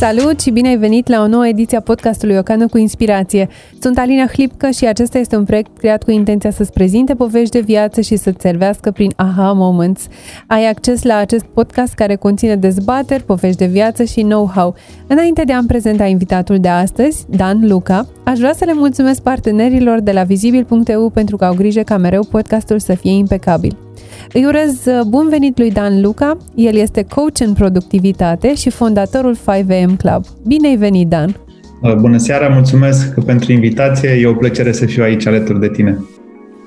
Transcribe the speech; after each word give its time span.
Salut 0.00 0.40
și 0.40 0.50
bine 0.50 0.68
ai 0.68 0.76
venit 0.76 1.08
la 1.08 1.22
o 1.22 1.26
nouă 1.26 1.46
ediție 1.46 1.76
a 1.76 1.80
podcastului 1.80 2.36
Ocană 2.36 2.66
cu 2.66 2.78
Inspirație. 2.78 3.48
Sunt 3.80 3.98
Alina 3.98 4.26
Hlipcă 4.26 4.70
și 4.70 4.86
acesta 4.86 5.18
este 5.18 5.36
un 5.36 5.44
proiect 5.44 5.78
creat 5.78 6.02
cu 6.02 6.10
intenția 6.10 6.50
să-ți 6.50 6.72
prezinte 6.72 7.14
povești 7.14 7.50
de 7.50 7.60
viață 7.60 8.00
și 8.00 8.16
să-ți 8.16 8.40
servească 8.40 8.90
prin 8.90 9.12
aha 9.16 9.52
moments. 9.52 10.06
Ai 10.46 10.68
acces 10.68 11.02
la 11.02 11.16
acest 11.16 11.44
podcast 11.44 11.94
care 11.94 12.16
conține 12.16 12.56
dezbateri, 12.56 13.22
povești 13.22 13.58
de 13.58 13.66
viață 13.66 14.04
și 14.04 14.20
know-how. 14.20 14.74
Înainte 15.06 15.42
de 15.42 15.52
a-mi 15.52 15.68
prezenta 15.68 16.04
invitatul 16.04 16.58
de 16.58 16.68
astăzi, 16.68 17.24
Dan 17.28 17.68
Luca, 17.68 18.06
aș 18.24 18.38
vrea 18.38 18.52
să 18.52 18.64
le 18.64 18.74
mulțumesc 18.74 19.22
partenerilor 19.22 20.00
de 20.00 20.12
la 20.12 20.22
Vizibil.eu 20.22 21.10
pentru 21.10 21.36
că 21.36 21.44
au 21.44 21.54
grijă 21.54 21.80
ca 21.80 21.96
mereu 21.96 22.24
podcastul 22.30 22.78
să 22.78 22.94
fie 22.94 23.12
impecabil. 23.12 23.89
Îi 24.32 24.44
urez 24.44 24.86
uh, 24.86 25.00
bun 25.06 25.28
venit 25.28 25.58
lui 25.58 25.70
Dan 25.70 26.00
Luca, 26.00 26.36
el 26.54 26.74
este 26.74 27.06
coach 27.14 27.40
în 27.46 27.52
productivitate 27.52 28.54
și 28.54 28.70
fondatorul 28.70 29.36
5am 29.36 29.96
Club. 29.96 30.24
Bine 30.46 30.68
ai 30.68 30.76
venit, 30.76 31.08
Dan! 31.08 31.36
Uh, 31.82 31.94
bună 31.94 32.16
seara, 32.16 32.48
mulțumesc 32.48 33.20
pentru 33.24 33.52
invitație, 33.52 34.10
e 34.10 34.26
o 34.26 34.34
plăcere 34.34 34.72
să 34.72 34.86
fiu 34.86 35.02
aici 35.02 35.26
alături 35.26 35.60
de 35.60 35.68
tine. 35.68 35.98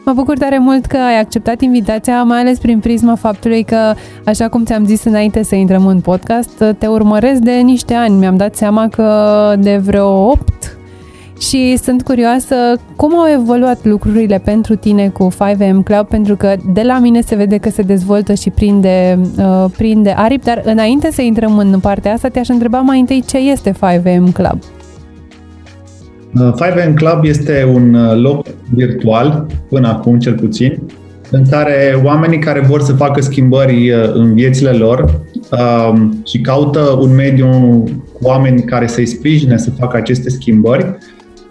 Mă 0.05 0.13
bucur 0.13 0.37
tare 0.37 0.57
mult 0.57 0.85
că 0.85 0.97
ai 0.97 1.19
acceptat 1.19 1.61
invitația, 1.61 2.23
mai 2.23 2.39
ales 2.39 2.57
prin 2.57 2.79
prisma 2.79 3.15
faptului 3.15 3.63
că, 3.63 3.93
așa 4.25 4.49
cum 4.49 4.63
ți-am 4.63 4.85
zis 4.85 5.03
înainte 5.03 5.43
să 5.43 5.55
intrăm 5.55 5.85
în 5.85 5.99
podcast, 5.99 6.63
te 6.77 6.87
urmăresc 6.87 7.39
de 7.39 7.51
niște 7.51 7.93
ani. 7.93 8.15
Mi-am 8.15 8.37
dat 8.37 8.55
seama 8.55 8.87
că 8.87 9.55
de 9.59 9.77
vreo 9.77 10.29
8 10.29 10.77
și 11.47 11.77
sunt 11.83 12.03
curioasă 12.03 12.55
cum 12.95 13.19
au 13.19 13.25
evoluat 13.41 13.85
lucrurile 13.85 14.41
pentru 14.43 14.75
tine 14.75 15.09
cu 15.09 15.27
5am 15.33 15.83
Club, 15.83 16.07
pentru 16.07 16.35
că 16.35 16.55
de 16.73 16.81
la 16.81 16.99
mine 16.99 17.21
se 17.21 17.35
vede 17.35 17.57
că 17.57 17.69
se 17.69 17.81
dezvoltă 17.81 18.33
și 18.33 18.49
prinde, 18.49 19.19
uh, 19.37 19.65
prinde 19.77 20.13
aripi, 20.17 20.45
dar 20.45 20.61
înainte 20.65 21.11
să 21.11 21.21
intrăm 21.21 21.57
în 21.57 21.79
partea 21.79 22.13
asta, 22.13 22.27
te-aș 22.27 22.47
întreba 22.47 22.79
mai 22.79 22.99
întâi 22.99 23.23
ce 23.27 23.37
este 23.37 23.71
5am 23.71 24.33
Club. 24.33 24.59
5am 26.35 26.87
uh, 26.87 26.93
Club 26.95 27.23
este 27.23 27.71
un 27.73 27.93
uh, 27.93 28.21
loc 28.21 28.45
virtual, 28.73 29.45
până 29.69 29.87
acum 29.87 30.19
cel 30.19 30.33
puțin, 30.33 30.81
în 31.31 31.43
care 31.49 32.01
oamenii 32.03 32.39
care 32.39 32.59
vor 32.59 32.81
să 32.81 32.93
facă 32.93 33.21
schimbări 33.21 33.91
uh, 33.91 34.13
în 34.13 34.33
viețile 34.33 34.71
lor 34.71 35.21
um, 35.51 36.21
și 36.25 36.41
caută 36.41 36.97
un 37.01 37.15
mediu 37.15 37.47
cu 38.13 38.19
oameni 38.21 38.63
care 38.63 38.87
să-i 38.87 39.05
sprijine 39.05 39.57
să 39.57 39.71
facă 39.71 39.97
aceste 39.97 40.29
schimbări, 40.29 40.97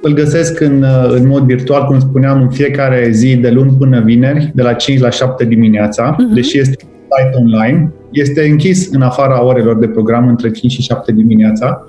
îl 0.03 0.12
găsesc 0.12 0.61
în, 0.61 0.83
uh, 0.83 1.14
în 1.17 1.27
mod 1.27 1.42
virtual, 1.42 1.84
cum 1.84 2.00
spuneam, 2.00 2.42
în 2.42 2.50
fiecare 2.50 3.08
zi 3.11 3.36
de 3.36 3.50
luni 3.50 3.77
până 3.78 4.00
vineri, 4.00 4.50
de 4.55 4.62
la 4.62 4.72
5 4.72 5.00
la 5.00 5.11
7 5.11 5.45
dimineața, 5.45 6.14
uh-huh. 6.14 6.34
deși 6.34 6.58
este 6.58 6.77
site 6.78 7.36
online. 7.36 7.92
Este 8.12 8.48
închis 8.48 8.92
în 8.92 9.03
afara 9.03 9.45
orelor 9.45 9.78
de 9.78 9.86
program 9.86 10.28
între 10.28 10.50
5 10.50 10.73
și 10.73 10.83
7 10.83 11.12
dimineața, 11.12 11.86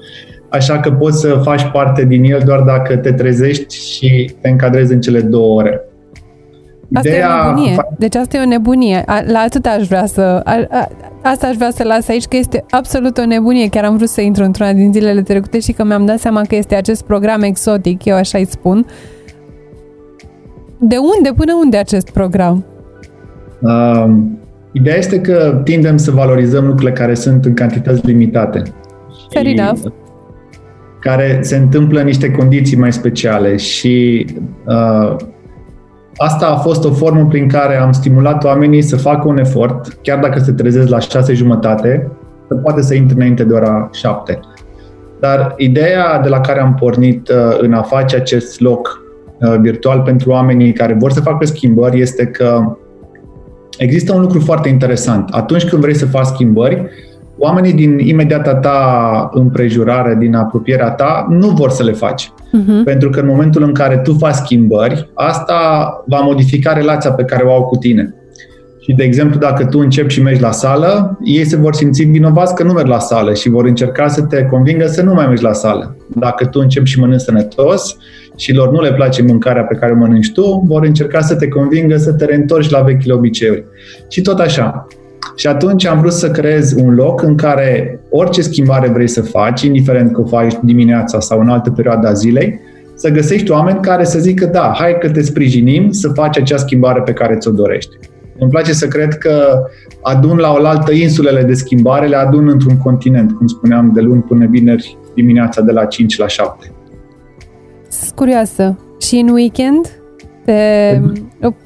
așa 0.50 0.80
că 0.80 0.91
poți 0.91 1.19
să 1.19 1.39
faci 1.44 1.64
parte 1.72 2.06
din 2.06 2.23
el 2.23 2.41
doar 2.45 2.59
dacă 2.59 2.97
te 2.97 3.11
trezești 3.11 3.75
și 3.75 4.31
te 4.41 4.50
încadrezi 4.50 4.94
în 4.94 5.02
cele 5.02 5.22
două 5.22 5.61
ore. 5.61 5.81
Asta 6.94 7.09
Ideea... 7.09 7.28
e 7.28 7.31
o 7.31 7.53
nebunie. 7.53 7.76
Deci 7.98 8.16
asta 8.16 8.38
e 8.38 8.41
o 8.41 8.46
nebunie. 8.46 9.03
La 9.25 9.40
atât 9.40 9.66
aș 9.66 9.88
vrea 9.88 10.06
să... 10.06 10.22
A, 10.44 10.68
a, 10.69 10.88
asta 11.22 11.47
aș 11.47 11.56
vrea 11.56 11.72
să 11.72 11.84
las 11.84 12.08
aici, 12.08 12.25
că 12.25 12.38
este 12.38 12.66
absolut 12.69 13.18
o 13.18 13.25
nebunie. 13.25 13.69
Chiar 13.69 13.84
am 13.84 13.97
vrut 13.97 14.09
să 14.09 14.22
intru 14.22 14.44
într-una 14.44 14.74
din 14.74 14.94
zilele 14.94 15.22
trecute 15.22 15.59
și 15.59 15.72
că 15.72 15.84
mi-am 15.84 16.06
dat 16.06 16.19
seama 16.19 16.41
că 16.47 16.56
este 16.56 16.75
acest 16.75 17.03
program 17.03 17.41
exotic, 17.41 18.06
eu 18.06 18.16
așa 18.16 18.38
îi 18.38 18.46
spun. 18.46 18.85
De 20.78 20.96
unde 21.18 21.31
până 21.35 21.53
unde 21.63 21.78
acest 21.78 22.09
program? 22.09 22.66
Uh, 23.62 24.06
ideea 24.72 24.97
este 24.97 25.22
că 25.22 25.62
tindem 25.63 25.97
să 25.97 26.12
valorizăm 26.12 26.66
lucrurile 26.66 26.91
care 26.91 27.13
sunt 27.13 27.46
în 27.46 27.53
cantități 27.53 28.06
limitate. 28.06 28.62
Fair 29.29 29.46
enough. 29.46 29.79
Care 31.00 31.40
se 31.41 31.56
întâmplă 31.56 32.00
în 32.00 32.06
niște 32.06 32.31
condiții 32.31 32.78
mai 32.78 32.94
speciale 32.94 33.56
și 33.56 34.25
uh, 34.66 35.16
Asta 36.18 36.47
a 36.47 36.56
fost 36.56 36.85
o 36.85 36.91
formă 36.91 37.25
prin 37.25 37.47
care 37.47 37.75
am 37.75 37.91
stimulat 37.91 38.44
oamenii 38.44 38.81
să 38.81 38.97
facă 38.97 39.28
un 39.28 39.38
efort, 39.38 39.97
chiar 40.01 40.19
dacă 40.19 40.40
se 40.40 40.51
trezesc 40.51 40.88
la 40.88 41.00
șase 41.00 41.34
jumătate, 41.34 42.12
să 42.47 42.56
poate 42.56 42.81
să 42.81 42.94
intre 42.94 43.16
înainte 43.16 43.44
de 43.44 43.53
ora 43.53 43.90
șapte. 43.94 44.40
Dar 45.19 45.53
ideea 45.57 46.19
de 46.19 46.29
la 46.29 46.41
care 46.41 46.59
am 46.59 46.73
pornit 46.73 47.29
uh, 47.29 47.57
în 47.57 47.73
a 47.73 47.81
face 47.81 48.16
acest 48.16 48.59
loc 48.59 49.02
uh, 49.40 49.56
virtual 49.62 50.02
pentru 50.02 50.29
oamenii 50.29 50.73
care 50.73 50.94
vor 51.00 51.12
să 51.12 51.22
facă 51.22 51.46
schimbări 51.46 52.02
este 52.02 52.25
că 52.25 52.78
există 53.78 54.13
un 54.13 54.22
lucru 54.22 54.40
foarte 54.40 54.69
interesant. 54.69 55.29
Atunci 55.29 55.66
când 55.66 55.81
vrei 55.81 55.96
să 55.96 56.06
faci 56.06 56.25
schimbări, 56.25 56.90
oamenii 57.44 57.74
din 57.74 58.00
imediata 58.00 58.56
ta 58.56 59.30
împrejurare, 59.34 60.16
din 60.20 60.36
apropierea 60.36 60.90
ta, 60.90 61.26
nu 61.30 61.48
vor 61.48 61.70
să 61.70 61.84
le 61.84 61.92
faci. 61.92 62.31
Uh-huh. 62.31 62.84
Pentru 62.84 63.09
că 63.09 63.20
în 63.20 63.26
momentul 63.26 63.64
în 63.64 63.74
care 63.74 63.98
tu 63.98 64.14
faci 64.14 64.34
schimbări, 64.34 65.09
asta 65.14 65.88
va 66.08 66.20
modifica 66.20 66.74
relația 66.74 67.12
pe 67.12 67.24
care 67.24 67.44
o 67.44 67.52
au 67.52 67.64
cu 67.64 67.76
tine. 67.76 68.16
Și, 68.80 68.94
de 68.94 69.03
exemplu, 69.03 69.40
dacă 69.40 69.66
tu 69.66 69.80
începi 69.80 70.14
și 70.14 70.22
mergi 70.22 70.42
la 70.42 70.52
sală, 70.52 71.18
ei 71.24 71.46
se 71.46 71.56
vor 71.56 71.74
simți 71.74 72.03
vinovați 72.03 72.56
că 72.56 72.64
nu 72.64 72.74
merg 72.74 72.88
la 72.88 73.00
sală 73.00 73.34
și 73.34 73.50
vor 73.50 73.66
încerca 73.66 74.08
să 74.08 74.22
te 74.22 74.44
convingă 74.44 74.88
să 74.88 75.03
nu 75.03 75.14
mai 75.14 75.28
mergi 75.28 75.44
la 75.44 75.53
sală. 75.53 75.96
Dacă 76.08 76.46
tu 76.46 76.59
începi 76.59 76.90
și 76.90 77.00
mănânci 77.00 77.22
sănătos 77.22 77.98
și 78.36 78.53
lor 78.53 78.72
nu 78.72 78.82
le 78.82 78.94
place 78.94 79.22
mâncarea 79.22 79.64
pe 79.64 79.76
care 79.76 79.92
o 79.92 79.96
mănânci 79.96 80.32
tu, 80.32 80.64
vor 80.68 80.84
încerca 80.86 81.22
să 81.22 81.36
te 81.36 81.48
convingă 81.48 81.98
să 81.98 82.14
te 82.14 82.26
reîntorci 82.26 82.70
la 82.70 82.82
vechile 82.82 83.14
obiceiuri. 83.14 83.64
Și 84.09 84.22
tot 84.22 84.40
așa. 84.40 84.88
Și 85.35 85.47
atunci 85.47 85.85
am 85.85 86.00
vrut 86.00 86.13
să 86.13 86.31
creez 86.31 86.73
un 86.78 86.94
loc 86.94 87.22
în 87.22 87.35
care 87.35 88.00
orice 88.09 88.41
schimbare 88.41 88.88
vrei 88.88 89.07
să 89.07 89.22
faci, 89.22 89.61
indiferent 89.61 90.13
că 90.13 90.22
o 90.22 90.25
faci 90.25 90.53
dimineața 90.61 91.19
sau 91.19 91.39
în 91.39 91.50
altă 91.50 91.72
perioadă 91.72 92.07
a 92.07 92.13
zilei, 92.13 92.59
să 92.95 93.09
găsești 93.09 93.51
oameni 93.51 93.79
care 93.81 94.03
să 94.03 94.19
zică 94.19 94.45
da, 94.45 94.73
hai 94.75 94.97
că 94.97 95.09
te 95.09 95.22
sprijinim 95.22 95.91
să 95.91 96.07
faci 96.07 96.38
acea 96.38 96.57
schimbare 96.57 97.01
pe 97.01 97.13
care 97.13 97.38
ți-o 97.38 97.51
dorești. 97.51 97.97
Îmi 98.39 98.50
place 98.50 98.73
să 98.73 98.88
cred 98.88 99.17
că 99.17 99.63
adun 100.01 100.38
la 100.38 100.51
oaltă 100.51 100.91
insulele 100.91 101.44
de 101.44 101.53
schimbare, 101.53 102.07
le 102.07 102.16
adun 102.16 102.47
într-un 102.47 102.78
continent, 102.78 103.31
cum 103.31 103.47
spuneam, 103.47 103.91
de 103.94 104.01
luni 104.01 104.22
până 104.22 104.45
vineri 104.45 104.97
dimineața 105.16 105.61
de 105.61 105.72
la 105.72 105.85
5 105.85 106.17
la 106.17 106.28
7. 106.28 106.72
Curioasă. 108.16 108.79
Și 109.00 109.16
în 109.16 109.29
weekend? 109.29 109.88
Te 110.45 111.00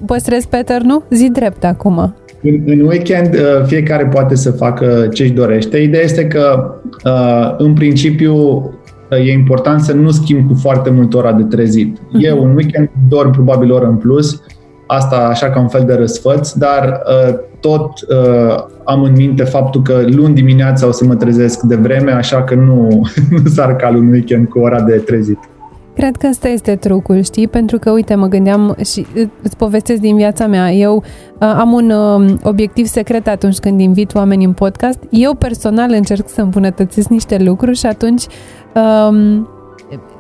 păstrezi 0.05 0.47
nu? 0.83 1.03
Zi 1.09 1.29
drept 1.29 1.63
acum. 1.63 2.15
În, 2.41 2.61
în 2.65 2.79
weekend 2.79 3.33
uh, 3.33 3.65
fiecare 3.65 4.05
poate 4.05 4.35
să 4.35 4.51
facă 4.51 5.07
ce 5.13 5.23
își 5.23 5.31
dorește. 5.31 5.77
Ideea 5.77 6.03
este 6.03 6.27
că, 6.27 6.75
uh, 7.05 7.55
în 7.57 7.73
principiu, 7.73 8.35
uh, 8.35 9.27
e 9.27 9.31
important 9.31 9.81
să 9.81 9.93
nu 9.93 10.11
schimb 10.11 10.47
cu 10.47 10.53
foarte 10.61 10.89
mult 10.89 11.13
ora 11.13 11.33
de 11.33 11.43
trezit. 11.43 11.97
Uh-huh. 11.97 12.19
Eu 12.19 12.43
un 12.43 12.55
weekend 12.55 12.89
dorm 13.09 13.31
probabil 13.31 13.71
oră 13.71 13.85
în 13.85 13.95
plus, 13.95 14.41
asta 14.87 15.15
așa 15.15 15.49
ca 15.49 15.59
un 15.59 15.67
fel 15.67 15.83
de 15.85 15.93
răsfăț, 15.93 16.51
dar 16.51 17.01
tot 17.59 17.91
am 18.83 19.03
în 19.03 19.13
minte 19.15 19.43
faptul 19.43 19.81
că 19.81 20.01
luni 20.05 20.33
dimineața 20.33 20.87
o 20.87 20.91
să 20.91 21.05
mă 21.05 21.15
trezesc 21.15 21.61
de 21.61 21.75
vreme, 21.75 22.11
așa 22.11 22.43
că 22.43 22.55
nu, 22.55 22.87
nu 23.43 23.49
s-ar 23.49 23.75
cal 23.75 23.95
un 23.95 24.07
weekend 24.07 24.47
cu 24.47 24.59
ora 24.59 24.81
de 24.81 24.93
trezit. 24.93 25.39
Cred 25.97 26.15
că 26.15 26.27
ăsta 26.27 26.47
este 26.47 26.75
trucul, 26.75 27.21
știi? 27.23 27.47
Pentru 27.47 27.79
că, 27.79 27.91
uite, 27.91 28.15
mă 28.15 28.27
gândeam 28.27 28.75
și 28.83 29.05
îți 29.43 29.57
povestesc 29.57 30.01
din 30.01 30.15
viața 30.15 30.47
mea. 30.47 30.71
Eu 30.71 30.95
uh, 30.95 31.55
am 31.57 31.71
un 31.71 31.89
uh, 31.89 32.33
obiectiv 32.43 32.85
secret 32.85 33.27
atunci 33.27 33.57
când 33.57 33.79
invit 33.79 34.15
oameni 34.15 34.43
în 34.43 34.53
podcast. 34.53 34.99
Eu 35.09 35.33
personal 35.33 35.91
încerc 35.91 36.29
să 36.29 36.41
îmbunătățesc 36.41 37.07
niște 37.07 37.37
lucruri 37.37 37.77
și 37.77 37.85
atunci 37.85 38.23
um, 38.75 39.49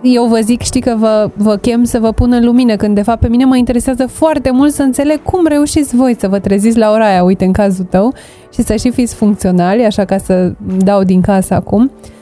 eu 0.01 0.25
vă 0.25 0.39
zic, 0.43 0.61
știi 0.61 0.81
că 0.81 0.95
vă, 0.97 1.29
vă 1.35 1.55
chem 1.55 1.83
să 1.83 1.99
vă 1.99 2.11
pun 2.11 2.31
în 2.31 2.45
lumină, 2.45 2.75
când 2.75 2.95
de 2.95 3.01
fapt 3.01 3.19
pe 3.19 3.27
mine 3.27 3.45
mă 3.45 3.57
interesează 3.57 4.07
foarte 4.07 4.51
mult 4.51 4.73
să 4.73 4.81
înțeleg 4.81 5.23
cum 5.23 5.47
reușiți 5.47 5.95
voi 5.95 6.15
să 6.19 6.27
vă 6.27 6.39
treziți 6.39 6.77
la 6.77 6.91
ora 6.91 7.07
aia, 7.07 7.23
uite, 7.23 7.45
în 7.45 7.51
cazul 7.51 7.85
tău, 7.85 8.13
și 8.53 8.61
să 8.61 8.75
și 8.75 8.91
fiți 8.91 9.15
funcționali, 9.15 9.85
așa 9.85 10.05
ca 10.05 10.17
să 10.17 10.53
dau 10.77 11.03
din 11.03 11.21
casă 11.21 11.53
acum. 11.53 11.83
Uh, 11.83 12.15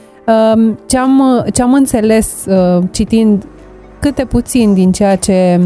ce 0.86 0.98
am, 0.98 1.46
ce 1.52 1.62
am 1.62 1.72
înțeles 1.72 2.44
uh, 2.48 2.82
citind 2.90 3.44
câte 4.00 4.24
puțin 4.24 4.74
din 4.74 4.92
ceea 4.92 5.16
ce 5.16 5.60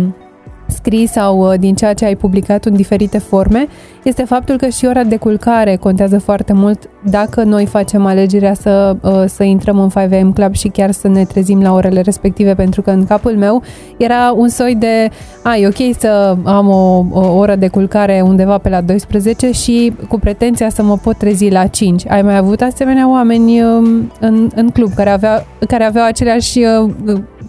scris 0.70 1.10
sau 1.10 1.50
uh, 1.50 1.58
din 1.58 1.74
ceea 1.74 1.94
ce 1.94 2.04
ai 2.04 2.16
publicat 2.16 2.64
în 2.64 2.74
diferite 2.74 3.18
forme, 3.18 3.66
este 4.02 4.24
faptul 4.24 4.56
că 4.56 4.68
și 4.68 4.86
ora 4.86 5.04
de 5.04 5.16
culcare 5.16 5.76
contează 5.76 6.18
foarte 6.18 6.52
mult 6.52 6.88
dacă 7.04 7.42
noi 7.42 7.66
facem 7.66 8.06
alegerea 8.06 8.54
să, 8.54 8.96
uh, 9.00 9.24
să 9.26 9.42
intrăm 9.42 9.78
în 9.78 9.90
5am 9.90 10.34
Club 10.34 10.54
și 10.54 10.68
chiar 10.68 10.90
să 10.90 11.08
ne 11.08 11.24
trezim 11.24 11.62
la 11.62 11.72
orele 11.72 12.00
respective, 12.00 12.54
pentru 12.54 12.82
că 12.82 12.90
în 12.90 13.06
capul 13.06 13.36
meu 13.36 13.62
era 13.96 14.32
un 14.36 14.48
soi 14.48 14.74
de, 14.74 15.08
a, 15.42 15.56
e 15.56 15.66
ok 15.66 15.96
să 15.98 16.36
am 16.44 16.68
o, 16.68 17.04
o 17.10 17.36
oră 17.36 17.54
de 17.54 17.68
culcare 17.68 18.20
undeva 18.24 18.58
pe 18.58 18.68
la 18.68 18.80
12 18.80 19.50
și 19.52 19.92
cu 20.08 20.18
pretenția 20.18 20.68
să 20.68 20.82
mă 20.82 20.96
pot 20.96 21.16
trezi 21.16 21.50
la 21.50 21.66
5. 21.66 22.08
Ai 22.08 22.22
mai 22.22 22.36
avut 22.36 22.60
asemenea 22.60 23.10
oameni 23.10 23.62
um, 23.62 24.12
în, 24.20 24.50
în 24.54 24.68
club 24.68 24.94
care, 24.94 25.10
avea, 25.10 25.46
care 25.66 25.84
aveau 25.84 26.06
aceleași 26.06 26.60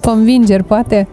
convingeri, 0.01 0.63
poate? 0.63 1.07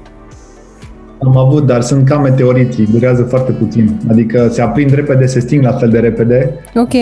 Am 1.22 1.36
avut, 1.36 1.66
dar 1.66 1.80
sunt 1.80 2.08
ca 2.08 2.18
meteoriții, 2.18 2.86
durează 2.86 3.22
foarte 3.22 3.52
puțin. 3.52 4.00
Adică 4.10 4.48
se 4.50 4.62
aprind 4.62 4.94
repede, 4.94 5.26
se 5.26 5.40
sting 5.40 5.62
la 5.62 5.72
fel 5.72 5.88
de 5.88 5.98
repede. 5.98 6.54
Ok. 6.74 6.94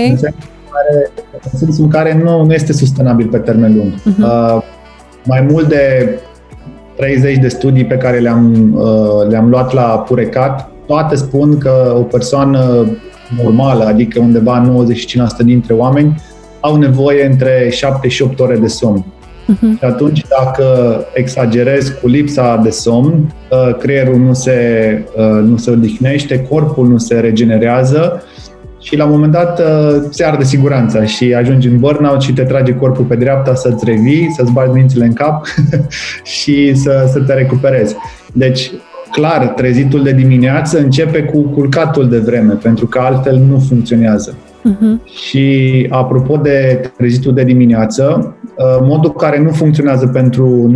care, 0.76 1.10
în 1.52 1.58
sensul 1.58 1.84
în 1.84 1.90
care 1.90 2.20
nu, 2.24 2.44
nu 2.44 2.52
este 2.52 2.72
sustenabil 2.72 3.26
pe 3.26 3.38
termen 3.38 3.74
lung. 3.76 3.92
Uh-huh. 3.92 4.56
Uh, 4.56 4.62
mai 5.24 5.46
mult 5.50 5.68
de 5.68 6.08
30 6.96 7.36
de 7.36 7.48
studii 7.48 7.84
pe 7.84 7.96
care 7.96 8.18
le-am, 8.18 8.72
uh, 8.74 9.28
le-am 9.28 9.48
luat 9.48 9.72
la 9.72 9.82
Purecat, 9.82 10.70
toate 10.86 11.14
spun 11.14 11.58
că 11.58 11.94
o 11.96 12.02
persoană 12.02 12.86
normală, 13.42 13.84
adică 13.84 14.20
undeva 14.20 14.84
95% 15.42 15.44
dintre 15.44 15.74
oameni, 15.74 16.22
au 16.60 16.76
nevoie 16.76 17.26
între 17.26 17.68
7 17.70 18.08
și 18.08 18.22
8 18.22 18.40
ore 18.40 18.56
de 18.56 18.66
somn. 18.66 19.04
Uh-huh. 19.52 19.78
Și 19.78 19.84
atunci, 19.84 20.22
dacă 20.28 20.64
exagerez 21.12 21.88
cu 21.88 22.08
lipsa 22.08 22.60
de 22.62 22.70
somn, 22.70 23.34
uh, 23.50 23.76
creierul 23.78 24.16
nu 24.16 24.32
se, 24.32 24.58
uh, 25.16 25.42
nu 25.44 25.56
se 25.56 25.70
odihnește, 25.70 26.46
corpul 26.48 26.88
nu 26.88 26.98
se 26.98 27.20
regenerează 27.20 28.22
și 28.86 28.96
la 28.96 29.04
un 29.04 29.10
moment 29.10 29.32
dat 29.32 29.60
uh, 29.60 30.02
se 30.10 30.24
arde 30.24 30.44
siguranța 30.44 31.04
și 31.04 31.34
ajungi 31.34 31.68
în 31.68 31.78
burnout 31.78 32.22
și 32.22 32.32
te 32.32 32.42
trage 32.42 32.74
corpul 32.74 33.04
pe 33.04 33.16
dreapta 33.16 33.54
să-ți 33.54 33.84
revii, 33.84 34.32
să-ți 34.36 34.52
bagi 34.52 34.72
mințile 34.72 35.04
în 35.04 35.12
cap 35.12 35.46
și 36.38 36.74
să, 36.74 37.08
să 37.12 37.20
te 37.20 37.34
recuperezi. 37.34 37.94
Deci, 38.32 38.70
clar, 39.10 39.46
trezitul 39.46 40.02
de 40.02 40.12
dimineață 40.12 40.78
începe 40.78 41.22
cu 41.22 41.38
culcatul 41.40 42.08
de 42.08 42.18
vreme, 42.18 42.52
pentru 42.52 42.86
că 42.86 42.98
altfel 42.98 43.36
nu 43.36 43.58
funcționează. 43.58 44.36
Uh-huh. 44.70 45.14
Și 45.28 45.86
apropo 45.90 46.36
de 46.36 46.90
trezitul 46.96 47.34
de 47.34 47.44
dimineață, 47.44 48.34
uh, 48.42 48.78
modul 48.80 49.12
care 49.12 49.40
nu 49.40 49.50
funcționează 49.50 50.06
pentru 50.06 50.70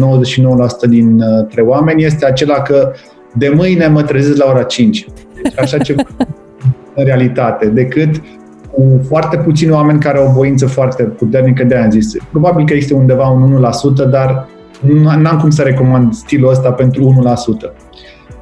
99% 0.87 0.89
dintre 0.89 1.63
oameni 1.63 2.05
este 2.05 2.27
acela 2.27 2.63
că 2.63 2.93
de 3.35 3.53
mâine 3.55 3.87
mă 3.87 4.03
trezesc 4.03 4.37
la 4.37 4.51
ora 4.51 4.63
5. 4.63 5.07
Deci 5.43 5.59
așa 5.59 5.79
ce 5.79 5.95
în 6.95 7.05
realitate, 7.05 7.67
decât 7.67 8.23
cu 8.71 9.01
foarte 9.09 9.37
puțini 9.37 9.71
oameni 9.71 10.01
care 10.01 10.19
au 10.19 10.27
o 10.27 10.33
voință 10.33 10.67
foarte 10.67 11.03
puternică 11.03 11.65
de 11.65 11.77
am 11.77 11.91
zis. 11.91 12.17
Probabil 12.31 12.67
că 12.67 12.75
este 12.75 12.95
undeva 12.95 13.29
un 13.29 13.67
1%, 14.07 14.11
dar 14.11 14.49
n-am 15.19 15.39
cum 15.41 15.51
să 15.51 15.63
recomand 15.63 16.15
stilul 16.15 16.51
ăsta 16.51 16.73
pentru 16.73 17.25
1%. 17.69 17.73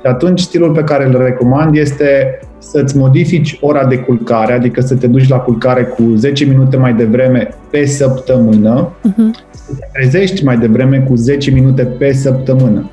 Și 0.00 0.06
atunci 0.06 0.40
stilul 0.40 0.72
pe 0.72 0.82
care 0.82 1.06
îl 1.06 1.22
recomand 1.22 1.76
este 1.76 2.38
să-ți 2.58 2.96
modifici 2.96 3.58
ora 3.60 3.86
de 3.86 3.96
culcare, 3.96 4.52
adică 4.52 4.80
să 4.80 4.96
te 4.96 5.06
duci 5.06 5.28
la 5.28 5.36
culcare 5.36 5.82
cu 5.82 6.02
10 6.14 6.44
minute 6.44 6.76
mai 6.76 6.94
devreme 6.94 7.48
pe 7.70 7.86
săptămână, 7.86 8.92
uh-huh. 9.08 9.46
să 9.50 9.72
te 9.78 9.86
trezești 9.92 10.44
mai 10.44 10.58
devreme 10.58 10.98
cu 10.98 11.14
10 11.14 11.50
minute 11.50 11.82
pe 11.82 12.12
săptămână. 12.12 12.90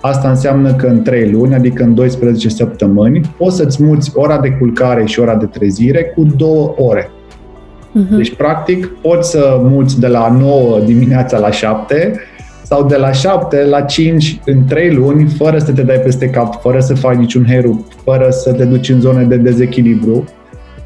Asta 0.00 0.28
înseamnă 0.28 0.74
că 0.74 0.86
în 0.86 1.02
3 1.02 1.30
luni, 1.30 1.54
adică 1.54 1.82
în 1.82 1.94
12 1.94 2.48
săptămâni, 2.48 3.20
poți 3.38 3.56
să-ți 3.56 3.82
muți 3.82 4.12
ora 4.14 4.38
de 4.38 4.50
culcare 4.50 5.04
și 5.04 5.20
ora 5.20 5.34
de 5.36 5.46
trezire 5.46 6.02
cu 6.02 6.26
2 6.36 6.48
ore. 6.76 7.10
Uh-huh. 7.10 8.16
Deci, 8.16 8.34
practic, 8.34 8.86
poți 8.86 9.30
să 9.30 9.60
muți 9.62 10.00
de 10.00 10.06
la 10.06 10.36
9 10.40 10.80
dimineața 10.84 11.38
la 11.38 11.50
7 11.50 12.20
sau 12.68 12.86
de 12.86 12.96
la 12.96 13.12
7 13.12 13.64
la 13.64 13.80
5 13.80 14.40
în 14.44 14.64
3 14.64 14.94
luni, 14.94 15.28
fără 15.28 15.58
să 15.58 15.72
te 15.72 15.82
dai 15.82 15.96
peste 15.96 16.30
cap, 16.30 16.60
fără 16.60 16.80
să 16.80 16.94
faci 16.94 17.16
niciun 17.16 17.46
heru, 17.46 17.86
fără 18.04 18.30
să 18.30 18.52
te 18.52 18.64
duci 18.64 18.88
în 18.88 19.00
zone 19.00 19.24
de 19.24 19.36
dezechilibru 19.36 20.24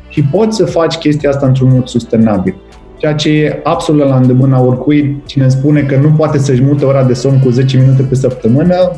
și 0.09 0.23
poți 0.23 0.57
să 0.57 0.65
faci 0.65 0.95
chestia 0.95 1.31
asta 1.31 1.47
într-un 1.47 1.71
mod 1.73 1.87
sustenabil. 1.87 2.57
Ceea 2.97 3.15
ce 3.15 3.31
e 3.31 3.61
absolut 3.63 4.09
la 4.09 4.17
îndemâna 4.17 4.63
oricui, 4.63 5.23
cine 5.27 5.49
spune 5.49 5.83
că 5.83 5.97
nu 5.97 6.09
poate 6.09 6.39
să-și 6.39 6.63
mute 6.63 6.85
ora 6.85 7.05
de 7.05 7.13
somn 7.13 7.41
cu 7.41 7.51
10 7.51 7.79
minute 7.79 8.03
pe 8.03 8.15
săptămână, 8.15 8.93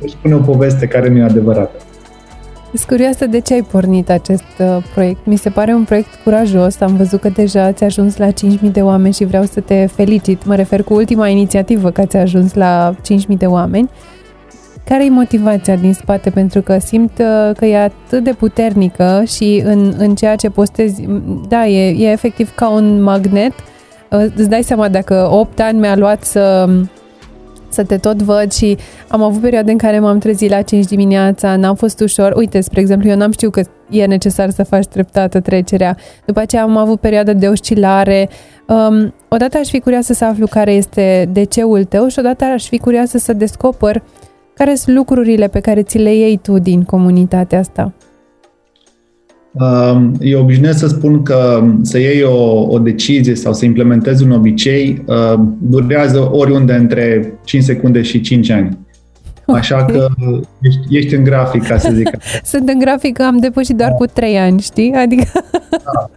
își 0.00 0.12
spune 0.12 0.34
o 0.34 0.38
poveste 0.38 0.86
care 0.86 1.08
nu 1.08 1.18
e 1.18 1.22
adevărată. 1.22 1.76
Sunt 2.76 2.88
curioasă 2.88 3.26
de 3.26 3.38
ce 3.38 3.54
ai 3.54 3.62
pornit 3.62 4.10
acest 4.10 4.44
uh, 4.58 4.76
proiect. 4.94 5.26
Mi 5.26 5.36
se 5.36 5.50
pare 5.50 5.74
un 5.74 5.84
proiect 5.84 6.14
curajos. 6.24 6.80
Am 6.80 6.96
văzut 6.96 7.20
că 7.20 7.28
deja 7.28 7.72
ți-a 7.72 7.86
ajuns 7.86 8.16
la 8.16 8.28
5.000 8.28 8.32
de 8.72 8.82
oameni 8.82 9.14
și 9.14 9.24
vreau 9.24 9.44
să 9.44 9.60
te 9.60 9.86
felicit. 9.86 10.44
Mă 10.44 10.54
refer 10.54 10.82
cu 10.82 10.94
ultima 10.94 11.28
inițiativă 11.28 11.90
că 11.90 12.06
ți-a 12.06 12.20
ajuns 12.20 12.54
la 12.54 12.94
5.000 12.94 13.26
de 13.26 13.46
oameni. 13.46 13.90
Care 14.84 15.04
e 15.04 15.10
motivația 15.10 15.76
din 15.76 15.92
spate? 15.92 16.30
Pentru 16.30 16.60
că 16.60 16.78
simt 16.78 17.18
uh, 17.18 17.56
că 17.56 17.64
e 17.64 17.78
atât 17.82 18.24
de 18.24 18.32
puternică 18.32 19.22
și 19.26 19.62
în, 19.64 19.94
în 19.98 20.14
ceea 20.14 20.36
ce 20.36 20.48
postezi, 20.48 21.04
da, 21.48 21.66
e, 21.66 22.06
e 22.06 22.10
efectiv 22.10 22.54
ca 22.54 22.68
un 22.68 23.02
magnet. 23.02 23.52
Uh, 24.10 24.24
îți 24.36 24.48
dai 24.48 24.62
seama 24.62 24.88
dacă 24.88 25.28
8 25.30 25.60
ani 25.60 25.78
mi-a 25.78 25.96
luat 25.96 26.24
să 26.24 26.68
să 27.74 27.84
te 27.84 27.96
tot 27.96 28.22
văd 28.22 28.52
și 28.52 28.76
am 29.08 29.22
avut 29.22 29.40
perioade 29.40 29.70
în 29.70 29.78
care 29.78 29.98
m-am 29.98 30.18
trezit 30.18 30.50
la 30.50 30.62
5 30.62 30.84
dimineața, 30.86 31.56
n-am 31.56 31.74
fost 31.74 32.00
ușor. 32.00 32.32
Uite, 32.36 32.60
spre 32.60 32.80
exemplu, 32.80 33.08
eu 33.08 33.16
n-am 33.16 33.30
știut 33.30 33.52
că 33.52 33.62
e 33.90 34.04
necesar 34.04 34.50
să 34.50 34.62
faci 34.62 34.86
treptată 34.86 35.40
trecerea. 35.40 35.96
După 36.24 36.40
aceea 36.40 36.62
am 36.62 36.76
avut 36.76 37.00
perioadă 37.00 37.32
de 37.32 37.48
oscilare. 37.48 38.28
Um, 38.66 39.14
odată 39.28 39.58
aș 39.58 39.68
fi 39.68 39.80
curioasă 39.80 40.12
să 40.12 40.24
aflu 40.24 40.46
care 40.46 40.72
este 40.72 41.30
DC-ul 41.32 41.84
tău 41.84 42.08
și 42.08 42.18
odată 42.18 42.44
aș 42.44 42.68
fi 42.68 42.78
curioasă 42.78 43.18
să 43.18 43.32
descoper 43.32 44.02
care 44.54 44.74
sunt 44.74 44.96
lucrurile 44.96 45.48
pe 45.48 45.60
care 45.60 45.82
ți 45.82 45.98
le 45.98 46.14
iei 46.14 46.36
tu 46.42 46.58
din 46.58 46.82
comunitatea 46.82 47.58
asta. 47.58 47.92
Eu 50.20 50.40
obișnuiesc 50.40 50.78
să 50.78 50.86
spun 50.86 51.22
că 51.22 51.64
să 51.82 51.98
iei 51.98 52.22
o, 52.22 52.66
o 52.68 52.78
decizie 52.78 53.34
sau 53.34 53.52
să 53.52 53.64
implementezi 53.64 54.24
un 54.24 54.30
obicei 54.30 55.04
durează 55.58 56.28
oriunde 56.32 56.74
între 56.74 57.32
5 57.44 57.62
secunde 57.62 58.02
și 58.02 58.20
5 58.20 58.50
ani. 58.50 58.78
Așa 59.46 59.82
okay. 59.82 59.94
că 59.94 60.08
ești, 60.60 60.96
ești 60.96 61.14
în 61.14 61.24
grafic, 61.24 61.66
ca 61.66 61.78
să 61.78 61.90
zic. 61.94 62.08
Sunt 62.52 62.68
în 62.68 62.78
grafic, 62.78 63.20
am 63.20 63.36
depășit 63.36 63.76
doar 63.76 63.92
cu 63.92 64.06
3 64.06 64.38
ani, 64.38 64.60
știi? 64.60 64.92
Adică... 64.92 65.24
Da. 65.70 66.10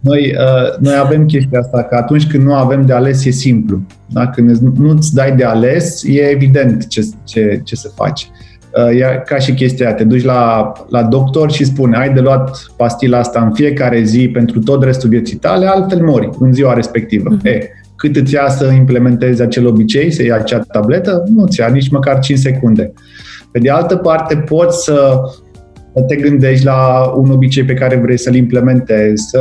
Noi, 0.00 0.34
uh, 0.38 0.78
noi 0.78 0.94
avem 0.94 1.26
chestia 1.26 1.58
asta, 1.58 1.82
că 1.82 1.94
atunci 1.94 2.26
când 2.26 2.42
nu 2.42 2.54
avem 2.54 2.86
de 2.86 2.92
ales, 2.92 3.24
e 3.24 3.30
simplu. 3.30 3.80
Da? 4.06 4.28
Când 4.28 4.56
nu-ți 4.58 5.14
dai 5.14 5.36
de 5.36 5.44
ales, 5.44 6.02
e 6.04 6.30
evident 6.30 6.86
ce, 6.86 7.06
ce, 7.24 7.60
ce 7.64 7.76
să 7.76 7.90
faci. 7.94 8.30
Uh, 8.76 9.00
e 9.00 9.22
ca 9.26 9.38
și 9.38 9.54
chestia 9.54 9.94
te 9.94 10.04
duci 10.04 10.24
la, 10.24 10.72
la 10.88 11.02
doctor 11.02 11.50
și 11.50 11.64
spune 11.64 11.96
ai 11.96 12.12
de 12.12 12.20
luat 12.20 12.66
pastila 12.76 13.18
asta 13.18 13.40
în 13.40 13.52
fiecare 13.52 14.02
zi 14.02 14.28
pentru 14.28 14.58
tot 14.58 14.82
restul 14.84 15.08
vieții 15.08 15.36
tale, 15.36 15.66
altfel 15.66 16.02
mori 16.02 16.30
în 16.38 16.52
ziua 16.52 16.72
respectivă. 16.72 17.36
Uh-huh. 17.36 17.46
E, 17.46 17.68
cât 17.96 18.16
îți 18.16 18.34
ia 18.34 18.48
să 18.48 18.64
implementezi 18.64 19.42
acel 19.42 19.66
obicei, 19.66 20.10
să 20.10 20.22
iei 20.22 20.32
acea 20.32 20.58
tabletă? 20.58 21.24
Nu 21.34 21.46
ți 21.46 21.60
ia 21.60 21.68
nici 21.68 21.90
măcar 21.90 22.18
5 22.18 22.38
secunde. 22.38 22.92
Pe 23.50 23.58
de 23.58 23.70
altă 23.70 23.96
parte, 23.96 24.36
poți 24.36 24.84
să 24.84 25.20
te 26.06 26.16
gândești 26.16 26.64
la 26.64 27.12
un 27.16 27.30
obicei 27.30 27.64
pe 27.64 27.74
care 27.74 27.96
vrei 27.96 28.18
să-l 28.18 28.34
implementezi, 28.34 29.24
să 29.28 29.40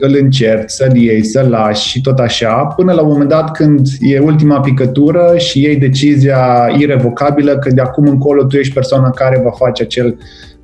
îl 0.00 0.16
încerci, 0.20 0.70
să-l 0.70 0.96
iei, 0.96 1.24
să-l 1.24 1.48
lași 1.48 1.88
și 1.88 2.00
tot 2.00 2.18
așa, 2.18 2.52
până 2.52 2.92
la 2.92 3.02
un 3.02 3.08
moment 3.10 3.28
dat 3.28 3.50
când 3.50 3.88
e 4.00 4.18
ultima 4.18 4.60
picătură 4.60 5.34
și 5.36 5.62
iei 5.62 5.76
decizia 5.76 6.74
irevocabilă 6.78 7.58
că 7.58 7.70
de 7.70 7.80
acum 7.80 8.06
încolo 8.06 8.44
tu 8.44 8.56
ești 8.56 8.74
persoana 8.74 9.10
care 9.10 9.40
va 9.44 9.50
face 9.50 9.82
acel 9.82 10.18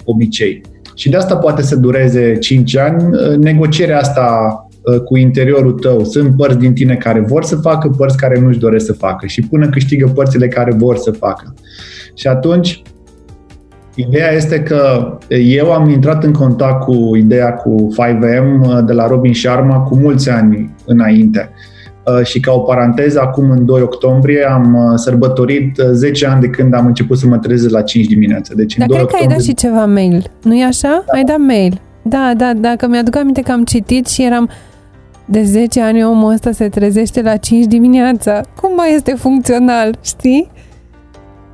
obicei. 0.05 0.61
Și 0.95 1.09
de 1.09 1.17
asta 1.17 1.37
poate 1.37 1.63
să 1.63 1.77
dureze 1.77 2.37
5 2.39 2.77
ani. 2.77 3.05
Negocierea 3.39 3.99
asta 3.99 4.67
ă, 4.87 4.99
cu 4.99 5.17
interiorul 5.17 5.73
tău. 5.73 6.05
Sunt 6.05 6.37
părți 6.37 6.59
din 6.59 6.73
tine 6.73 6.95
care 6.95 7.21
vor 7.21 7.45
să 7.45 7.57
facă, 7.57 7.89
părți 7.89 8.17
care 8.17 8.41
nu-și 8.41 8.59
doresc 8.59 8.87
să 8.87 8.93
facă 8.93 9.27
și 9.27 9.43
până 9.43 9.69
câștigă 9.69 10.11
părțile 10.15 10.49
care 10.49 10.75
vor 10.77 10.97
să 10.97 11.11
facă. 11.11 11.55
Și 12.15 12.27
atunci 12.27 12.83
Ideea 13.97 14.33
este 14.33 14.63
că 14.63 15.13
eu 15.29 15.73
am 15.73 15.89
intrat 15.89 16.25
în 16.25 16.33
contact 16.33 16.85
cu 16.85 17.17
ideea 17.17 17.53
cu 17.53 17.89
5M 18.01 18.61
uh, 18.61 18.79
de 18.87 18.93
la 18.93 19.07
Robin 19.07 19.35
Sharma 19.35 19.79
cu 19.79 19.97
mulți 19.97 20.31
ani 20.31 20.75
înainte. 20.85 21.51
Uh, 22.05 22.25
și 22.25 22.41
ca 22.41 22.53
o 22.53 22.59
paranteză, 22.59 23.21
acum 23.21 23.51
în 23.51 23.65
2 23.65 23.83
octombrie 23.83 24.45
am 24.45 24.75
uh, 24.75 24.93
sărbătorit 24.95 25.81
10 25.93 26.27
ani 26.27 26.41
de 26.41 26.49
când 26.49 26.75
am 26.75 26.87
început 26.87 27.19
să 27.19 27.27
mă 27.27 27.39
trezesc 27.39 27.73
la 27.73 27.83
5 27.83 28.07
dimineața. 28.07 28.55
Deci 28.57 28.77
Dar 28.77 28.87
cred 28.87 29.01
octombrie... 29.01 29.27
că 29.27 29.33
ai 29.33 29.39
dat 29.39 29.47
și 29.47 29.55
ceva 29.55 29.87
mail, 29.87 30.31
nu 30.43 30.55
e 30.55 30.65
așa? 30.65 31.05
Da. 31.07 31.13
Ai 31.13 31.25
dat 31.25 31.39
mail. 31.39 31.81
Da, 32.03 32.33
da, 32.37 32.53
dacă 32.55 32.87
mi-aduc 32.87 33.17
aminte 33.17 33.41
că 33.41 33.53
am 33.53 33.65
citit 33.65 34.07
și 34.07 34.25
eram 34.25 34.51
de 35.25 35.43
10 35.43 35.83
ani 35.83 36.05
omul 36.05 36.33
ăsta 36.33 36.51
se 36.51 36.69
trezește 36.69 37.23
la 37.23 37.37
5 37.37 37.65
dimineața. 37.67 38.41
Cum 38.61 38.75
mai 38.77 38.95
este 38.95 39.13
funcțional, 39.13 39.99
știi? 40.05 40.51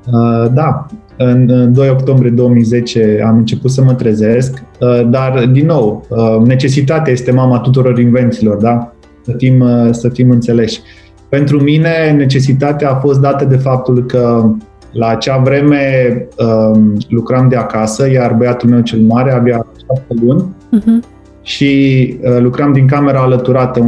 Uh, 0.06 0.52
da, 0.52 0.86
în 1.16 1.72
2 1.72 1.88
octombrie 1.88 2.30
2010 2.30 3.22
am 3.26 3.36
început 3.36 3.70
să 3.70 3.82
mă 3.82 3.94
trezesc, 3.94 4.62
uh, 4.80 5.08
dar, 5.10 5.46
din 5.52 5.66
nou, 5.66 6.06
uh, 6.08 6.46
necesitatea 6.46 7.12
este 7.12 7.32
mama 7.32 7.58
tuturor 7.58 7.98
invențiilor, 7.98 8.56
da? 8.56 8.92
Să 9.24 9.34
fim, 9.36 9.60
uh, 9.60 9.88
să 9.90 10.08
fim 10.08 10.30
înțeleși. 10.30 10.80
Pentru 11.28 11.62
mine, 11.62 12.14
necesitatea 12.16 12.90
a 12.90 12.94
fost 12.94 13.20
dată 13.20 13.44
de 13.44 13.56
faptul 13.56 14.04
că 14.06 14.50
la 14.92 15.06
acea 15.06 15.36
vreme 15.36 16.14
um, 16.38 16.96
lucram 17.08 17.48
de 17.48 17.56
acasă, 17.56 18.10
iar 18.10 18.32
băiatul 18.32 18.68
meu 18.68 18.80
cel 18.80 19.00
mare 19.00 19.32
avea 19.32 19.66
șapte 19.86 20.14
luni 20.24 20.44
uh-huh. 20.76 21.06
și 21.42 22.14
lucram 22.38 22.72
din 22.72 22.86
camera 22.86 23.20
alăturată 23.20 23.80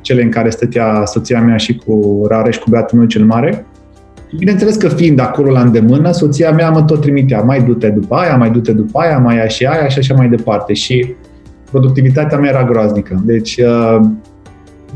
cele 0.00 0.22
în 0.22 0.28
care 0.28 0.50
stătea 0.50 1.02
soția 1.04 1.40
mea 1.40 1.56
și 1.56 1.76
cu 1.76 2.24
Rareș, 2.28 2.56
cu 2.56 2.70
băiatul 2.70 2.98
meu 2.98 3.06
cel 3.06 3.24
mare. 3.24 3.65
Bineînțeles 4.38 4.76
că 4.76 4.88
fiind 4.88 5.20
acolo 5.20 5.50
la 5.50 5.60
îndemână, 5.60 6.12
soția 6.12 6.50
mea 6.50 6.70
mă 6.70 6.82
tot 6.82 7.00
trimitea, 7.00 7.40
mai 7.40 7.62
du-te 7.62 7.88
după 7.88 8.14
aia, 8.14 8.36
mai 8.36 8.50
du-te 8.50 8.72
după 8.72 8.98
aia, 8.98 9.18
mai 9.18 9.36
ia 9.36 9.46
și 9.46 9.64
aia 9.64 9.88
și 9.88 9.98
așa 9.98 10.14
mai 10.14 10.28
departe. 10.28 10.72
Și 10.72 11.14
productivitatea 11.70 12.38
mea 12.38 12.50
era 12.50 12.64
groaznică. 12.64 13.22
Deci 13.24 13.56
uh, 13.56 14.00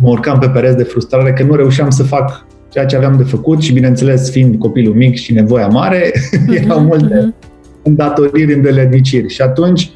mă 0.00 0.08
urcam 0.08 0.38
pe 0.38 0.48
pereți 0.48 0.76
de 0.76 0.82
frustrare 0.82 1.32
că 1.32 1.42
nu 1.42 1.54
reușeam 1.54 1.90
să 1.90 2.02
fac 2.02 2.46
ceea 2.68 2.86
ce 2.86 2.96
aveam 2.96 3.16
de 3.16 3.22
făcut 3.22 3.60
și, 3.60 3.72
bineînțeles, 3.72 4.30
fiind 4.30 4.58
copilul 4.58 4.94
mic 4.94 5.16
și 5.16 5.32
nevoia 5.32 5.66
mare, 5.66 6.10
mm-hmm. 6.10 6.54
erau 6.64 6.80
multe 6.80 7.14
mm-hmm. 7.14 7.82
îndatoriri, 7.82 8.54
îndeletniciri. 8.54 9.28
Și 9.28 9.42
atunci 9.42 9.90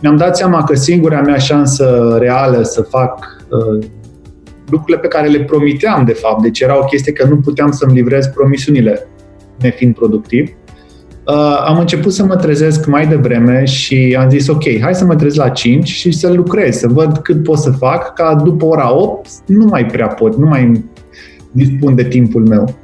mi-am 0.00 0.16
dat 0.16 0.36
seama 0.36 0.64
că 0.64 0.74
singura 0.74 1.20
mea 1.20 1.36
șansă 1.36 2.16
reală 2.20 2.62
să 2.62 2.82
fac 2.82 3.36
uh, 3.48 3.86
lucrurile 4.70 4.98
pe 4.98 5.08
care 5.08 5.28
le 5.28 5.44
promiteam, 5.44 6.04
de 6.04 6.12
fapt, 6.12 6.42
deci 6.42 6.60
era 6.60 6.78
o 6.78 6.84
chestie 6.84 7.12
că 7.12 7.26
nu 7.26 7.36
puteam 7.36 7.70
să-mi 7.70 7.94
livrez 7.94 8.26
promisiunile 8.26 9.08
nefiind 9.60 9.94
productiv, 9.94 10.48
uh, 11.26 11.64
am 11.66 11.78
început 11.78 12.12
să 12.12 12.24
mă 12.24 12.36
trezesc 12.36 12.86
mai 12.86 13.06
devreme 13.06 13.64
și 13.64 14.16
am 14.20 14.30
zis, 14.30 14.48
ok, 14.48 14.80
hai 14.80 14.94
să 14.94 15.04
mă 15.04 15.14
trezesc 15.14 15.44
la 15.44 15.48
5 15.48 15.88
și 15.88 16.12
să 16.12 16.32
lucrez, 16.32 16.76
să 16.76 16.88
văd 16.88 17.18
cât 17.18 17.42
pot 17.42 17.58
să 17.58 17.70
fac, 17.70 18.14
ca 18.14 18.34
după 18.44 18.64
ora 18.64 18.94
8 18.94 19.28
nu 19.46 19.64
mai 19.64 19.86
prea 19.86 20.06
pot, 20.06 20.36
nu 20.36 20.46
mai 20.46 20.84
dispun 21.50 21.94
de 21.94 22.04
timpul 22.04 22.46
meu. 22.46 22.74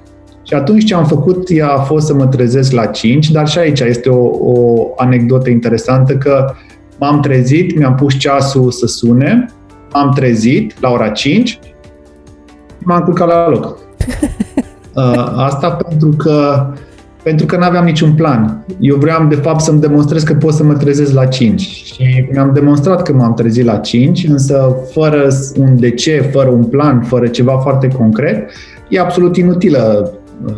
Și 0.43 0.55
atunci 0.55 0.85
ce 0.85 0.95
am 0.95 1.07
făcut 1.07 1.49
ea 1.51 1.69
a 1.69 1.79
fost 1.79 2.07
să 2.07 2.15
mă 2.15 2.27
trezesc 2.27 2.73
la 2.73 2.87
5, 2.87 3.31
dar 3.31 3.49
și 3.49 3.59
aici 3.59 3.81
este 3.81 4.09
o, 4.09 4.29
o 4.53 4.87
anecdotă 4.97 5.51
interesantă 5.51 6.17
că 6.17 6.55
m-am 6.99 7.21
trezit, 7.21 7.79
mi-am 7.79 7.95
pus 7.95 8.19
ceasul 8.19 8.71
să 8.71 8.87
sune, 8.87 9.47
am 9.93 10.13
trezit 10.15 10.81
la 10.81 10.91
ora 10.91 11.09
5, 11.09 11.59
m-am 12.85 13.01
culcat 13.01 13.29
la 13.29 13.49
loc. 13.49 13.77
Uh, 14.95 15.33
asta 15.37 15.71
pentru 15.71 16.09
că 16.09 16.67
pentru 17.23 17.47
că 17.47 17.57
nu 17.57 17.63
aveam 17.63 17.85
niciun 17.85 18.13
plan. 18.13 18.65
Eu 18.81 18.97
vreau, 18.97 19.27
de 19.27 19.35
fapt, 19.35 19.61
să-mi 19.61 19.81
demonstrez 19.81 20.23
că 20.23 20.35
pot 20.35 20.53
să 20.53 20.65
mă 20.65 20.75
trezesc 20.75 21.13
la 21.13 21.27
5. 21.27 21.61
Și 21.61 22.29
mi-am 22.33 22.53
demonstrat 22.53 23.03
că 23.03 23.13
m-am 23.13 23.35
trezit 23.35 23.65
la 23.65 23.77
5, 23.77 24.25
însă 24.25 24.77
fără 24.93 25.29
un 25.59 25.81
de 25.81 25.91
ce, 25.91 26.29
fără 26.33 26.49
un 26.49 26.65
plan, 26.65 27.01
fără 27.01 27.27
ceva 27.27 27.59
foarte 27.59 27.89
concret, 27.89 28.51
e 28.89 29.01
absolut 29.01 29.37
inutilă 29.37 30.13
uh, 30.47 30.53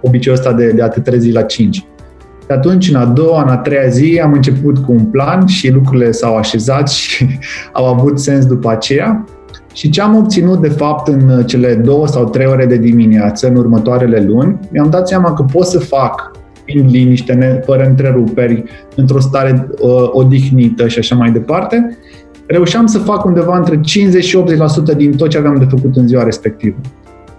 obiceiul 0.00 0.38
ăsta 0.38 0.52
de, 0.52 0.70
de 0.70 0.82
a 0.82 0.88
te 0.88 1.00
trezi 1.00 1.30
la 1.30 1.42
5. 1.42 1.76
Și 1.76 2.48
atunci, 2.48 2.88
în 2.88 2.94
a 2.94 3.04
doua, 3.04 3.42
în 3.42 3.48
a 3.48 3.56
treia 3.56 3.88
zi, 3.88 4.20
am 4.24 4.32
început 4.32 4.78
cu 4.78 4.92
un 4.92 5.04
plan 5.04 5.46
și 5.46 5.70
lucrurile 5.70 6.10
s-au 6.10 6.36
așezat 6.36 6.90
și 6.90 7.26
au 7.72 7.86
avut 7.86 8.20
sens 8.20 8.46
după 8.46 8.70
aceea. 8.70 9.24
Și 9.72 9.90
ce 9.90 10.00
am 10.00 10.16
obținut, 10.16 10.60
de 10.60 10.68
fapt, 10.68 11.08
în 11.08 11.44
cele 11.46 11.74
două 11.74 12.06
sau 12.06 12.24
trei 12.24 12.46
ore 12.46 12.66
de 12.66 12.76
dimineață, 12.76 13.48
în 13.48 13.56
următoarele 13.56 14.24
luni, 14.26 14.58
mi-am 14.70 14.90
dat 14.90 15.08
seama 15.08 15.34
că 15.34 15.42
pot 15.52 15.66
să 15.66 15.78
fac 15.78 16.30
în 16.74 16.86
liniște, 16.86 17.62
fără 17.66 17.84
întreruperi, 17.84 18.64
într-o 18.96 19.20
stare 19.20 19.68
uh, 19.80 20.08
odihnită 20.12 20.88
și 20.88 20.98
așa 20.98 21.14
mai 21.14 21.30
departe, 21.30 21.98
reușeam 22.46 22.86
să 22.86 22.98
fac 22.98 23.24
undeva 23.24 23.56
între 23.56 23.80
50 23.80 24.24
și 24.24 24.44
80% 24.92 24.96
din 24.96 25.16
tot 25.16 25.28
ce 25.28 25.38
aveam 25.38 25.56
de 25.56 25.66
făcut 25.68 25.96
în 25.96 26.06
ziua 26.06 26.22
respectivă. 26.22 26.76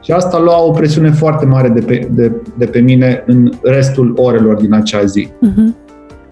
Și 0.02 0.12
asta 0.12 0.40
lua 0.40 0.64
o 0.64 0.72
presiune 0.72 1.12
foarte 1.12 1.46
mare 1.46 1.70
de 1.70 1.80
pe, 1.80 2.08
de, 2.12 2.32
de 2.58 2.66
pe 2.66 2.80
mine 2.80 3.24
în 3.26 3.52
restul 3.64 4.14
orelor 4.16 4.56
din 4.56 4.74
acea 4.74 5.04
zi. 5.04 5.28
Uh-huh. 5.28 5.84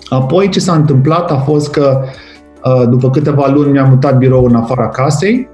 Apoi 0.10 0.50
ce 0.50 0.60
s-a 0.60 0.74
întâmplat 0.74 1.32
a 1.32 1.36
fost 1.36 1.72
că 1.72 2.02
uh, 2.66 2.90
după 2.90 3.10
câteva 3.10 3.52
luni 3.54 3.72
mi-am 3.72 3.90
mutat 3.90 4.18
biroul 4.18 4.50
în 4.50 4.56
afara 4.56 4.90
casei 4.90 5.50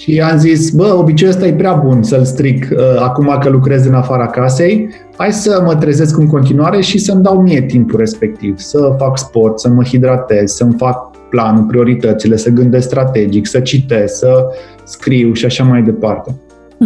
și 0.00 0.20
am 0.20 0.38
zis, 0.38 0.70
bă, 0.70 0.94
obiceiul 0.98 1.34
ăsta 1.34 1.46
e 1.46 1.52
prea 1.52 1.72
bun 1.72 2.02
să-l 2.02 2.24
stric 2.24 2.68
uh, 2.72 2.78
acum 3.00 3.36
că 3.40 3.48
lucrez 3.48 3.86
în 3.86 3.94
afara 3.94 4.26
casei, 4.26 4.88
hai 5.16 5.32
să 5.32 5.62
mă 5.64 5.74
trezesc 5.74 6.18
în 6.18 6.26
continuare 6.26 6.80
și 6.80 6.98
să-mi 6.98 7.22
dau 7.22 7.40
mie 7.40 7.62
timpul 7.62 7.98
respectiv, 7.98 8.58
să 8.58 8.94
fac 8.98 9.18
sport, 9.18 9.60
să 9.60 9.68
mă 9.68 9.84
hidratez, 9.84 10.52
să-mi 10.52 10.74
fac 10.76 11.10
planul, 11.30 11.64
prioritățile, 11.64 12.36
să 12.36 12.50
gândesc 12.50 12.86
strategic, 12.86 13.46
să 13.46 13.60
citesc, 13.60 14.16
să 14.18 14.44
scriu 14.84 15.32
și 15.32 15.44
așa 15.44 15.64
mai 15.64 15.82
departe. 15.82 16.30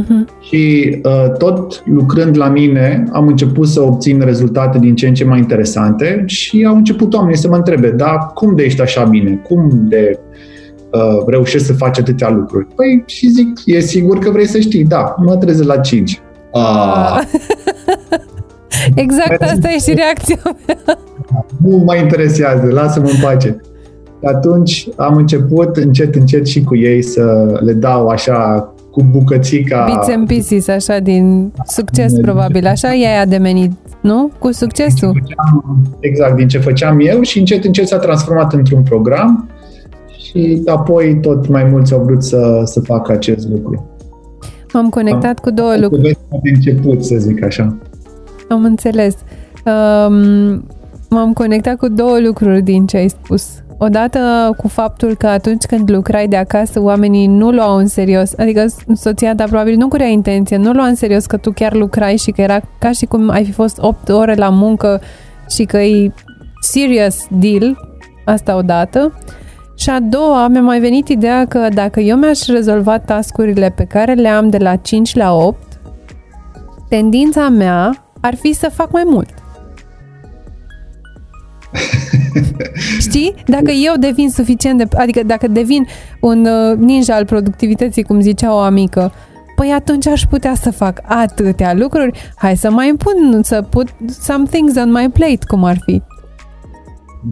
Uh-huh. 0.02 0.40
Și 0.40 0.96
uh, 1.04 1.36
tot 1.38 1.82
lucrând 1.86 2.36
la 2.36 2.48
mine, 2.48 3.04
am 3.12 3.26
început 3.26 3.68
să 3.68 3.80
obțin 3.80 4.20
rezultate 4.24 4.78
din 4.78 4.94
ce 4.94 5.06
în 5.06 5.14
ce 5.14 5.24
mai 5.24 5.38
interesante 5.38 6.22
și 6.26 6.64
au 6.68 6.76
început 6.76 7.14
oamenii 7.14 7.38
să 7.38 7.48
mă 7.48 7.56
întrebe, 7.56 7.90
dar 7.90 8.30
cum 8.34 8.54
de 8.56 8.62
ești 8.62 8.80
așa 8.80 9.04
bine? 9.04 9.40
Cum 9.42 9.70
de 9.88 10.18
uh, 10.18 10.52
reușești 11.26 11.66
să 11.66 11.72
faci 11.72 11.98
atâtea 11.98 12.30
lucruri? 12.30 12.66
Păi 12.74 13.02
și 13.06 13.28
zic, 13.28 13.48
e 13.64 13.80
sigur 13.80 14.18
că 14.18 14.30
vrei 14.30 14.46
să 14.46 14.58
știi, 14.58 14.84
da, 14.84 15.14
mă 15.18 15.36
trezesc 15.36 15.68
la 15.68 15.76
5. 15.76 16.20
Ah. 16.52 17.20
exact 19.04 19.42
asta 19.42 19.68
e 19.70 19.78
și 19.78 19.94
reacția 19.94 20.38
mea. 20.66 20.98
Nu 21.62 21.76
mă 21.76 21.96
interesează, 21.96 22.66
lasă-mă 22.72 23.08
în 23.08 23.20
pace. 23.22 23.60
Atunci 24.22 24.88
am 24.96 25.16
început 25.16 25.76
încet, 25.76 26.14
încet 26.14 26.46
și 26.46 26.62
cu 26.62 26.76
ei 26.76 27.02
să 27.02 27.56
le 27.64 27.72
dau 27.72 28.06
așa 28.06 28.68
cu 28.90 29.02
bucățica... 29.02 29.84
Bits 29.84 30.14
and 30.14 30.26
pieces, 30.26 30.68
așa, 30.68 30.98
din 30.98 31.52
succes, 31.66 32.12
probabil. 32.12 32.66
Așa 32.66 32.88
i-ai 32.88 33.20
ademenit, 33.20 33.72
nu? 34.00 34.30
Cu 34.38 34.52
succesul. 34.52 35.10
Din 35.12 35.22
făceam, 35.22 35.96
exact, 36.00 36.36
din 36.36 36.48
ce 36.48 36.58
făceam 36.58 36.98
eu 37.00 37.22
și 37.22 37.38
încet, 37.38 37.64
încet 37.64 37.86
s-a 37.86 37.98
transformat 37.98 38.52
într-un 38.52 38.82
program 38.82 39.48
și 40.34 40.62
apoi 40.66 41.18
tot 41.20 41.48
mai 41.48 41.64
mulți 41.64 41.92
au 41.92 42.02
vrut 42.04 42.22
să, 42.22 42.62
să 42.64 42.80
facă 42.80 43.12
acest 43.12 43.48
lucru. 43.48 43.86
M-am 44.72 44.88
conectat 44.88 45.38
am, 45.38 45.42
cu 45.42 45.50
două 45.50 45.76
lucruri. 45.78 46.02
De 46.42 46.50
început, 46.54 47.04
să 47.04 47.16
zic 47.16 47.44
așa. 47.44 47.76
Am 48.48 48.64
înțeles. 48.64 49.14
Um, 49.66 50.64
m-am 51.10 51.32
conectat 51.32 51.76
cu 51.76 51.88
două 51.88 52.20
lucruri 52.20 52.62
din 52.62 52.86
ce 52.86 52.96
ai 52.96 53.08
spus. 53.08 53.48
Odată 53.78 54.18
cu 54.56 54.68
faptul 54.68 55.16
că 55.16 55.26
atunci 55.26 55.64
când 55.64 55.90
lucrai 55.90 56.28
de 56.28 56.36
acasă, 56.36 56.82
oamenii 56.82 57.26
nu 57.26 57.50
luau 57.50 57.76
în 57.76 57.86
serios, 57.86 58.32
adică 58.38 58.66
soția 58.94 59.34
ta 59.34 59.44
probabil 59.44 59.76
nu 59.76 59.88
cu 59.88 59.96
rea 59.96 60.06
intenție, 60.06 60.56
nu 60.56 60.72
lua 60.72 60.86
în 60.86 60.94
serios 60.94 61.26
că 61.26 61.36
tu 61.36 61.50
chiar 61.50 61.74
lucrai 61.74 62.16
și 62.16 62.30
că 62.30 62.40
era 62.40 62.60
ca 62.78 62.92
și 62.92 63.04
cum 63.04 63.30
ai 63.30 63.44
fi 63.44 63.52
fost 63.52 63.78
8 63.80 64.08
ore 64.08 64.34
la 64.34 64.48
muncă 64.48 65.00
și 65.48 65.64
că 65.64 65.78
e 65.78 66.12
serious 66.60 67.26
deal, 67.30 67.76
asta 68.24 68.56
odată. 68.56 69.12
Și 69.76 69.90
a 69.90 70.00
doua, 70.00 70.48
mi-a 70.48 70.60
mai 70.60 70.80
venit 70.80 71.08
ideea 71.08 71.46
că 71.46 71.68
dacă 71.74 72.00
eu 72.00 72.16
mi-aș 72.16 72.46
rezolva 72.46 72.98
tascurile 72.98 73.70
pe 73.70 73.84
care 73.84 74.14
le 74.14 74.28
am 74.28 74.48
de 74.48 74.58
la 74.58 74.76
5 74.76 75.14
la 75.14 75.32
8, 75.32 75.80
tendința 76.88 77.48
mea 77.48 78.06
ar 78.20 78.34
fi 78.34 78.52
să 78.52 78.70
fac 78.74 78.92
mai 78.92 79.02
mult. 79.06 79.28
Știi? 83.00 83.34
Dacă 83.46 83.70
eu 83.70 83.94
devin 83.98 84.30
suficient 84.30 84.78
de... 84.78 84.96
Adică 84.96 85.22
dacă 85.26 85.48
devin 85.48 85.86
un 86.20 86.46
uh, 86.46 86.76
ninja 86.78 87.14
al 87.14 87.24
productivității, 87.24 88.02
cum 88.02 88.20
zicea 88.20 88.54
o 88.54 88.58
amică, 88.58 89.12
păi 89.56 89.70
atunci 89.70 90.06
aș 90.06 90.22
putea 90.22 90.54
să 90.54 90.70
fac 90.70 91.00
atâtea 91.02 91.74
lucruri. 91.74 92.32
Hai 92.36 92.56
să 92.56 92.70
mai 92.70 92.88
impun, 92.88 93.42
să 93.42 93.62
put 93.62 93.88
some 94.20 94.44
things 94.50 94.76
on 94.76 94.92
my 94.92 95.08
plate, 95.12 95.46
cum 95.46 95.64
ar 95.64 95.76
fi. 95.84 96.02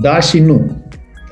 Da 0.01 0.21
și 0.21 0.41
nu. 0.41 0.71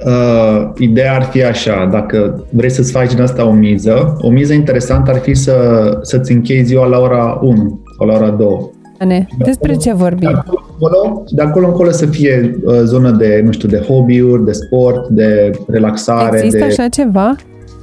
Uh, 0.07 0.71
ideea 0.79 1.15
ar 1.15 1.23
fi 1.23 1.45
așa, 1.45 1.89
dacă 1.93 2.45
vrei 2.51 2.71
să-ți 2.71 2.93
faci 2.93 3.13
din 3.15 3.23
asta 3.23 3.47
o 3.47 3.53
miză, 3.53 4.17
o 4.21 4.31
miză 4.31 4.53
interesantă 4.53 5.11
ar 5.11 5.19
fi 5.19 5.35
să, 5.35 5.55
să-ți 6.03 6.33
închei 6.33 6.65
ziua 6.65 6.87
la 6.87 6.99
ora 6.99 7.39
1 7.43 7.81
sau 7.99 8.07
la 8.07 8.15
ora 8.15 8.31
2. 8.31 8.71
Ne, 9.07 9.27
despre 9.45 9.75
ce 9.75 9.93
vorbim? 9.93 10.31
De 10.31 10.37
acolo, 10.37 11.25
de 11.31 11.43
acolo 11.43 11.67
încolo 11.67 11.91
să 11.91 12.07
fie 12.07 12.59
uh, 12.65 12.81
zonă 12.85 13.11
de, 13.11 13.43
nu 13.45 13.53
știu, 13.53 13.69
de 13.69 13.79
hobby-uri, 13.79 14.45
de 14.45 14.53
sport, 14.53 15.09
de 15.09 15.51
relaxare. 15.69 16.37
Există 16.37 16.59
de... 16.59 16.65
așa 16.65 16.89
ceva? 16.89 17.37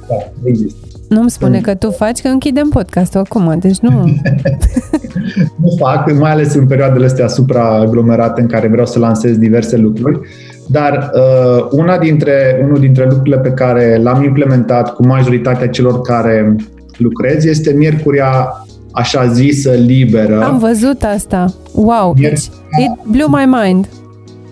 Da, 0.08 0.14
există. 0.44 0.86
Nu-mi 1.08 1.30
spune 1.30 1.60
că 1.60 1.74
tu 1.74 1.90
faci, 1.90 2.20
că 2.20 2.28
închidem 2.28 2.68
podcastul 2.68 3.20
acum, 3.20 3.58
deci 3.58 3.78
nu... 3.78 3.90
nu 5.62 5.74
fac, 5.78 6.12
mai 6.18 6.30
ales 6.30 6.54
în 6.54 6.66
perioadele 6.66 7.04
astea 7.04 7.28
supraaglomerate 7.28 8.40
în 8.40 8.46
care 8.46 8.68
vreau 8.68 8.86
să 8.86 8.98
lansez 8.98 9.36
diverse 9.36 9.76
lucruri, 9.76 10.20
dar 10.70 11.10
uh, 11.14 11.66
una 11.70 11.98
dintre, 11.98 12.60
unul 12.64 12.78
dintre 12.78 13.04
lucrurile 13.04 13.38
pe 13.38 13.50
care 13.50 13.98
l-am 14.02 14.22
implementat 14.22 14.94
cu 14.94 15.06
majoritatea 15.06 15.68
celor 15.68 16.00
care 16.00 16.56
lucrez 16.96 17.44
este 17.44 17.72
miercuria 17.72 18.52
așa 18.92 19.26
zisă 19.26 19.70
liberă. 19.70 20.42
Am 20.42 20.58
văzut 20.58 21.02
asta. 21.02 21.46
Wow, 21.72 22.14
deci 22.20 22.44
it 22.78 23.10
blew 23.10 23.28
my 23.28 23.44
mind. 23.62 23.88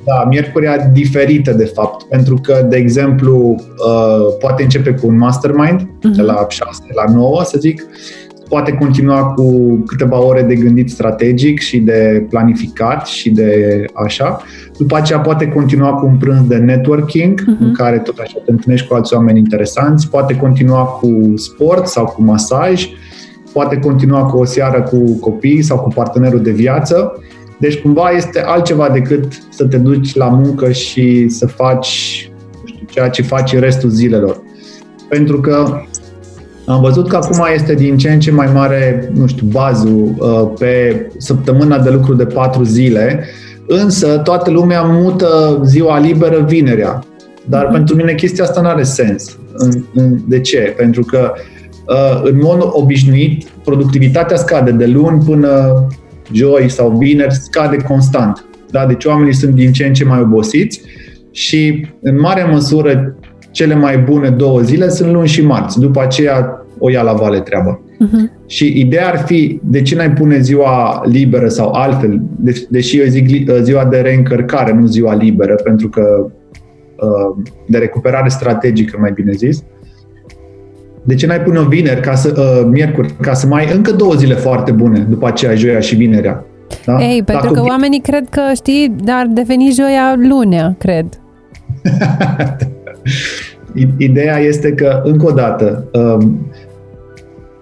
Da, 0.04 0.24
miercuria 0.28 0.76
diferită, 0.92 1.52
de 1.52 1.64
fapt, 1.64 2.02
pentru 2.02 2.40
că, 2.42 2.66
de 2.68 2.76
exemplu, 2.76 3.54
uh, 3.58 4.36
poate 4.40 4.62
începe 4.62 4.90
cu 4.90 5.06
un 5.06 5.16
mastermind, 5.16 5.80
uh-huh. 5.80 6.16
de 6.16 6.22
la 6.22 6.46
6 6.48 6.82
la 6.94 7.12
9, 7.12 7.42
să 7.44 7.56
zic, 7.58 7.86
poate 8.48 8.72
continua 8.72 9.24
cu 9.24 9.76
câteva 9.86 10.24
ore 10.24 10.42
de 10.42 10.54
gândit 10.54 10.90
strategic 10.90 11.60
și 11.60 11.78
de 11.78 12.26
planificat 12.28 13.06
și 13.06 13.30
de 13.30 13.84
așa. 13.92 14.42
După 14.78 14.96
aceea 14.96 15.18
poate 15.18 15.48
continua 15.48 15.90
cu 15.90 16.06
un 16.06 16.16
prânz 16.16 16.46
de 16.46 16.56
networking, 16.56 17.40
uh-huh. 17.40 17.60
în 17.60 17.72
care 17.72 17.98
tot 17.98 18.18
așa 18.18 18.38
te 18.44 18.50
întâlnești 18.50 18.86
cu 18.86 18.94
alți 18.94 19.14
oameni 19.14 19.38
interesanți, 19.38 20.10
poate 20.10 20.36
continua 20.36 20.82
cu 20.82 21.34
sport 21.36 21.86
sau 21.86 22.04
cu 22.04 22.22
masaj, 22.22 22.88
poate 23.52 23.76
continua 23.76 24.24
cu 24.24 24.38
o 24.38 24.44
seară 24.44 24.82
cu 24.82 25.18
copii 25.20 25.62
sau 25.62 25.78
cu 25.78 25.88
partenerul 25.88 26.42
de 26.42 26.50
viață. 26.50 27.20
Deci 27.58 27.80
cumva 27.80 28.10
este 28.10 28.42
altceva 28.42 28.88
decât 28.88 29.24
să 29.48 29.64
te 29.64 29.76
duci 29.76 30.14
la 30.14 30.28
muncă 30.28 30.70
și 30.70 31.28
să 31.28 31.46
faci 31.46 32.30
nu 32.62 32.66
știu 32.66 32.86
ceea 32.90 33.08
ce 33.08 33.22
faci 33.22 33.58
restul 33.58 33.88
zilelor. 33.88 34.42
Pentru 35.08 35.40
că 35.40 35.82
am 36.66 36.80
văzut 36.80 37.08
că 37.08 37.16
acum 37.16 37.46
este 37.54 37.74
din 37.74 37.96
ce 37.96 38.10
în 38.10 38.20
ce 38.20 38.30
mai 38.30 38.50
mare, 38.52 39.10
nu 39.14 39.26
știu, 39.26 39.46
bazul 39.46 40.14
uh, 40.18 40.50
pe 40.58 41.06
săptămâna 41.18 41.78
de 41.78 41.90
lucru 41.90 42.14
de 42.14 42.24
patru 42.24 42.64
zile, 42.64 43.24
însă 43.66 44.18
toată 44.18 44.50
lumea 44.50 44.82
mută 44.82 45.60
ziua 45.64 45.98
liberă 45.98 46.44
vinerea. 46.48 47.04
Dar 47.44 47.66
mm-hmm. 47.66 47.72
pentru 47.72 47.96
mine 47.96 48.14
chestia 48.14 48.44
asta 48.44 48.60
nu 48.60 48.68
are 48.68 48.82
sens. 48.82 49.38
De 50.28 50.40
ce? 50.40 50.74
Pentru 50.76 51.02
că 51.02 51.32
uh, 51.88 52.20
în 52.22 52.38
mod 52.42 52.58
obișnuit 52.60 53.48
productivitatea 53.64 54.36
scade 54.36 54.70
de 54.70 54.86
luni 54.86 55.24
până 55.24 55.86
joi 56.32 56.68
sau 56.68 56.96
vineri, 56.98 57.34
scade 57.34 57.76
constant. 57.76 58.44
Da? 58.70 58.86
Deci 58.86 59.04
oamenii 59.04 59.34
sunt 59.34 59.54
din 59.54 59.72
ce 59.72 59.86
în 59.86 59.92
ce 59.92 60.04
mai 60.04 60.20
obosiți 60.20 60.80
și 61.30 61.86
în 62.02 62.20
mare 62.20 62.48
măsură 62.52 63.16
cele 63.56 63.74
mai 63.74 63.98
bune 63.98 64.30
două 64.30 64.60
zile 64.60 64.88
sunt 64.88 65.12
luni 65.12 65.28
și 65.28 65.44
marți. 65.44 65.80
După 65.80 66.02
aceea 66.02 66.66
o 66.78 66.90
ia 66.90 67.02
la 67.02 67.12
vale 67.12 67.40
treaba. 67.40 67.80
Uh-huh. 67.80 68.46
Și 68.46 68.80
ideea 68.80 69.08
ar 69.08 69.18
fi, 69.18 69.60
de 69.62 69.82
ce 69.82 69.94
n-ai 69.94 70.10
pune 70.10 70.38
ziua 70.38 71.02
liberă 71.04 71.48
sau 71.48 71.70
altfel, 71.72 72.20
de, 72.36 72.66
deși 72.68 73.00
eu 73.00 73.06
zic 73.06 73.50
ziua 73.62 73.84
de 73.84 73.98
reîncărcare, 73.98 74.72
nu 74.72 74.86
ziua 74.86 75.14
liberă, 75.14 75.54
pentru 75.54 75.88
că 75.88 76.26
uh, 76.96 77.44
de 77.66 77.78
recuperare 77.78 78.28
strategică, 78.28 78.96
mai 79.00 79.12
bine 79.14 79.32
zis, 79.32 79.62
de 81.02 81.14
ce 81.14 81.26
n-ai 81.26 81.40
pune 81.40 81.58
o 81.58 81.64
vineri, 81.64 82.00
ca 82.00 82.14
să, 82.14 82.34
uh, 82.36 82.68
miercuri, 82.72 83.14
ca 83.20 83.32
să 83.32 83.46
mai 83.46 83.64
ai 83.64 83.74
încă 83.74 83.92
două 83.92 84.14
zile 84.14 84.34
foarte 84.34 84.72
bune 84.72 84.98
după 84.98 85.26
aceea, 85.26 85.54
joia 85.54 85.80
și 85.80 85.94
vinerea? 85.94 86.44
Da? 86.84 86.98
Ei, 87.00 87.22
pentru 87.22 87.48
Dacă... 87.48 87.60
că 87.60 87.66
oamenii 87.68 88.00
cred 88.00 88.28
că, 88.30 88.40
știi, 88.54 88.94
dar 89.04 89.26
deveni 89.32 89.70
joia 89.70 90.14
lunea, 90.28 90.74
cred. 90.78 91.06
Ideea 93.96 94.38
este 94.38 94.72
că, 94.72 95.00
încă 95.04 95.26
o 95.26 95.30
dată, 95.30 95.84
um, 95.92 96.50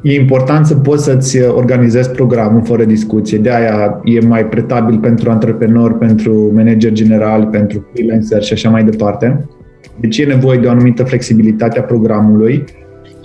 e 0.03 0.15
important 0.15 0.67
să 0.67 0.75
poți 0.75 1.05
să-ți 1.05 1.43
organizezi 1.43 2.11
programul 2.11 2.65
fără 2.65 2.85
discuție. 2.85 3.39
De 3.39 3.51
aia 3.51 4.01
e 4.05 4.27
mai 4.27 4.47
pretabil 4.47 4.99
pentru 4.99 5.31
antreprenori, 5.31 5.95
pentru 5.95 6.51
manager 6.55 6.93
general, 6.93 7.47
pentru 7.47 7.87
freelancer 7.93 8.43
și 8.43 8.53
așa 8.53 8.71
mai 8.71 8.85
departe. 8.85 9.49
Deci 10.01 10.19
e 10.19 10.25
nevoie 10.25 10.59
de 10.59 10.67
o 10.67 10.71
anumită 10.71 11.05
flexibilitate 11.05 11.79
a 11.79 11.83
programului. 11.83 12.65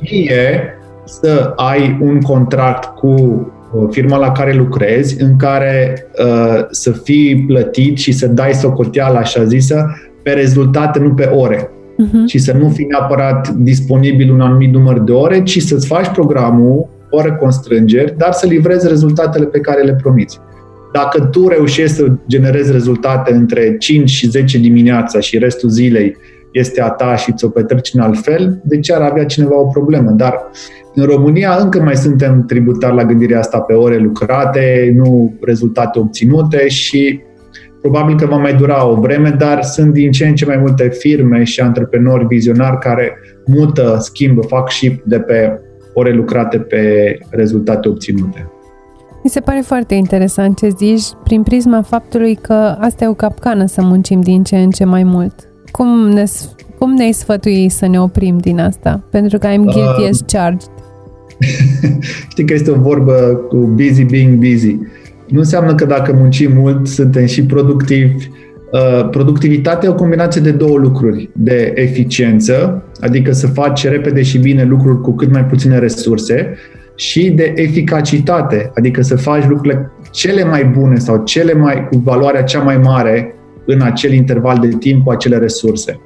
Fie 0.02 0.74
să 1.06 1.54
ai 1.56 1.98
un 2.02 2.22
contract 2.22 2.84
cu 2.84 3.08
uh, 3.08 3.88
firma 3.90 4.18
la 4.18 4.32
care 4.32 4.54
lucrezi, 4.54 5.22
în 5.22 5.36
care 5.36 6.06
uh, 6.26 6.66
să 6.70 6.92
fii 6.92 7.44
plătit 7.48 7.98
și 7.98 8.12
să 8.12 8.28
dai 8.28 8.54
socoteală, 8.54 9.18
așa 9.18 9.44
zisă, 9.44 9.86
pe 10.24 10.32
rezultate, 10.32 11.00
nu 11.00 11.14
pe 11.14 11.26
ore 11.26 11.70
uh-huh. 12.04 12.26
și 12.26 12.38
să 12.38 12.54
nu 12.54 12.70
fii 12.70 12.86
neapărat 12.86 13.50
disponibil 13.50 14.32
un 14.32 14.42
anumit 14.42 14.74
număr 14.74 15.00
de 15.00 15.12
ore, 15.12 15.44
ci 15.44 15.62
să-ți 15.62 15.88
faci 15.88 16.08
programul 16.08 16.90
fără 17.10 17.38
constrângeri, 17.40 18.14
dar 18.18 18.32
să 18.32 18.48
livrezi 18.48 18.88
rezultatele 18.88 19.46
pe 19.46 19.60
care 19.60 19.82
le 19.82 19.96
promiți. 19.96 20.40
Dacă 20.94 21.22
tu 21.22 21.48
reușești 21.48 21.96
să 21.96 22.12
generezi 22.28 22.72
rezultate 22.72 23.34
între 23.34 23.78
5 23.78 24.10
și 24.10 24.30
10 24.30 24.58
dimineața 24.58 25.20
și 25.20 25.38
restul 25.38 25.70
zilei 25.70 26.16
este 26.52 26.82
a 26.82 26.90
ta 26.90 27.16
și 27.16 27.34
ți-o 27.34 27.50
petreci 27.50 27.94
în 27.94 28.00
alt 28.00 28.24
fel, 28.24 28.62
de 28.64 28.80
ce 28.80 28.94
ar 28.94 29.02
avea 29.02 29.26
cineva 29.26 29.60
o 29.60 29.66
problemă? 29.66 30.12
Dar 30.12 30.52
în 30.94 31.04
România 31.04 31.58
încă 31.60 31.82
mai 31.82 31.96
suntem 31.96 32.46
tributari 32.48 32.96
la 32.96 33.06
gândirea 33.06 33.40
asta 33.40 33.60
pe 33.60 33.74
ore 33.74 33.98
lucrate, 33.98 34.94
nu 34.96 35.38
rezultate 35.42 36.00
obținute 36.00 36.68
și 36.68 37.20
Probabil 37.82 38.18
că 38.18 38.26
va 38.26 38.38
mai 38.38 38.54
dura 38.54 38.88
o 38.88 38.96
vreme, 38.96 39.30
dar 39.30 39.64
sunt 39.64 39.94
din 39.94 40.12
ce 40.12 40.28
în 40.28 40.36
ce 40.36 40.46
mai 40.46 40.58
multe 40.58 40.90
firme 40.90 41.44
și 41.44 41.60
antreprenori 41.60 42.26
vizionari 42.26 42.80
care 42.80 43.18
mută, 43.46 43.98
schimbă, 44.00 44.42
fac 44.42 44.70
și 44.70 45.02
de 45.06 45.20
pe 45.20 45.60
ore 45.94 46.12
lucrate 46.12 46.58
pe 46.58 47.18
rezultate 47.30 47.88
obținute. 47.90 48.50
Mi 49.24 49.30
se 49.30 49.40
pare 49.40 49.62
foarte 49.66 49.96
interesant 49.96 50.58
ce 50.58 50.70
zici 50.78 51.06
prin 51.24 51.44
prisma 51.44 51.82
faptului 51.82 52.36
că 52.36 52.76
asta 52.80 53.04
e 53.04 53.08
o 53.08 53.14
capcană 53.14 53.66
să 53.66 53.82
muncim 53.82 54.22
din 54.22 54.44
ce 54.44 54.58
în 54.58 54.70
ce 54.70 54.84
mai 54.84 55.04
mult. 55.04 55.34
Cum 55.72 56.10
ne, 56.10 56.24
cum 56.78 56.94
ne-ai 56.94 57.12
sfătui 57.12 57.70
să 57.70 57.88
ne 57.88 58.02
oprim 58.02 58.38
din 58.38 58.60
asta? 58.60 59.04
Pentru 59.12 59.38
că 59.38 59.48
I'm 59.48 59.64
guilty 59.64 60.02
uh, 60.02 60.10
as 60.10 60.22
charged. 60.28 60.70
Știi 62.32 62.46
că 62.46 62.54
este 62.54 62.72
o 62.72 62.76
vorbă 62.76 63.14
cu 63.50 63.56
busy 63.56 64.04
being 64.04 64.34
busy 64.34 64.78
nu 65.30 65.40
înseamnă 65.40 65.76
că 65.76 65.86
dacă 65.86 66.14
muncim 66.14 66.52
mult 66.54 66.88
suntem 66.88 67.26
și 67.26 67.46
productivi. 67.46 68.28
Uh, 68.72 69.10
productivitatea 69.10 69.90
e 69.90 69.92
o 69.92 69.96
combinație 69.96 70.42
de 70.42 70.52
două 70.52 70.78
lucruri. 70.78 71.30
De 71.34 71.72
eficiență, 71.76 72.84
adică 73.00 73.32
să 73.32 73.48
faci 73.48 73.88
repede 73.88 74.22
și 74.22 74.38
bine 74.38 74.64
lucruri 74.64 75.02
cu 75.02 75.16
cât 75.16 75.32
mai 75.32 75.46
puține 75.46 75.78
resurse, 75.80 76.58
și 76.96 77.32
de 77.32 77.54
eficacitate, 77.56 78.72
adică 78.74 79.02
să 79.02 79.18
faci 79.18 79.48
lucrurile 79.48 79.92
cele 80.12 80.44
mai 80.44 80.66
bune 80.66 80.96
sau 80.96 81.24
cele 81.24 81.54
mai 81.54 81.88
cu 81.92 81.98
valoarea 81.98 82.44
cea 82.44 82.62
mai 82.62 82.78
mare 82.78 83.36
în 83.66 83.82
acel 83.82 84.14
interval 84.14 84.58
de 84.58 84.68
timp 84.68 85.04
cu 85.04 85.12
acele 85.12 85.38
resurse. 85.38 86.00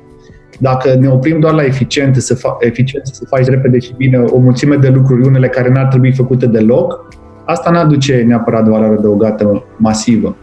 Dacă 0.59 0.95
ne 0.99 1.07
oprim 1.07 1.39
doar 1.39 1.53
la 1.53 1.63
eficiență, 1.63 2.19
să, 2.19 2.35
fa- 2.35 2.57
eficiență, 2.59 3.11
să 3.15 3.25
faci 3.29 3.45
repede 3.45 3.79
și 3.79 3.93
bine 3.97 4.17
o 4.17 4.39
mulțime 4.39 4.75
de 4.75 4.89
lucruri, 4.89 5.27
unele 5.27 5.47
care 5.47 5.69
n-ar 5.69 5.85
trebui 5.85 6.11
făcute 6.11 6.45
deloc, 6.45 7.07
asta 7.45 7.71
nu 7.71 7.77
aduce 7.77 8.23
neapărat 8.27 8.67
valoare 8.67 8.95
adăugată 8.95 9.63
masivă. 9.77 10.35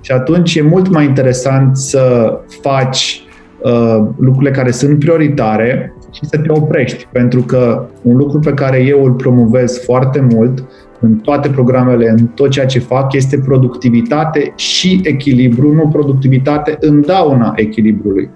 Și 0.00 0.12
atunci 0.12 0.54
e 0.54 0.62
mult 0.62 0.88
mai 0.88 1.04
interesant 1.04 1.76
să 1.76 2.32
faci 2.60 3.22
uh, 3.62 4.04
lucrurile 4.18 4.50
care 4.50 4.70
sunt 4.70 4.98
prioritare 4.98 5.94
și 6.12 6.24
să 6.24 6.38
te 6.38 6.52
oprești. 6.52 7.08
Pentru 7.12 7.40
că 7.40 7.86
un 8.02 8.16
lucru 8.16 8.38
pe 8.38 8.54
care 8.54 8.82
eu 8.82 9.04
îl 9.04 9.12
promovez 9.12 9.84
foarte 9.84 10.26
mult 10.34 10.64
în 11.00 11.14
toate 11.14 11.48
programele, 11.48 12.08
în 12.08 12.26
tot 12.26 12.50
ceea 12.50 12.66
ce 12.66 12.78
fac, 12.78 13.12
este 13.12 13.38
productivitate 13.38 14.52
și 14.56 15.00
echilibru, 15.02 15.72
nu 15.72 15.88
productivitate 15.88 16.76
în 16.80 17.00
dauna 17.06 17.52
echilibrului. 17.56 18.30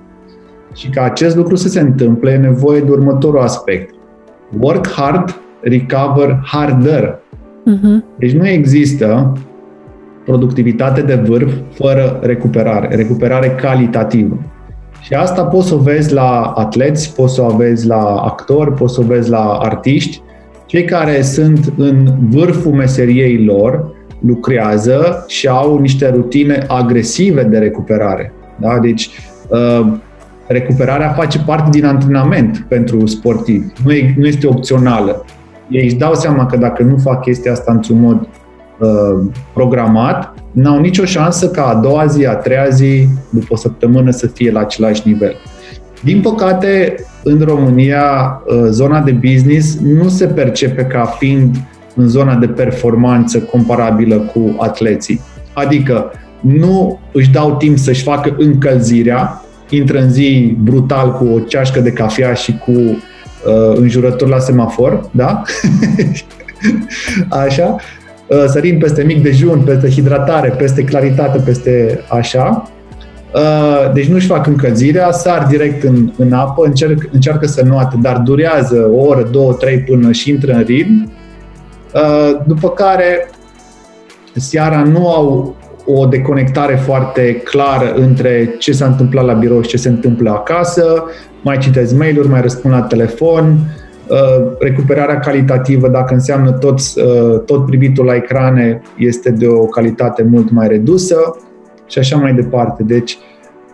Și 0.74 0.88
ca 0.88 1.02
acest 1.02 1.36
lucru 1.36 1.54
să 1.54 1.68
se 1.68 1.80
întâmple, 1.80 2.30
e 2.30 2.36
nevoie 2.36 2.80
de 2.80 2.90
următorul 2.90 3.40
aspect. 3.40 3.94
Work 4.58 4.88
hard, 4.88 5.40
recover 5.60 6.40
harder. 6.44 7.21
Uh-huh. 7.70 8.18
Deci 8.18 8.32
nu 8.32 8.48
există 8.48 9.32
productivitate 10.24 11.02
de 11.02 11.14
vârf 11.14 11.52
fără 11.72 12.18
recuperare, 12.22 12.94
recuperare 12.94 13.50
calitativă. 13.50 14.38
Și 15.00 15.14
asta 15.14 15.44
poți 15.44 15.68
să 15.68 15.74
o 15.74 15.78
vezi 15.78 16.12
la 16.12 16.52
atleți, 16.56 17.14
poți 17.14 17.34
să 17.34 17.42
o 17.42 17.56
vezi 17.56 17.86
la 17.86 18.14
actori, 18.14 18.72
poți 18.72 18.94
să 18.94 19.00
o 19.00 19.04
vezi 19.04 19.30
la 19.30 19.58
artiști. 19.62 20.20
Cei 20.66 20.84
care 20.84 21.22
sunt 21.22 21.72
în 21.76 22.14
vârful 22.28 22.72
meseriei 22.72 23.44
lor 23.44 23.94
lucrează 24.20 25.24
și 25.28 25.48
au 25.48 25.78
niște 25.78 26.08
rutine 26.08 26.64
agresive 26.68 27.42
de 27.42 27.58
recuperare. 27.58 28.32
Da? 28.56 28.78
Deci, 28.78 29.10
uh, 29.48 29.92
recuperarea 30.46 31.08
face 31.08 31.38
parte 31.38 31.70
din 31.70 31.84
antrenament 31.84 32.66
pentru 32.68 33.06
sportivi, 33.06 33.66
nu, 33.84 33.92
e, 33.92 34.14
nu 34.18 34.26
este 34.26 34.46
opțională 34.46 35.24
ei 35.68 35.84
își 35.84 35.94
dau 35.94 36.14
seama 36.14 36.46
că 36.46 36.56
dacă 36.56 36.82
nu 36.82 36.96
fac 36.96 37.22
chestia 37.22 37.52
asta 37.52 37.72
într-un 37.72 38.00
mod 38.00 38.28
uh, 38.78 39.24
programat, 39.54 40.34
n-au 40.52 40.80
nicio 40.80 41.04
șansă 41.04 41.48
ca 41.48 41.66
a 41.66 41.74
doua 41.74 42.06
zi, 42.06 42.26
a 42.26 42.34
treia 42.34 42.68
zi, 42.68 43.06
după 43.30 43.46
o 43.48 43.56
săptămână 43.56 44.10
să 44.10 44.26
fie 44.26 44.50
la 44.50 44.60
același 44.60 45.02
nivel. 45.04 45.36
Din 46.02 46.20
păcate, 46.20 46.94
în 47.22 47.40
România, 47.40 48.02
uh, 48.46 48.64
zona 48.68 49.00
de 49.00 49.10
business 49.10 49.78
nu 49.80 50.08
se 50.08 50.26
percepe 50.26 50.82
ca 50.82 51.04
fiind 51.04 51.56
în 51.94 52.08
zona 52.08 52.34
de 52.34 52.46
performanță 52.46 53.38
comparabilă 53.38 54.16
cu 54.16 54.56
atleții. 54.58 55.20
Adică 55.52 56.12
nu 56.40 57.00
își 57.12 57.30
dau 57.30 57.56
timp 57.56 57.78
să-și 57.78 58.02
facă 58.02 58.34
încălzirea, 58.38 59.44
intră 59.68 59.98
în 59.98 60.10
zi 60.10 60.56
brutal 60.60 61.12
cu 61.12 61.24
o 61.24 61.38
ceașcă 61.38 61.80
de 61.80 61.92
cafea 61.92 62.32
și 62.32 62.58
cu 62.58 62.72
uh, 63.46 63.76
înjurături 63.76 64.30
la 64.30 64.38
semafor, 64.38 65.08
da? 65.10 65.42
așa, 67.46 67.76
uh, 68.26 68.44
sărind 68.46 68.80
peste 68.80 69.02
mic 69.02 69.22
dejun, 69.22 69.60
peste 69.60 69.90
hidratare, 69.90 70.48
peste 70.48 70.84
claritate, 70.84 71.38
peste 71.44 72.04
așa. 72.08 72.70
Uh, 73.34 73.92
deci 73.92 74.06
nu-și 74.06 74.26
fac 74.26 74.46
încălzirea, 74.46 75.10
sar 75.10 75.46
direct 75.46 75.82
în, 75.82 76.12
în 76.16 76.32
apă, 76.32 76.64
încerc, 76.66 77.08
încearcă 77.12 77.46
să 77.46 77.62
nuate, 77.64 77.96
dar 78.00 78.16
durează 78.16 78.90
o 78.94 79.06
oră, 79.06 79.28
două, 79.30 79.52
trei 79.52 79.78
până 79.78 80.12
și 80.12 80.30
intră 80.30 80.52
în 80.52 80.62
ritm. 80.62 81.12
Uh, 81.94 82.40
după 82.46 82.70
care 82.70 83.30
seara 84.34 84.82
nu 84.82 85.08
au 85.08 85.56
o 85.94 86.06
deconectare 86.06 86.74
foarte 86.74 87.34
clară 87.36 87.94
între 87.94 88.54
ce 88.58 88.72
s-a 88.72 88.86
întâmplat 88.86 89.24
la 89.24 89.32
birou 89.32 89.62
și 89.62 89.68
ce 89.68 89.76
se 89.76 89.88
întâmplă 89.88 90.30
acasă, 90.30 91.04
mai 91.42 91.58
citesc 91.58 91.96
mail-uri, 91.96 92.28
mai 92.28 92.40
răspund 92.40 92.74
la 92.74 92.82
telefon, 92.82 93.58
uh, 94.06 94.52
recuperarea 94.58 95.18
calitativă, 95.18 95.88
dacă 95.88 96.14
înseamnă 96.14 96.50
tot, 96.50 96.78
uh, 96.78 97.40
tot 97.44 97.66
privitul 97.66 98.04
la 98.04 98.14
ecrane, 98.14 98.82
este 98.98 99.30
de 99.30 99.46
o 99.46 99.64
calitate 99.64 100.22
mult 100.22 100.50
mai 100.50 100.68
redusă 100.68 101.36
și 101.86 101.98
așa 101.98 102.16
mai 102.16 102.34
departe. 102.34 102.82
Deci, 102.82 103.18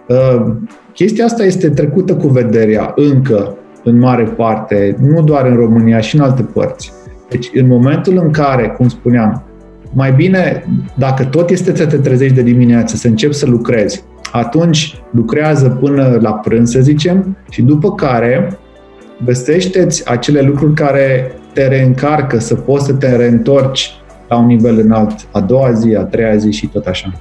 uh, 0.09 0.53
chestia 0.93 1.25
asta 1.25 1.45
este 1.45 1.71
trecută 1.71 2.15
cu 2.15 2.29
vederea 2.29 2.93
încă 2.97 3.57
în 3.85 3.99
mare 3.99 4.25
parte, 4.25 4.97
nu 5.01 5.23
doar 5.23 5.47
în 5.47 5.57
România, 5.57 6.01
și 6.01 6.17
în 6.17 6.23
alte 6.23 6.43
părți. 6.43 6.93
Deci, 7.29 7.51
în 7.55 7.67
momentul 7.67 8.17
în 8.17 8.31
care, 8.31 8.75
cum 8.77 8.89
spuneam, 8.89 9.48
mai 9.93 10.13
bine, 10.13 10.65
dacă 10.95 11.25
tot 11.25 11.51
este 11.51 11.77
să 11.77 11.87
te 11.87 11.97
trezești 11.97 12.35
de 12.35 12.43
dimineață, 12.43 12.97
să 12.97 13.07
începi 13.07 13.35
să 13.35 13.47
lucrezi, 13.47 14.05
atunci 14.33 15.03
lucrează 15.11 15.69
până 15.69 16.19
la 16.21 16.33
prânz, 16.33 16.71
să 16.71 16.81
zicem, 16.81 17.37
și 17.51 17.63
după 17.63 17.95
care 17.95 18.59
găsește-ți 19.25 20.11
acele 20.11 20.41
lucruri 20.41 20.75
care 20.75 21.33
te 21.53 21.69
reîncarcă, 21.69 22.39
să 22.39 22.55
poți 22.55 22.85
să 22.85 22.93
te 22.93 23.17
reîntorci 23.17 23.93
la 24.29 24.39
un 24.39 24.47
nivel 24.47 24.79
înalt 24.79 25.27
a 25.33 25.41
doua 25.41 25.73
zi, 25.73 25.95
a 25.95 26.03
treia 26.03 26.37
zi 26.37 26.53
și 26.53 26.67
tot 26.67 26.87
așa. 26.87 27.13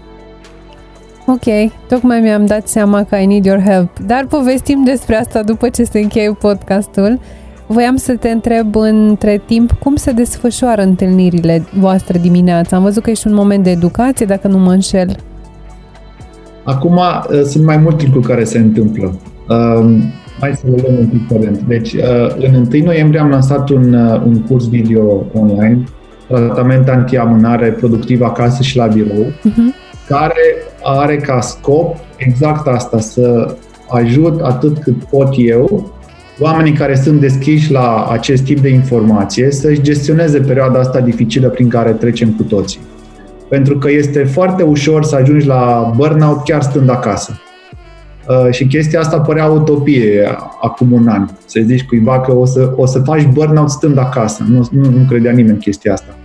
Ok, 1.25 1.71
tocmai 1.87 2.19
mi-am 2.19 2.45
dat 2.45 2.67
seama 2.67 3.03
că 3.03 3.15
I 3.15 3.25
need 3.25 3.45
your 3.45 3.61
help, 3.61 3.99
dar 3.99 4.25
povestim 4.29 4.83
despre 4.83 5.15
asta 5.15 5.43
după 5.43 5.69
ce 5.69 5.83
se 5.83 5.99
încheie 5.99 6.31
podcastul. 6.31 7.19
Voiam 7.67 7.95
să 7.95 8.15
te 8.15 8.29
întreb 8.29 8.75
între 8.75 9.41
timp 9.45 9.71
cum 9.71 9.95
se 9.95 10.11
desfășoară 10.11 10.81
întâlnirile 10.81 11.63
voastre 11.79 12.19
dimineața. 12.19 12.75
Am 12.75 12.83
văzut 12.83 13.03
că 13.03 13.09
ești 13.09 13.27
un 13.27 13.33
moment 13.33 13.63
de 13.63 13.69
educație, 13.69 14.25
dacă 14.25 14.47
nu 14.47 14.57
mă 14.57 14.71
înșel. 14.71 15.15
Acum 16.63 16.95
uh, 16.95 17.41
sunt 17.43 17.65
mai 17.65 17.77
multe 17.77 18.03
lucruri 18.05 18.27
care 18.27 18.43
se 18.43 18.57
întâmplă. 18.57 19.19
Um, 19.49 20.01
hai 20.39 20.53
să 20.55 20.63
le 20.69 20.75
luăm 20.81 20.97
un 20.99 21.07
pic 21.07 21.27
pe 21.27 21.59
Deci, 21.67 21.93
uh, 21.93 22.35
în 22.37 22.67
1 22.73 22.83
noiembrie 22.83 23.19
am 23.19 23.29
lansat 23.29 23.69
un, 23.69 23.93
uh, 23.93 24.21
un 24.25 24.41
curs 24.41 24.69
video 24.69 25.25
online, 25.33 25.83
tratament 26.27 26.87
antiamânare 26.87 27.71
productiv 27.71 28.21
acasă 28.21 28.63
și 28.63 28.77
la 28.77 28.85
birou, 28.85 29.25
uh-huh. 29.25 30.05
care 30.07 30.41
are 30.83 31.15
ca 31.15 31.39
scop 31.39 31.95
exact 32.17 32.67
asta, 32.67 32.99
să 32.99 33.55
ajut 33.89 34.41
atât 34.41 34.77
cât 34.77 35.03
pot 35.03 35.33
eu 35.37 35.91
oamenii 36.39 36.73
care 36.73 36.95
sunt 36.95 37.19
deschiși 37.19 37.71
la 37.71 38.07
acest 38.11 38.43
tip 38.43 38.59
de 38.59 38.69
informație 38.69 39.51
să-și 39.51 39.81
gestioneze 39.81 40.39
perioada 40.39 40.79
asta 40.79 40.99
dificilă 40.99 41.49
prin 41.49 41.69
care 41.69 41.91
trecem 41.91 42.29
cu 42.31 42.43
toții. 42.43 42.79
Pentru 43.49 43.77
că 43.77 43.91
este 43.91 44.23
foarte 44.23 44.63
ușor 44.63 45.03
să 45.03 45.15
ajungi 45.15 45.47
la 45.47 45.93
burnout 45.95 46.43
chiar 46.43 46.61
stând 46.61 46.89
acasă. 46.89 47.39
Uh, 48.27 48.51
și 48.51 48.65
chestia 48.65 48.99
asta 48.99 49.19
părea 49.19 49.45
utopie 49.45 50.37
acum 50.61 50.91
un 50.91 51.07
an. 51.07 51.27
Să 51.45 51.61
zici 51.65 51.85
cuiva 51.85 52.21
că 52.21 52.35
o 52.35 52.45
să, 52.45 52.73
o 52.75 52.85
să 52.85 52.99
faci 52.99 53.25
burnout 53.25 53.69
stând 53.69 53.97
acasă. 53.97 54.45
Nu, 54.49 54.67
nu, 54.71 54.89
nu 54.89 55.05
credea 55.07 55.31
nimeni 55.31 55.57
chestia 55.57 55.93
asta. 55.93 56.15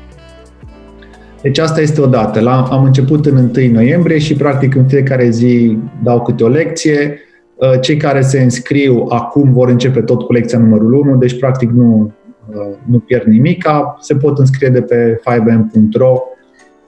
Deci 1.42 1.58
asta 1.58 1.80
este 1.80 2.00
o 2.00 2.06
dată. 2.06 2.40
La, 2.40 2.62
am 2.70 2.84
început 2.84 3.26
în 3.26 3.36
1 3.36 3.72
noiembrie 3.72 4.18
și 4.18 4.34
practic 4.34 4.74
în 4.74 4.86
fiecare 4.86 5.30
zi 5.30 5.78
dau 6.02 6.22
câte 6.22 6.44
o 6.44 6.48
lecție. 6.48 7.18
Uh, 7.54 7.80
cei 7.80 7.96
care 7.96 8.20
se 8.20 8.42
înscriu 8.42 9.06
acum 9.08 9.52
vor 9.52 9.68
începe 9.68 10.00
tot 10.00 10.22
cu 10.22 10.32
lecția 10.32 10.58
numărul 10.58 10.92
1, 10.92 11.16
deci 11.16 11.38
practic 11.38 11.70
nu, 11.70 12.12
uh, 12.48 12.76
nu 12.86 12.98
pierd 12.98 13.24
nimic. 13.26 13.68
Se 14.00 14.14
pot 14.14 14.38
înscrie 14.38 14.68
de 14.68 14.82
pe 14.82 15.20
5m.ro, 15.24 16.20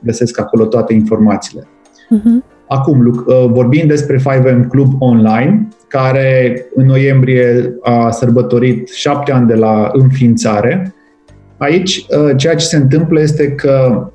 găsesc 0.03 0.41
acolo 0.41 0.65
toate 0.65 0.93
informațiile. 0.93 1.63
Uh-huh. 1.63 2.53
Acum, 2.69 3.07
uh, 3.07 3.47
vorbim 3.51 3.87
despre 3.87 4.17
5M 4.17 4.69
Club 4.69 4.93
Online, 4.99 5.69
care 5.89 6.65
în 6.75 6.87
noiembrie 6.87 7.75
a 7.83 8.11
sărbătorit 8.11 8.89
șapte 8.89 9.33
ani 9.33 9.47
de 9.47 9.55
la 9.55 9.91
înființare. 9.93 10.95
Aici, 11.57 12.07
ceea 12.37 12.55
ce 12.55 12.67
se 12.67 12.77
întâmplă 12.77 13.21
este 13.21 13.53
că 13.53 14.09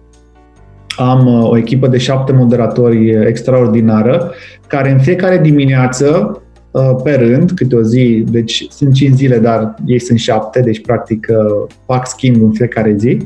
am 1.00 1.28
o 1.28 1.58
echipă 1.58 1.88
de 1.88 1.98
șapte 1.98 2.32
moderatori 2.32 3.28
extraordinară, 3.28 4.32
care 4.68 4.92
în 4.92 5.00
fiecare 5.00 5.38
dimineață 5.38 6.42
Uh, 6.72 6.96
pe 7.04 7.12
rând, 7.12 7.52
câte 7.52 7.76
o 7.76 7.82
zi, 7.82 8.24
deci 8.32 8.68
sunt 8.70 8.94
5 8.94 9.16
zile, 9.16 9.40
dar 9.40 9.76
ei 9.86 10.00
sunt 10.00 10.20
7, 10.20 10.60
deci 10.60 10.82
practic 10.82 11.28
uh, 11.30 11.68
fac 11.86 12.08
schimb 12.08 12.44
în 12.44 12.52
fiecare 12.52 12.96
zi. 12.98 13.18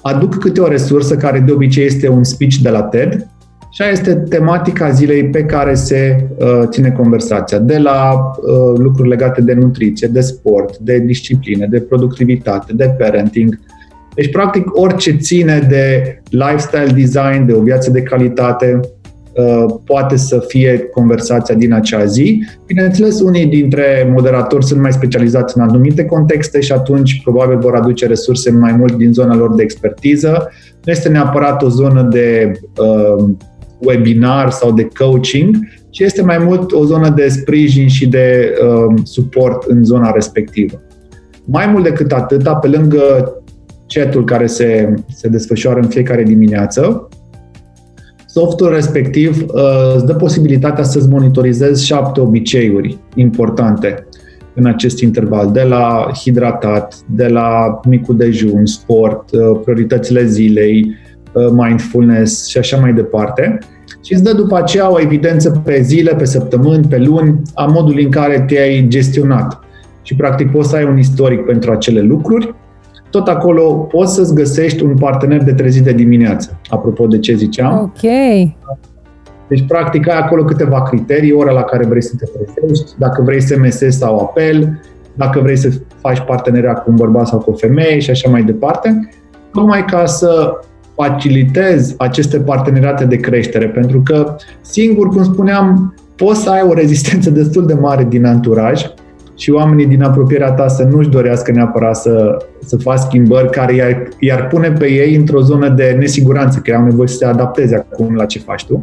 Aduc 0.00 0.38
câte 0.38 0.60
o 0.60 0.68
resursă 0.68 1.16
care 1.16 1.38
de 1.38 1.52
obicei 1.52 1.84
este 1.84 2.08
un 2.08 2.24
speech 2.24 2.54
de 2.54 2.68
la 2.68 2.82
TED 2.82 3.26
și 3.70 3.82
aia 3.82 3.90
este 3.90 4.14
tematica 4.14 4.90
zilei 4.90 5.24
pe 5.24 5.44
care 5.44 5.74
se 5.74 6.26
uh, 6.38 6.62
ține 6.68 6.90
conversația. 6.90 7.58
De 7.58 7.78
la 7.78 8.12
uh, 8.14 8.78
lucruri 8.78 9.08
legate 9.08 9.40
de 9.40 9.52
nutriție, 9.52 10.08
de 10.08 10.20
sport, 10.20 10.78
de 10.78 10.98
discipline, 10.98 11.66
de 11.66 11.80
productivitate, 11.80 12.72
de 12.72 12.94
parenting. 12.98 13.58
Deci, 14.14 14.30
practic, 14.30 14.64
orice 14.72 15.16
ține 15.16 15.66
de 15.68 16.16
lifestyle 16.30 16.92
design, 16.94 17.46
de 17.46 17.52
o 17.52 17.62
viață 17.62 17.90
de 17.90 18.02
calitate, 18.02 18.80
Uh, 19.34 19.74
poate 19.84 20.16
să 20.16 20.44
fie 20.46 20.78
conversația 20.78 21.54
din 21.54 21.72
acea 21.72 22.04
zi. 22.04 22.44
Bineînțeles, 22.66 23.20
unii 23.20 23.46
dintre 23.46 24.10
moderatori 24.14 24.64
sunt 24.64 24.80
mai 24.80 24.92
specializați 24.92 25.56
în 25.56 25.62
anumite 25.62 26.04
contexte 26.04 26.60
și 26.60 26.72
atunci 26.72 27.20
probabil 27.22 27.58
vor 27.58 27.74
aduce 27.74 28.06
resurse 28.06 28.50
mai 28.50 28.72
mult 28.72 28.96
din 28.96 29.12
zona 29.12 29.36
lor 29.36 29.54
de 29.54 29.62
expertiză. 29.62 30.48
Nu 30.84 30.92
este 30.92 31.08
neapărat 31.08 31.62
o 31.62 31.68
zonă 31.68 32.02
de 32.02 32.52
uh, 32.76 33.24
webinar 33.78 34.50
sau 34.50 34.72
de 34.72 34.88
coaching, 34.98 35.56
ci 35.90 35.98
este 35.98 36.22
mai 36.22 36.38
mult 36.38 36.72
o 36.72 36.84
zonă 36.84 37.08
de 37.08 37.28
sprijin 37.28 37.88
și 37.88 38.08
de 38.08 38.54
uh, 38.62 38.94
suport 39.02 39.64
în 39.64 39.84
zona 39.84 40.10
respectivă. 40.10 40.82
Mai 41.44 41.66
mult 41.66 41.84
decât 41.84 42.12
atât, 42.12 42.48
pe 42.60 42.66
lângă 42.66 43.32
chatul 43.92 44.24
care 44.24 44.46
se, 44.46 44.94
se 45.14 45.28
desfășoară 45.28 45.80
în 45.80 45.88
fiecare 45.88 46.22
dimineață, 46.22 47.08
Softul 48.34 48.70
respectiv 48.70 49.44
uh, 49.48 49.94
îți 49.94 50.06
dă 50.06 50.14
posibilitatea 50.14 50.84
să-ți 50.84 51.08
monitorizezi 51.08 51.86
șapte 51.86 52.20
obiceiuri 52.20 52.98
importante 53.14 54.06
în 54.54 54.66
acest 54.66 55.00
interval, 55.00 55.50
de 55.50 55.62
la 55.62 56.10
hidratat, 56.22 56.94
de 57.06 57.26
la 57.26 57.80
micul 57.84 58.16
dejun, 58.16 58.66
sport, 58.66 59.30
uh, 59.32 59.60
prioritățile 59.64 60.24
zilei, 60.24 60.96
uh, 61.32 61.46
mindfulness 61.50 62.46
și 62.46 62.58
așa 62.58 62.76
mai 62.76 62.92
departe. 62.92 63.58
Și 64.04 64.12
îți 64.12 64.22
dă 64.22 64.32
după 64.32 64.56
aceea 64.56 64.92
o 64.92 65.00
evidență 65.00 65.62
pe 65.64 65.80
zile, 65.82 66.14
pe 66.14 66.24
săptămâni, 66.24 66.86
pe 66.88 66.98
luni, 66.98 67.40
a 67.54 67.64
modului 67.64 68.04
în 68.04 68.10
care 68.10 68.44
te-ai 68.48 68.86
gestionat. 68.88 69.60
Și 70.02 70.14
practic 70.14 70.50
poți 70.50 70.68
să 70.68 70.76
ai 70.76 70.84
un 70.84 70.98
istoric 70.98 71.40
pentru 71.44 71.70
acele 71.70 72.00
lucruri 72.00 72.54
tot 73.12 73.28
acolo 73.28 73.72
poți 73.72 74.14
să-ți 74.14 74.34
găsești 74.34 74.82
un 74.82 74.96
partener 74.96 75.42
de 75.42 75.52
trezit 75.52 75.84
de 75.84 75.92
dimineață, 75.92 76.60
apropo 76.68 77.06
de 77.06 77.18
ce 77.18 77.34
ziceam. 77.34 77.78
Ok. 77.78 78.10
Deci, 79.48 79.64
practic, 79.66 80.08
ai 80.08 80.18
acolo 80.18 80.44
câteva 80.44 80.82
criterii, 80.82 81.32
ora 81.32 81.52
la 81.52 81.62
care 81.62 81.86
vrei 81.86 82.02
să 82.02 82.14
te 82.18 82.24
trezești, 82.24 82.92
dacă 82.98 83.22
vrei 83.22 83.40
SMS 83.40 83.78
sau 83.88 84.18
apel, 84.18 84.80
dacă 85.14 85.40
vrei 85.40 85.56
să 85.56 85.68
faci 86.00 86.20
parteneria 86.20 86.72
cu 86.72 86.90
un 86.90 86.96
bărbat 86.96 87.26
sau 87.26 87.38
cu 87.38 87.50
o 87.50 87.54
femeie 87.54 87.98
și 87.98 88.10
așa 88.10 88.30
mai 88.30 88.42
departe, 88.42 89.08
tocmai 89.52 89.84
ca 89.84 90.06
să 90.06 90.60
facilitezi 90.94 91.94
aceste 91.98 92.38
parteneriate 92.40 93.04
de 93.04 93.16
creștere, 93.16 93.68
pentru 93.68 94.00
că 94.04 94.36
singur, 94.60 95.08
cum 95.08 95.24
spuneam, 95.24 95.94
poți 96.16 96.42
să 96.42 96.50
ai 96.50 96.62
o 96.68 96.72
rezistență 96.72 97.30
destul 97.30 97.66
de 97.66 97.74
mare 97.74 98.04
din 98.04 98.24
anturaj, 98.24 98.84
și 99.42 99.50
oamenii 99.50 99.86
din 99.86 100.02
apropierea 100.02 100.52
ta 100.52 100.68
să 100.68 100.82
nu-și 100.82 101.08
dorească 101.08 101.52
neapărat 101.52 101.96
să, 101.96 102.36
să 102.64 102.76
faci 102.76 102.98
schimbări 102.98 103.50
care 103.50 103.74
i-ar, 103.74 104.08
i-ar 104.18 104.46
pune 104.46 104.72
pe 104.72 104.90
ei 104.90 105.14
într-o 105.14 105.40
zonă 105.40 105.68
de 105.68 105.96
nesiguranță, 105.98 106.60
că 106.64 106.74
au 106.74 106.84
nevoie 106.84 107.08
să 107.08 107.16
se 107.16 107.24
adapteze 107.24 107.74
acum 107.74 108.14
la 108.14 108.24
ce 108.24 108.38
faci 108.38 108.66
tu. 108.66 108.80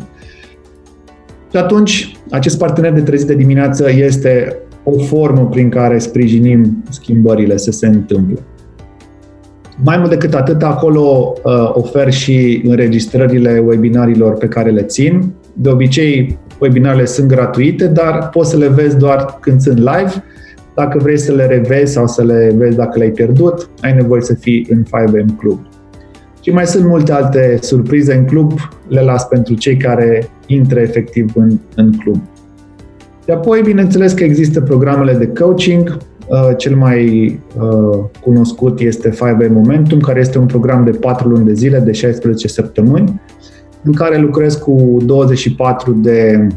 Și 1.51 1.57
atunci, 1.57 2.17
acest 2.31 2.57
partener 2.57 2.91
de 2.91 3.01
trezit 3.01 3.27
de 3.27 3.33
dimineață 3.33 3.91
este 3.91 4.57
o 4.83 4.99
formă 4.99 5.47
prin 5.47 5.69
care 5.69 5.97
sprijinim 5.97 6.83
schimbările 6.89 7.57
să 7.57 7.71
se 7.71 7.87
întâmple. 7.87 8.39
Mai 9.83 9.97
mult 9.97 10.09
decât 10.09 10.33
atât, 10.33 10.63
acolo 10.63 11.33
uh, 11.43 11.71
ofer 11.73 12.11
și 12.11 12.61
înregistrările 12.65 13.63
webinarilor 13.65 14.33
pe 14.33 14.47
care 14.47 14.69
le 14.69 14.81
țin. 14.81 15.33
De 15.53 15.69
obicei, 15.69 16.37
webinarele 16.61 17.05
sunt 17.05 17.27
gratuite, 17.27 17.87
dar 17.87 18.29
poți 18.29 18.49
să 18.49 18.57
le 18.57 18.67
vezi 18.67 18.97
doar 18.97 19.37
când 19.39 19.61
sunt 19.61 19.77
live 19.77 20.23
dacă 20.79 20.97
vrei 21.01 21.17
să 21.17 21.31
le 21.31 21.45
revezi 21.45 21.93
sau 21.93 22.07
să 22.07 22.23
le 22.23 22.53
vezi 22.57 22.75
dacă 22.75 22.97
le-ai 22.97 23.09
pierdut, 23.09 23.69
ai 23.81 23.93
nevoie 23.93 24.21
să 24.21 24.33
fii 24.33 24.67
în 24.69 24.83
5M 24.83 25.37
Club. 25.37 25.59
Și 26.41 26.49
mai 26.49 26.65
sunt 26.65 26.85
multe 26.85 27.11
alte 27.11 27.57
surprize 27.61 28.13
în 28.13 28.25
club, 28.25 28.51
le 28.87 29.01
las 29.01 29.27
pentru 29.27 29.53
cei 29.53 29.77
care 29.77 30.29
intră 30.45 30.79
efectiv 30.79 31.31
în, 31.35 31.59
în 31.75 31.91
club. 31.91 32.21
Și 33.23 33.31
apoi, 33.31 33.61
bineînțeles 33.61 34.13
că 34.13 34.23
există 34.23 34.61
programele 34.61 35.13
de 35.13 35.27
coaching. 35.27 35.97
Uh, 36.27 36.49
cel 36.57 36.75
mai 36.75 37.03
uh, 37.59 37.99
cunoscut 38.21 38.79
este 38.79 39.09
5 39.09 39.49
Momentum, 39.49 39.99
care 39.99 40.19
este 40.19 40.37
un 40.37 40.45
program 40.45 40.83
de 40.83 40.91
4 40.91 41.27
luni 41.27 41.45
de 41.45 41.53
zile, 41.53 41.79
de 41.79 41.91
16 41.91 42.47
săptămâni, 42.47 43.21
în 43.83 43.93
care 43.93 44.17
lucrez 44.17 44.55
cu 44.55 44.97
24 45.05 45.91
de 45.91 46.47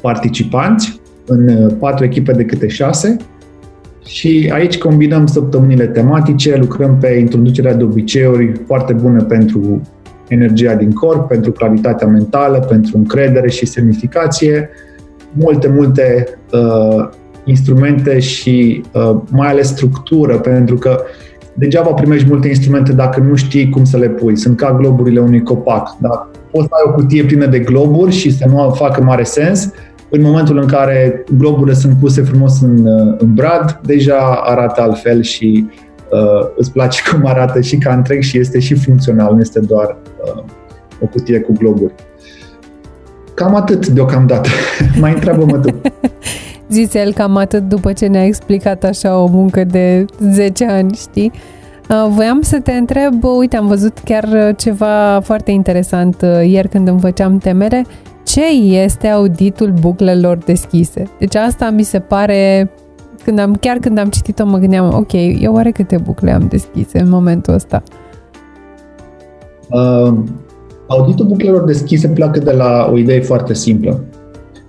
participanți 0.00 0.99
în 1.30 1.48
uh, 1.48 1.72
patru 1.78 2.04
echipe 2.04 2.32
de 2.32 2.44
câte 2.44 2.68
șase 2.68 3.16
și 4.04 4.50
aici 4.52 4.78
combinăm 4.78 5.26
săptămânile 5.26 5.86
tematice, 5.86 6.56
lucrăm 6.56 6.98
pe 7.00 7.08
introducerea 7.08 7.74
de 7.74 7.82
obiceiuri 7.82 8.52
foarte 8.66 8.92
bune 8.92 9.22
pentru 9.22 9.80
energia 10.28 10.74
din 10.74 10.92
corp, 10.92 11.28
pentru 11.28 11.52
claritatea 11.52 12.06
mentală, 12.06 12.58
pentru 12.58 12.96
încredere 12.96 13.48
și 13.48 13.66
semnificație. 13.66 14.68
multe, 15.32 15.68
multe 15.68 16.26
uh, 16.52 17.08
instrumente 17.44 18.18
și 18.18 18.84
uh, 18.92 19.16
mai 19.30 19.48
ales 19.48 19.66
structură, 19.66 20.38
pentru 20.38 20.74
că 20.74 21.00
degeaba 21.54 21.90
primești 21.90 22.28
multe 22.28 22.48
instrumente 22.48 22.92
dacă 22.92 23.20
nu 23.20 23.34
știi 23.34 23.68
cum 23.68 23.84
să 23.84 23.96
le 23.96 24.08
pui. 24.08 24.36
Sunt 24.36 24.56
ca 24.56 24.76
globurile 24.78 25.20
unui 25.20 25.42
copac. 25.42 25.96
Da? 26.00 26.30
Poți 26.50 26.66
să 26.66 26.70
ai 26.72 26.90
o 26.92 26.94
cutie 26.94 27.24
plină 27.24 27.46
de 27.46 27.58
globuri 27.58 28.12
și 28.12 28.36
să 28.36 28.44
nu 28.48 28.70
facă 28.70 29.02
mare 29.02 29.24
sens. 29.24 29.72
În 30.10 30.20
momentul 30.22 30.58
în 30.58 30.66
care 30.66 31.24
globurile 31.38 31.74
sunt 31.74 31.96
puse 32.00 32.22
frumos 32.22 32.60
în, 32.60 32.86
uh, 32.86 33.14
în 33.18 33.34
brad, 33.34 33.80
deja 33.82 34.40
arată 34.44 34.80
altfel 34.80 35.22
și 35.22 35.66
uh, 36.10 36.48
îți 36.56 36.72
place 36.72 37.02
cum 37.10 37.26
arată 37.26 37.60
și 37.60 37.76
ca 37.76 37.94
întreg 37.94 38.22
și 38.22 38.38
este 38.38 38.58
și 38.58 38.74
funcțional, 38.74 39.34
nu 39.34 39.40
este 39.40 39.60
doar 39.60 39.96
uh, 40.36 40.42
o 41.00 41.06
cutie 41.06 41.40
cu 41.40 41.52
globuri. 41.52 41.94
Cam 43.34 43.54
atât 43.54 43.86
deocamdată. 43.86 44.48
Mai 45.00 45.12
întreabă-mă 45.12 45.58
tu. 45.58 45.80
Zice 46.70 46.86
țel 46.86 47.12
cam 47.12 47.36
atât 47.36 47.68
după 47.68 47.92
ce 47.92 48.06
ne-a 48.06 48.24
explicat 48.24 48.84
așa 48.84 49.18
o 49.18 49.26
muncă 49.26 49.64
de 49.64 50.04
10 50.30 50.64
ani, 50.64 50.94
știi? 50.94 51.32
Uh, 51.88 52.06
voiam 52.08 52.40
să 52.40 52.60
te 52.60 52.72
întreb, 52.72 53.24
uite, 53.38 53.56
am 53.56 53.66
văzut 53.66 53.98
chiar 54.04 54.54
ceva 54.56 55.20
foarte 55.22 55.50
interesant 55.50 56.22
uh, 56.22 56.48
ieri 56.50 56.68
când 56.68 56.88
îmi 56.88 57.00
făceam 57.00 57.38
temere. 57.38 57.84
Ce 58.32 58.46
este 58.82 59.06
auditul 59.06 59.72
buclelor 59.80 60.36
deschise? 60.36 61.08
Deci 61.18 61.34
asta 61.34 61.70
mi 61.70 61.82
se 61.82 61.98
pare, 61.98 62.70
când 63.24 63.38
am, 63.38 63.54
chiar 63.54 63.76
când 63.76 63.98
am 63.98 64.08
citit-o 64.08 64.44
mă 64.44 64.58
gândeam, 64.58 64.94
ok, 64.94 65.12
eu 65.40 65.54
oare 65.54 65.70
câte 65.70 65.96
bucle 65.96 66.30
am 66.30 66.46
deschise 66.48 66.98
în 66.98 67.08
momentul 67.08 67.54
ăsta? 67.54 67.82
Uh, 69.70 70.12
auditul 70.86 71.26
buclelor 71.26 71.64
deschise 71.64 72.08
pleacă 72.08 72.40
de 72.40 72.50
la 72.50 72.88
o 72.92 72.98
idee 72.98 73.20
foarte 73.20 73.54
simplă. 73.54 74.04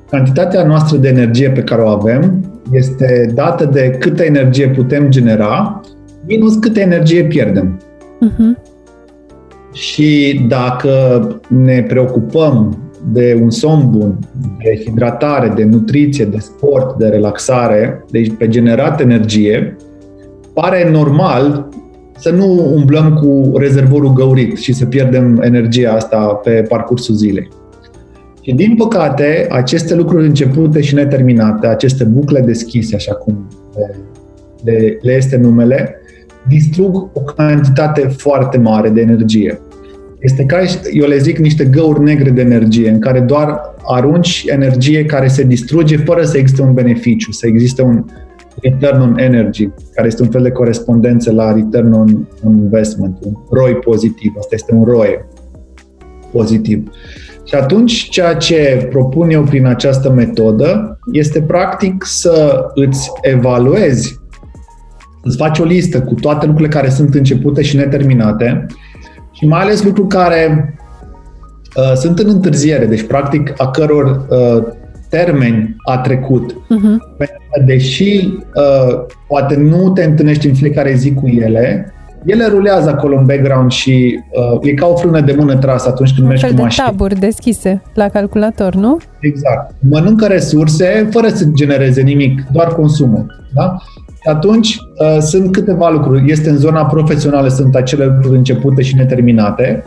Cantitatea 0.10 0.64
noastră 0.64 0.98
de 0.98 1.08
energie 1.08 1.50
pe 1.50 1.62
care 1.64 1.82
o 1.82 1.88
avem 1.88 2.46
este 2.72 3.32
dată 3.34 3.66
de 3.66 3.98
câtă 4.00 4.24
energie 4.24 4.70
putem 4.70 5.10
genera 5.10 5.82
minus 6.28 6.56
câtă 6.56 6.80
energie 6.80 7.24
pierdem. 7.24 7.82
Uh-huh. 8.26 8.64
Și 9.74 10.42
dacă 10.48 10.90
ne 11.48 11.82
preocupăm 11.82 12.78
de 13.14 13.40
un 13.42 13.50
somn 13.50 13.90
bun, 13.90 14.20
de 14.64 14.82
hidratare, 14.86 15.54
de 15.56 15.64
nutriție, 15.64 16.26
de 16.26 16.38
sport, 16.38 16.98
de 16.98 17.08
relaxare, 17.08 18.06
deci 18.12 18.32
pe 18.38 18.48
generat 18.48 19.02
energie, 19.02 19.78
pare 20.54 20.90
normal 20.92 21.70
să 22.18 22.32
nu 22.32 22.74
umblăm 22.76 23.14
cu 23.14 23.58
rezervorul 23.58 24.14
găurit 24.14 24.58
și 24.58 24.74
să 24.74 24.86
pierdem 24.86 25.42
energia 25.42 25.92
asta 25.92 26.26
pe 26.44 26.66
parcursul 26.70 27.16
zilei. 27.16 27.50
Și 28.42 28.54
din 28.54 28.76
păcate, 28.76 29.48
aceste 29.50 29.96
lucruri 29.96 30.26
începute 30.26 30.82
și 30.82 30.94
neterminate, 30.96 31.68
aceste 31.68 32.04
bucle 32.04 32.40
deschise, 32.40 32.96
așa 32.96 33.14
cum 33.14 33.48
le, 34.64 34.98
le 35.02 35.14
este 35.16 35.38
numele, 35.38 35.96
distrug 36.48 37.10
o 37.14 37.22
cantitate 37.22 38.08
foarte 38.08 38.58
mare 38.58 38.90
de 38.90 39.02
energie. 39.02 39.60
Este 40.22 40.46
ca, 40.46 40.58
eu 40.94 41.08
le 41.08 41.18
zic, 41.18 41.38
niște 41.38 41.66
găuri 41.66 42.04
negre 42.04 42.30
de 42.30 42.42
energie, 42.42 42.90
în 42.90 43.00
care 43.00 43.20
doar 43.20 43.76
arunci 43.86 44.44
energie 44.48 45.06
care 45.06 45.28
se 45.28 45.44
distruge 45.44 45.98
fără 45.98 46.24
să 46.24 46.38
existe 46.38 46.62
un 46.62 46.74
beneficiu, 46.74 47.32
să 47.32 47.48
existe 47.48 47.82
un 47.82 48.06
return 48.62 49.02
on 49.02 49.18
energy, 49.18 49.70
care 49.96 50.08
este 50.08 50.22
un 50.22 50.30
fel 50.30 50.42
de 50.42 50.52
corespondență 50.52 51.32
la 51.32 51.54
return 51.54 51.94
on 51.94 52.28
investment, 52.44 53.18
un 53.22 53.34
ROI 53.50 53.74
pozitiv. 53.74 54.34
Asta 54.38 54.56
este 54.56 54.74
un 54.74 54.84
ROE 54.84 55.26
pozitiv. 56.32 56.90
Și 57.46 57.56
atunci, 57.56 58.10
ceea 58.10 58.34
ce 58.34 58.88
propun 58.90 59.30
eu 59.30 59.44
prin 59.44 59.66
această 59.66 60.10
metodă 60.12 61.00
este 61.12 61.42
practic 61.42 62.04
să 62.06 62.66
îți 62.74 63.10
evaluezi, 63.22 64.20
îți 65.24 65.38
faci 65.38 65.60
o 65.60 65.64
listă 65.64 66.02
cu 66.02 66.14
toate 66.14 66.46
lucrurile 66.46 66.76
care 66.76 66.90
sunt 66.90 67.14
începute 67.14 67.62
și 67.62 67.76
neterminate 67.76 68.66
și 69.42 69.48
mai 69.48 69.62
ales 69.62 69.84
lucruri 69.84 70.08
care 70.08 70.76
uh, 71.76 71.94
sunt 71.96 72.20
în 72.20 72.30
întârziere, 72.30 72.86
deci 72.86 73.02
practic 73.04 73.54
a 73.58 73.72
căror 73.72 74.26
uh, 74.30 74.64
termeni 75.10 75.76
a 75.86 75.98
trecut. 75.98 76.52
Uh-huh. 76.52 77.18
Pentru 77.18 77.38
că 77.52 77.64
deși 77.66 78.30
uh, 78.56 79.06
poate 79.28 79.56
nu 79.56 79.90
te 79.90 80.04
întâlnești 80.04 80.48
în 80.48 80.54
fiecare 80.54 80.94
zi 80.94 81.14
cu 81.14 81.28
ele, 81.28 81.94
ele 82.26 82.46
rulează 82.46 82.90
acolo 82.90 83.18
în 83.18 83.26
background 83.26 83.72
și 83.72 84.20
uh, 84.54 84.60
e 84.62 84.74
ca 84.74 84.86
o 84.86 84.96
frână 84.96 85.22
de 85.22 85.36
mână 85.38 85.56
trasă 85.56 85.90
atunci 85.90 86.14
când 86.16 86.28
mergi 86.28 86.46
cu 86.46 86.62
mașina. 86.62 86.86
de 86.86 86.92
taburi 86.92 87.20
deschise 87.20 87.82
la 87.94 88.10
calculator, 88.10 88.76
nu? 88.76 88.98
Exact. 89.20 89.76
Mănâncă 89.80 90.26
resurse 90.26 91.08
fără 91.12 91.28
să 91.28 91.46
genereze 91.54 92.02
nimic, 92.02 92.46
doar 92.52 92.68
consumă. 92.68 93.26
Da? 93.54 93.76
Și 94.22 94.28
atunci 94.28 94.78
uh, 94.78 95.18
sunt 95.20 95.52
câteva 95.52 95.90
lucruri. 95.90 96.32
Este 96.32 96.50
în 96.50 96.58
zona 96.58 96.86
profesională, 96.86 97.48
sunt 97.48 97.76
acele 97.76 98.06
lucruri 98.06 98.38
începute 98.38 98.82
și 98.82 98.96
neterminate, 98.96 99.84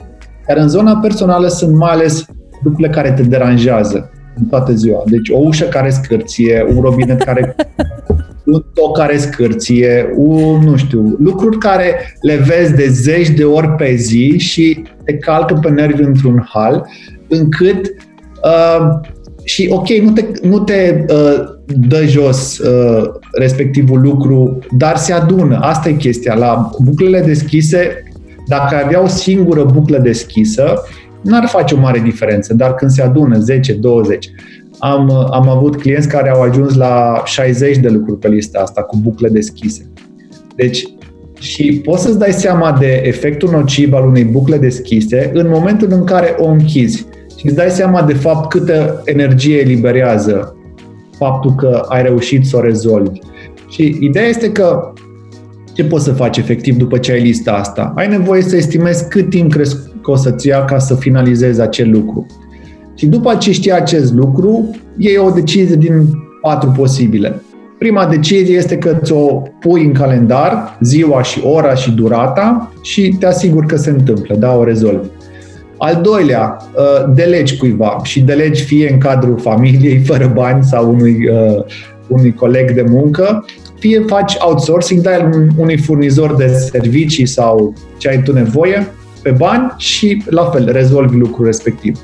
iar 0.48 0.58
în 0.58 0.68
zona 0.68 0.96
personală 0.96 1.48
sunt 1.48 1.76
mai 1.76 1.90
ales 1.90 2.26
lucrurile 2.62 2.94
care 2.94 3.12
te 3.12 3.22
deranjează 3.22 4.10
în 4.36 4.44
toată 4.44 4.72
ziua. 4.72 5.02
Deci 5.06 5.28
o 5.28 5.38
ușă 5.38 5.64
care 5.64 5.90
scârție, 5.90 6.66
un 6.74 6.80
robinet 6.80 7.22
care 7.22 7.56
un 8.44 8.64
toc 8.74 8.96
care 8.96 9.16
scârție, 9.16 10.12
un, 10.16 10.60
nu 10.64 10.76
știu, 10.76 11.16
lucruri 11.18 11.58
care 11.58 12.16
le 12.20 12.36
vezi 12.36 12.74
de 12.74 12.88
zeci 12.88 13.28
de 13.28 13.44
ori 13.44 13.68
pe 13.68 13.94
zi 13.94 14.38
și 14.38 14.82
te 15.04 15.14
calcă 15.14 15.54
pe 15.54 15.70
nervi 15.70 16.02
într-un 16.02 16.46
hal, 16.52 16.86
încât 17.28 17.94
uh, 18.44 18.88
și 19.44 19.68
ok, 19.72 19.88
nu 19.88 20.10
te, 20.10 20.24
nu 20.42 20.58
te 20.58 21.04
uh, 21.08 21.53
dă 21.66 22.04
jos 22.06 22.58
uh, 22.58 23.10
respectivul 23.32 24.00
lucru, 24.00 24.58
dar 24.76 24.96
se 24.96 25.12
adună. 25.12 25.58
Asta 25.60 25.88
e 25.88 25.92
chestia. 25.92 26.34
La 26.34 26.70
buclele 26.84 27.20
deschise, 27.20 28.02
dacă 28.48 28.84
avea 28.84 29.02
o 29.02 29.06
singură 29.06 29.64
buclă 29.64 29.98
deschisă, 29.98 30.82
n-ar 31.22 31.46
face 31.46 31.74
o 31.74 31.80
mare 31.80 31.98
diferență, 31.98 32.54
dar 32.54 32.74
când 32.74 32.90
se 32.90 33.02
adună 33.02 33.38
10, 33.38 33.72
20, 33.72 34.30
am, 34.78 35.10
am 35.10 35.48
avut 35.48 35.76
clienți 35.76 36.08
care 36.08 36.30
au 36.30 36.40
ajuns 36.40 36.74
la 36.74 37.22
60 37.24 37.76
de 37.76 37.88
lucruri 37.88 38.18
pe 38.18 38.28
lista 38.28 38.58
asta 38.58 38.82
cu 38.82 38.96
bucle 39.02 39.28
deschise. 39.28 39.86
Deci, 40.56 40.84
și 41.38 41.80
poți 41.84 42.02
să-ți 42.02 42.18
dai 42.18 42.32
seama 42.32 42.76
de 42.80 43.02
efectul 43.04 43.50
nociv 43.50 43.92
al 43.92 44.06
unei 44.06 44.24
bucle 44.24 44.56
deschise 44.56 45.30
în 45.34 45.48
momentul 45.48 45.88
în 45.90 46.04
care 46.04 46.34
o 46.38 46.46
închizi 46.46 47.06
și 47.38 47.46
îți 47.46 47.54
dai 47.54 47.70
seama 47.70 48.02
de 48.02 48.14
fapt 48.14 48.48
câtă 48.48 49.02
energie 49.04 49.58
eliberează 49.58 50.53
faptul 51.18 51.54
că 51.54 51.84
ai 51.88 52.02
reușit 52.02 52.46
să 52.46 52.56
o 52.56 52.60
rezolvi. 52.60 53.18
Și 53.68 53.96
ideea 54.00 54.26
este 54.26 54.52
că 54.52 54.92
ce 55.72 55.84
poți 55.84 56.04
să 56.04 56.12
faci 56.12 56.36
efectiv 56.36 56.76
după 56.76 56.98
ce 56.98 57.12
ai 57.12 57.20
lista 57.20 57.52
asta? 57.52 57.92
Ai 57.96 58.08
nevoie 58.08 58.42
să 58.42 58.56
estimezi 58.56 59.08
cât 59.08 59.30
timp 59.30 59.52
crezi 59.52 59.76
că 60.02 60.10
o 60.10 60.16
să-ți 60.16 60.46
ia 60.46 60.64
ca 60.64 60.78
să 60.78 60.94
finalizezi 60.94 61.60
acel 61.60 61.90
lucru. 61.90 62.26
Și 62.94 63.06
după 63.06 63.34
ce 63.34 63.52
știi 63.52 63.72
acest 63.72 64.12
lucru, 64.12 64.70
e 64.98 65.18
o 65.18 65.30
decizie 65.30 65.76
din 65.76 66.08
patru 66.40 66.70
posibile. 66.70 67.42
Prima 67.78 68.06
decizie 68.06 68.56
este 68.56 68.78
că 68.78 68.98
ți-o 69.02 69.42
pui 69.60 69.84
în 69.84 69.92
calendar, 69.92 70.78
ziua 70.80 71.22
și 71.22 71.40
ora 71.44 71.74
și 71.74 71.90
durata 71.90 72.72
și 72.82 73.16
te 73.18 73.26
asiguri 73.26 73.66
că 73.66 73.76
se 73.76 73.90
întâmplă, 73.90 74.34
da, 74.34 74.56
o 74.56 74.64
rezolvi. 74.64 75.08
Al 75.78 76.00
doilea, 76.02 76.56
uh, 76.76 77.14
delegi 77.14 77.56
cuiva 77.56 78.00
și 78.02 78.20
delegi 78.20 78.62
fie 78.62 78.92
în 78.92 78.98
cadrul 78.98 79.38
familiei, 79.38 79.98
fără 80.10 80.30
bani 80.34 80.64
sau 80.64 80.90
unui, 80.90 81.28
uh, 81.28 81.64
unui 82.08 82.34
coleg 82.34 82.74
de 82.74 82.84
muncă, 82.88 83.44
fie 83.78 84.04
faci 84.06 84.36
outsourcing, 84.38 85.00
dai 85.00 85.28
unui 85.56 85.78
furnizor 85.78 86.34
de 86.36 86.46
servicii 86.46 87.26
sau 87.26 87.74
ce 87.96 88.08
ai 88.08 88.22
tu 88.22 88.32
nevoie 88.32 88.86
pe 89.22 89.30
bani 89.30 89.74
și 89.76 90.22
la 90.26 90.44
fel 90.44 90.72
rezolvi 90.72 91.16
lucrul 91.16 91.44
respectiv. 91.44 91.98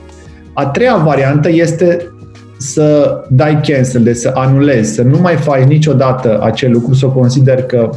A 0.52 0.66
treia 0.66 0.96
variantă 0.96 1.50
este 1.50 2.11
să 2.59 3.20
dai 3.28 3.61
cancel, 3.61 4.02
de 4.02 4.12
să 4.12 4.30
anulezi, 4.35 4.94
să 4.94 5.02
nu 5.02 5.18
mai 5.18 5.37
faci 5.37 5.64
niciodată 5.64 6.40
acel 6.42 6.70
lucru, 6.70 6.94
să 6.94 7.06
o 7.06 7.11
consider 7.11 7.62
că 7.62 7.90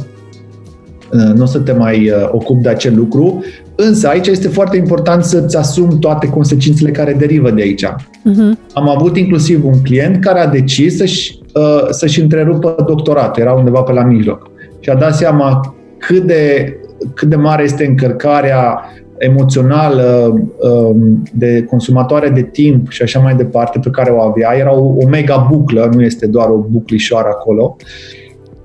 uh, 1.12 1.34
nu 1.34 1.42
o 1.42 1.46
să 1.46 1.58
te 1.58 1.72
mai 1.72 2.10
uh, 2.10 2.28
ocupi 2.30 2.62
de 2.62 2.68
acel 2.68 2.96
lucru, 2.96 3.44
însă 3.76 4.08
aici 4.08 4.26
este 4.26 4.48
foarte 4.48 4.76
important 4.76 5.24
să-ți 5.24 5.56
asumi 5.56 5.98
toate 5.98 6.28
consecințele 6.28 6.90
care 6.90 7.12
derivă 7.12 7.50
de 7.50 7.62
aici. 7.62 7.86
Uh-huh. 7.86 8.72
Am 8.72 8.88
avut 8.88 9.16
inclusiv 9.16 9.64
un 9.64 9.82
client 9.82 10.24
care 10.24 10.40
a 10.40 10.46
decis 10.46 10.96
să-și, 10.96 11.38
uh, 11.54 11.86
să-și 11.90 12.20
întrerupă 12.20 12.84
doctoratul, 12.86 13.42
era 13.42 13.52
undeva 13.52 13.80
pe 13.80 13.92
la 13.92 14.02
mijloc 14.02 14.50
și 14.84 14.90
a 14.90 14.94
dat 14.94 15.14
seama 15.14 15.74
cât 15.98 16.22
de, 16.22 16.74
cât 17.14 17.28
de 17.28 17.36
mare 17.36 17.62
este 17.62 17.86
încărcarea 17.86 18.80
emoțională, 19.18 20.34
um, 20.58 21.22
de 21.32 21.64
consumatoare 21.68 22.28
de 22.28 22.42
timp 22.42 22.90
și 22.90 23.02
așa 23.02 23.18
mai 23.18 23.34
departe 23.36 23.78
pe 23.78 23.90
care 23.90 24.10
o 24.10 24.20
avea. 24.20 24.54
Era 24.58 24.74
o, 24.74 24.94
o 24.98 25.06
mega 25.08 25.46
buclă, 25.50 25.90
nu 25.94 26.02
este 26.02 26.26
doar 26.26 26.48
o 26.48 26.66
buclișoară 26.70 27.28
acolo. 27.28 27.76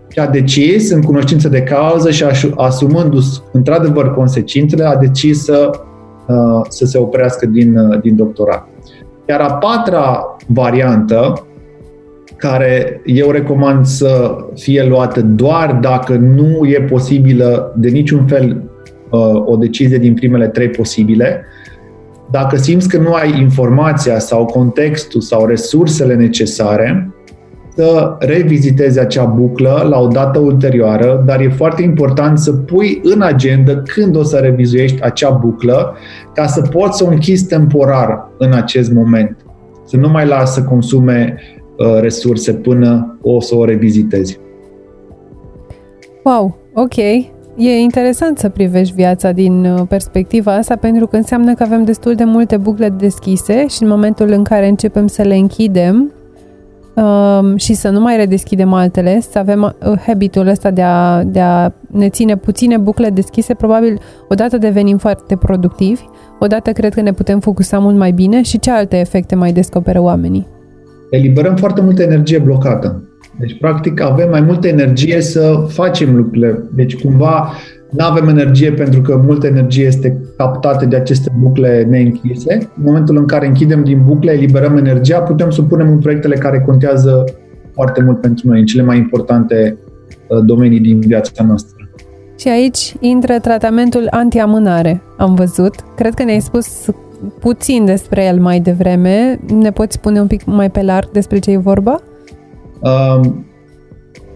Și 0.09 0.19
a 0.19 0.27
decis, 0.27 0.91
în 0.91 1.01
cunoștință 1.01 1.49
de 1.49 1.61
cauză 1.61 2.11
și 2.11 2.25
asumându-și 2.55 3.39
într-adevăr 3.51 4.13
consecințele, 4.13 4.83
a 4.83 4.95
decis 4.95 5.43
să, 5.43 5.69
uh, 6.27 6.65
să 6.69 6.85
se 6.85 6.97
oprească 6.97 7.45
din, 7.45 7.77
uh, 7.77 8.01
din 8.01 8.15
doctorat. 8.15 8.67
Iar 9.27 9.39
a 9.39 9.53
patra 9.53 10.35
variantă 10.47 11.43
care 12.35 13.01
eu 13.05 13.31
recomand 13.31 13.85
să 13.85 14.35
fie 14.55 14.83
luată 14.83 15.21
doar 15.21 15.77
dacă 15.81 16.15
nu 16.15 16.65
e 16.65 16.81
posibilă 16.81 17.73
de 17.77 17.89
niciun 17.89 18.25
fel 18.27 18.63
uh, 19.09 19.19
o 19.45 19.55
decizie 19.55 19.97
din 19.97 20.13
primele 20.13 20.47
trei 20.47 20.69
posibile. 20.69 21.45
Dacă 22.31 22.55
simți 22.55 22.89
că 22.89 22.97
nu 22.97 23.13
ai 23.13 23.39
informația 23.39 24.19
sau 24.19 24.45
contextul 24.45 25.21
sau 25.21 25.45
resursele 25.45 26.15
necesare, 26.15 27.13
să 27.79 28.15
revizitezi 28.19 28.99
acea 28.99 29.23
buclă 29.23 29.85
la 29.89 29.99
o 29.99 30.07
dată 30.07 30.39
ulterioară, 30.39 31.23
dar 31.25 31.39
e 31.39 31.49
foarte 31.49 31.81
important 31.81 32.37
să 32.37 32.51
pui 32.53 32.99
în 33.03 33.21
agenda 33.21 33.81
când 33.81 34.15
o 34.15 34.23
să 34.23 34.37
revizuiești 34.37 35.01
acea 35.01 35.29
buclă 35.29 35.95
ca 36.33 36.45
să 36.45 36.61
poți 36.61 36.97
să 36.97 37.03
o 37.03 37.09
închizi 37.09 37.47
temporar 37.47 38.29
în 38.37 38.53
acest 38.53 38.91
moment. 38.91 39.37
Să 39.85 39.97
nu 39.97 40.09
mai 40.09 40.27
lasă 40.27 40.59
să 40.59 40.67
consume 40.67 41.37
uh, 41.77 41.99
resurse 42.01 42.53
până 42.53 43.17
o 43.21 43.41
să 43.41 43.55
o 43.55 43.65
revizitezi. 43.65 44.39
Wow, 46.23 46.57
ok. 46.73 46.97
E 47.57 47.79
interesant 47.81 48.37
să 48.37 48.49
privești 48.49 48.93
viața 48.93 49.31
din 49.31 49.65
uh, 49.65 49.81
perspectiva 49.87 50.55
asta 50.55 50.75
pentru 50.75 51.07
că 51.07 51.15
înseamnă 51.15 51.53
că 51.53 51.63
avem 51.63 51.83
destul 51.83 52.13
de 52.13 52.23
multe 52.23 52.57
bucle 52.57 52.89
deschise 52.89 53.67
și 53.67 53.83
în 53.83 53.89
momentul 53.89 54.29
în 54.29 54.43
care 54.43 54.67
începem 54.67 55.07
să 55.07 55.21
le 55.21 55.35
închidem, 55.35 56.13
um, 57.01 57.57
și 57.57 57.73
să 57.73 57.89
nu 57.89 57.99
mai 57.99 58.17
redeschidem 58.17 58.73
altele, 58.73 59.19
să 59.31 59.39
avem 59.39 59.75
uh, 59.85 59.99
habitul 60.05 60.47
ăsta 60.47 60.71
de 60.71 60.81
a, 60.81 61.23
de 61.23 61.39
a 61.39 61.71
ne 61.91 62.09
ține 62.09 62.37
puține 62.37 62.77
bucle 62.77 63.09
deschise, 63.09 63.53
probabil 63.53 63.99
odată 64.29 64.57
devenim 64.57 64.97
foarte 64.97 65.35
productivi, 65.35 66.01
odată 66.39 66.71
cred 66.71 66.93
că 66.93 67.01
ne 67.01 67.11
putem 67.11 67.39
focusa 67.39 67.79
mult 67.79 67.97
mai 67.97 68.11
bine 68.11 68.41
și 68.41 68.59
ce 68.59 68.71
alte 68.71 68.99
efecte 68.99 69.35
mai 69.35 69.51
descoperă 69.51 70.01
oamenii? 70.01 70.47
Eliberăm 71.09 71.55
foarte 71.55 71.81
multă 71.81 72.01
energie 72.01 72.37
blocată. 72.37 73.03
Deci, 73.39 73.57
practic, 73.59 74.01
avem 74.01 74.29
mai 74.29 74.41
multă 74.41 74.67
energie 74.67 75.21
să 75.21 75.65
facem 75.67 76.15
lucrurile. 76.15 76.69
Deci, 76.75 77.01
cumva, 77.01 77.51
nu 77.89 78.05
avem 78.05 78.27
energie 78.27 78.71
pentru 78.71 79.01
că 79.01 79.21
multă 79.25 79.47
energie 79.47 79.85
este 79.85 80.17
captată 80.37 80.85
de 80.85 80.95
aceste 80.95 81.31
bucle 81.39 81.87
neînchise. 81.89 82.53
În 82.53 82.83
momentul 82.85 83.17
în 83.17 83.25
care 83.25 83.47
închidem 83.47 83.83
din 83.83 84.01
bucle, 84.05 84.31
eliberăm 84.31 84.77
energia, 84.77 85.19
putem 85.19 85.49
să 85.49 85.61
punem 85.61 85.89
în 85.89 85.99
proiectele 85.99 86.35
care 86.35 86.59
contează 86.59 87.23
foarte 87.73 88.03
mult 88.03 88.21
pentru 88.21 88.47
noi, 88.47 88.59
în 88.59 88.65
cele 88.65 88.83
mai 88.83 88.97
importante 88.97 89.77
uh, 90.27 90.37
domenii 90.45 90.79
din 90.79 90.99
viața 90.99 91.43
noastră. 91.43 91.89
Și 92.37 92.47
aici 92.47 92.95
intră 92.99 93.39
tratamentul 93.39 94.07
antiamânare, 94.09 95.01
am 95.17 95.35
văzut. 95.35 95.75
Cred 95.95 96.13
că 96.13 96.23
ne-ai 96.23 96.39
spus 96.39 96.85
puțin 97.39 97.85
despre 97.85 98.25
el 98.25 98.39
mai 98.39 98.59
devreme. 98.59 99.39
Ne 99.53 99.71
poți 99.71 99.95
spune 99.95 100.21
un 100.21 100.27
pic 100.27 100.45
mai 100.45 100.69
pe 100.69 100.81
larg 100.81 101.11
despre 101.11 101.39
ce 101.39 101.51
e 101.51 101.57
vorba? 101.57 102.01
Um, 102.79 103.48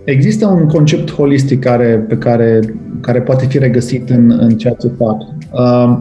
Există 0.04 0.48
un 0.48 0.68
concept 0.68 1.12
holistic 1.12 1.60
care, 1.60 2.06
pe 2.08 2.18
care, 2.18 2.60
care 3.02 3.22
poate 3.22 3.46
fi 3.46 3.58
regăsit 3.58 4.10
în, 4.10 4.38
în 4.40 4.50
ceea 4.50 4.74
ce 4.74 4.92
fac. 4.98 5.18
Uh, 5.52 5.98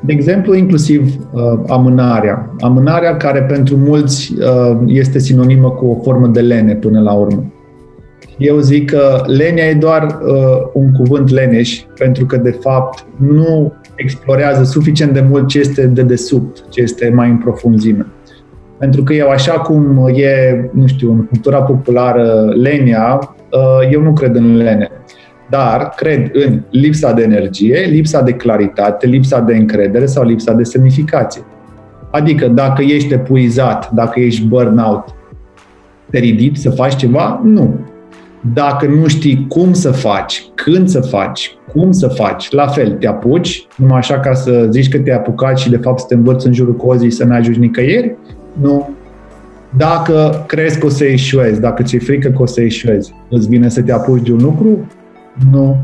de 0.00 0.12
exemplu, 0.12 0.54
inclusiv 0.54 1.28
uh, 1.32 1.42
amânarea. 1.68 2.54
Amânarea 2.60 3.16
care 3.16 3.42
pentru 3.42 3.76
mulți 3.76 4.34
uh, 4.38 4.78
este 4.86 5.18
sinonimă 5.18 5.70
cu 5.70 5.86
o 5.86 6.02
formă 6.02 6.26
de 6.26 6.40
lene 6.40 6.74
până 6.74 7.00
la 7.00 7.12
urmă. 7.12 7.52
Eu 8.38 8.58
zic 8.58 8.90
că 8.90 9.22
lenia 9.26 9.64
e 9.64 9.74
doar 9.74 10.18
un 10.72 10.92
cuvânt 10.92 11.30
leneș, 11.30 11.82
pentru 11.98 12.26
că, 12.26 12.36
de 12.36 12.58
fapt, 12.60 13.06
nu 13.16 13.72
explorează 13.94 14.64
suficient 14.64 15.12
de 15.12 15.24
mult 15.28 15.48
ce 15.48 15.58
este 15.58 15.86
de 15.86 16.02
desubt, 16.02 16.64
ce 16.68 16.80
este 16.80 17.12
mai 17.14 17.28
în 17.28 17.38
profunzime. 17.38 18.06
Pentru 18.78 19.02
că 19.02 19.12
eu, 19.12 19.28
așa 19.28 19.52
cum 19.52 20.10
e, 20.14 20.70
nu 20.72 20.86
știu, 20.86 21.10
în 21.10 21.24
cultura 21.24 21.62
populară 21.62 22.52
lenia, 22.54 23.20
Uh, 23.20 23.35
eu 23.90 24.02
nu 24.02 24.12
cred 24.12 24.34
în 24.34 24.56
lene. 24.56 24.90
Dar 25.50 25.92
cred 25.96 26.30
în 26.32 26.62
lipsa 26.70 27.12
de 27.12 27.22
energie, 27.22 27.86
lipsa 27.90 28.22
de 28.22 28.32
claritate, 28.32 29.06
lipsa 29.06 29.40
de 29.40 29.56
încredere 29.56 30.06
sau 30.06 30.24
lipsa 30.24 30.52
de 30.52 30.62
semnificație. 30.62 31.42
Adică 32.10 32.46
dacă 32.48 32.82
ești 32.82 33.12
epuizat, 33.12 33.90
dacă 33.90 34.20
ești 34.20 34.46
burnout, 34.46 35.04
te 36.10 36.18
ridici 36.18 36.56
să 36.56 36.70
faci 36.70 36.96
ceva? 36.96 37.40
Nu. 37.44 37.74
Dacă 38.54 38.86
nu 38.86 39.06
știi 39.06 39.46
cum 39.48 39.72
să 39.72 39.90
faci, 39.90 40.44
când 40.54 40.88
să 40.88 41.00
faci, 41.00 41.56
cum 41.72 41.92
să 41.92 42.08
faci, 42.08 42.50
la 42.50 42.66
fel, 42.66 42.90
te 42.90 43.06
apuci, 43.06 43.66
numai 43.76 43.98
așa 43.98 44.20
ca 44.20 44.32
să 44.32 44.66
zici 44.70 44.88
că 44.88 44.98
te-ai 44.98 45.16
apucat 45.16 45.58
și 45.58 45.70
de 45.70 45.76
fapt 45.76 45.98
să 45.98 46.04
te 46.08 46.14
învăți 46.14 46.46
în 46.46 46.52
jurul 46.52 46.76
cozii 46.76 47.10
să 47.10 47.24
ne 47.24 47.34
ajungi 47.34 47.58
nicăieri? 47.58 48.16
Nu 48.60 48.90
dacă 49.76 50.44
crezi 50.46 50.78
că 50.78 50.86
o 50.86 50.88
să 50.88 51.04
eșuezi, 51.04 51.60
dacă 51.60 51.82
ți-e 51.82 51.98
frică 51.98 52.28
că 52.28 52.42
o 52.42 52.46
să 52.46 52.60
eșuezi, 52.60 53.14
îți 53.30 53.48
vine 53.48 53.68
să 53.68 53.82
te 53.82 53.92
apuci 53.92 54.26
de 54.26 54.32
un 54.32 54.38
lucru? 54.42 54.86
Nu. 55.50 55.76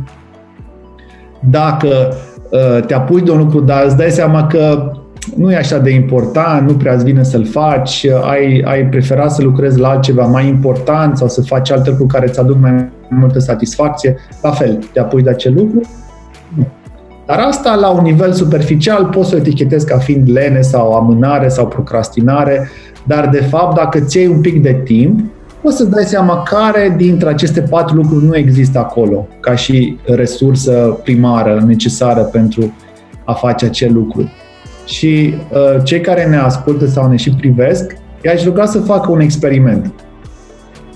Dacă 1.50 2.14
uh, 2.50 2.85
te 2.87 2.94
apuci 2.94 3.24
de 3.24 3.31
un 3.31 3.38
lucru, 3.38 3.61
dar 3.61 3.85
îți 3.85 3.96
dai 3.96 4.11
seama 4.11 4.46
că 4.46 4.92
nu 5.37 5.52
e 5.52 5.57
așa 5.57 5.78
de 5.78 5.90
important, 5.90 6.68
nu 6.68 6.76
prea 6.76 6.94
îți 6.94 7.05
vine 7.05 7.22
să-l 7.22 7.44
faci, 7.44 8.07
ai, 8.22 8.62
ai 8.66 8.87
preferat 8.87 9.33
să 9.33 9.42
lucrezi 9.42 9.78
la 9.78 9.88
altceva 9.88 10.26
mai 10.26 10.48
important 10.48 11.16
sau 11.16 11.28
să 11.28 11.42
faci 11.42 11.70
alte 11.70 11.88
lucruri 11.88 12.12
care 12.12 12.28
îți 12.28 12.40
aduc 12.40 12.61
mai 12.61 12.88
multă 13.09 13.38
satisfacție, 13.38 14.16
la 14.42 14.50
fel, 14.50 14.78
te 14.92 15.00
apuci 15.00 15.22
de 15.22 15.31
acel 15.31 15.55
lucru? 15.55 15.81
Nu. 17.26 17.35
Dar 17.35 17.44
asta, 17.46 17.74
la 17.74 17.88
un 17.88 18.02
nivel 18.02 18.32
superficial, 18.32 19.04
poți 19.04 19.28
să 19.28 19.35
o 19.35 19.38
etichetezi 19.38 19.87
ca 19.87 19.98
fiind 19.98 20.30
lene 20.30 20.61
sau 20.61 20.92
amânare 20.92 21.48
sau 21.48 21.66
procrastinare, 21.66 22.68
dar 23.06 23.28
de 23.28 23.40
fapt, 23.40 23.76
dacă 23.76 24.00
ți 24.00 24.16
iei 24.16 24.26
un 24.26 24.40
pic 24.40 24.62
de 24.62 24.80
timp, 24.85 25.20
o 25.62 25.70
să-ți 25.70 25.90
dai 25.90 26.04
seama 26.04 26.42
care 26.42 26.94
dintre 26.96 27.28
aceste 27.28 27.61
patru 27.61 27.96
lucruri 27.96 28.24
nu 28.24 28.37
există 28.37 28.78
acolo, 28.78 29.28
ca 29.40 29.54
și 29.54 29.98
resursă 30.04 30.98
primară 31.02 31.62
necesară 31.66 32.22
pentru 32.22 32.74
a 33.24 33.32
face 33.32 33.64
acel 33.64 33.92
lucru. 33.92 34.30
Și 34.87 35.35
uh, 35.52 35.82
cei 35.85 36.00
care 36.00 36.26
ne 36.26 36.37
ascultă 36.37 36.87
sau 36.87 37.08
ne 37.08 37.16
și 37.16 37.30
privesc, 37.30 37.96
i-aș 38.24 38.44
ruga 38.44 38.66
să 38.66 38.80
facă 38.80 39.11
un 39.11 39.20
experiment. 39.20 39.92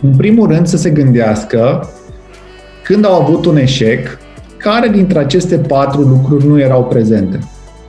În 0.02 0.16
primul 0.16 0.48
rând 0.48 0.66
să 0.66 0.76
se 0.76 0.90
gândească 0.90 1.88
când 2.82 3.04
au 3.04 3.22
avut 3.22 3.46
un 3.46 3.56
eșec, 3.56 4.18
care 4.68 4.88
dintre 4.88 5.18
aceste 5.18 5.56
patru 5.56 6.00
lucruri 6.00 6.46
nu 6.46 6.60
erau 6.60 6.84
prezente. 6.84 7.38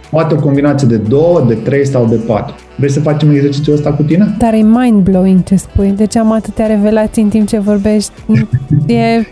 Poate 0.09 0.33
o 0.33 0.37
combinație 0.37 0.87
de 0.87 0.97
două, 0.97 1.45
de 1.47 1.53
trei 1.53 1.85
sau 1.85 2.05
de 2.05 2.15
patru. 2.15 2.55
Vrei 2.75 2.89
să 2.89 2.99
facem 2.99 3.31
exercițiul 3.31 3.75
ăsta 3.75 3.93
cu 3.93 4.03
tine? 4.03 4.35
Dar 4.37 4.53
e 4.53 4.61
mind-blowing 4.61 5.43
ce 5.43 5.55
spui. 5.55 5.93
Deci 5.95 6.15
am 6.15 6.31
atâtea 6.31 6.65
revelații 6.65 7.21
în 7.21 7.29
timp 7.29 7.47
ce 7.47 7.59
vorbești. 7.59 8.11
E... 8.87 9.25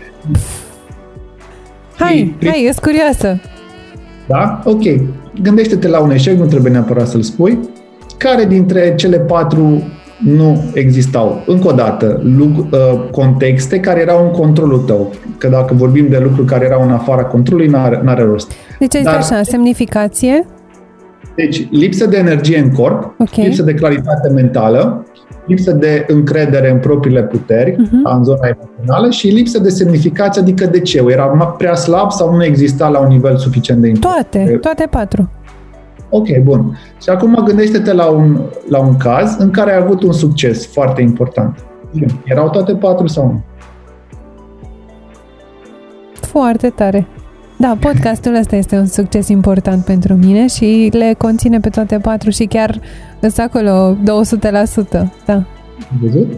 Hai, 1.96 2.36
e, 2.40 2.46
hai, 2.48 2.64
ești 2.68 2.80
curioasă. 2.80 3.40
Da? 4.28 4.60
Ok. 4.64 4.82
Gândește-te 5.42 5.88
la 5.88 6.00
un 6.00 6.10
eșec, 6.10 6.38
nu 6.38 6.46
trebuie 6.46 6.72
neapărat 6.72 7.08
să-l 7.08 7.22
spui. 7.22 7.58
Care 8.16 8.44
dintre 8.44 8.94
cele 8.94 9.18
patru 9.18 9.82
nu 10.24 10.64
existau. 10.74 11.42
Încă 11.46 11.68
o 11.68 11.72
dată, 11.72 12.22
uh, 12.38 13.08
contexte 13.10 13.80
care 13.80 14.00
erau 14.00 14.24
în 14.24 14.30
controlul 14.30 14.78
tău. 14.78 15.12
Că 15.38 15.48
dacă 15.48 15.74
vorbim 15.74 16.06
de 16.08 16.18
lucruri 16.22 16.46
care 16.46 16.64
erau 16.64 16.82
în 16.82 16.90
afara 16.90 17.24
controlului, 17.24 17.70
n-are, 17.70 18.00
n-are 18.04 18.22
rost. 18.22 18.52
Deci 18.78 18.94
ai 18.94 19.02
Dar, 19.02 19.14
așa, 19.14 19.42
semnificație? 19.42 20.46
Deci, 21.34 21.66
lipsă 21.70 22.06
de 22.06 22.16
energie 22.16 22.58
în 22.58 22.70
corp, 22.70 23.14
okay. 23.18 23.44
lipsă 23.44 23.62
de 23.62 23.74
claritate 23.74 24.28
mentală, 24.28 25.06
lipsă 25.46 25.72
de 25.72 26.04
încredere 26.08 26.70
în 26.70 26.78
propriile 26.78 27.22
puteri, 27.22 27.72
uh-huh. 27.72 28.16
în 28.16 28.24
zona 28.24 28.48
emoțională 28.56 29.10
și 29.10 29.28
lipsă 29.28 29.58
de 29.58 29.68
semnificație, 29.68 30.40
adică 30.40 30.66
de 30.66 30.80
ce? 30.80 31.04
Era 31.08 31.24
prea 31.58 31.74
slab 31.74 32.10
sau 32.10 32.34
nu 32.34 32.44
exista 32.44 32.88
la 32.88 32.98
un 32.98 33.08
nivel 33.08 33.36
suficient 33.36 33.80
de 33.80 33.88
important? 33.88 34.30
Toate, 34.30 34.56
toate 34.60 34.86
patru. 34.90 35.30
Ok, 36.10 36.38
bun. 36.42 36.78
Și 37.02 37.08
acum 37.08 37.42
gândește-te 37.44 37.92
la 37.92 38.06
un, 38.06 38.40
la 38.68 38.78
un 38.78 38.96
caz 38.96 39.36
în 39.38 39.50
care 39.50 39.72
ai 39.72 39.82
avut 39.82 40.02
un 40.02 40.12
succes 40.12 40.66
foarte 40.66 41.02
important. 41.02 41.64
Erau 42.24 42.50
toate 42.50 42.74
patru 42.74 43.06
sau 43.06 43.26
nu? 43.26 43.42
Foarte 46.12 46.68
tare. 46.68 47.06
Da, 47.58 47.76
podcastul 47.80 48.34
ăsta 48.34 48.56
este 48.56 48.76
un 48.76 48.86
succes 48.86 49.28
important 49.28 49.84
pentru 49.84 50.14
mine 50.14 50.46
și 50.46 50.90
le 50.92 51.14
conține 51.18 51.60
pe 51.60 51.68
toate 51.68 51.98
patru 51.98 52.30
și 52.30 52.44
chiar 52.44 52.80
sunt 53.20 53.38
acolo 53.38 53.96
200%. 53.96 53.96
Da. 55.26 55.44
Văzut? 56.00 56.32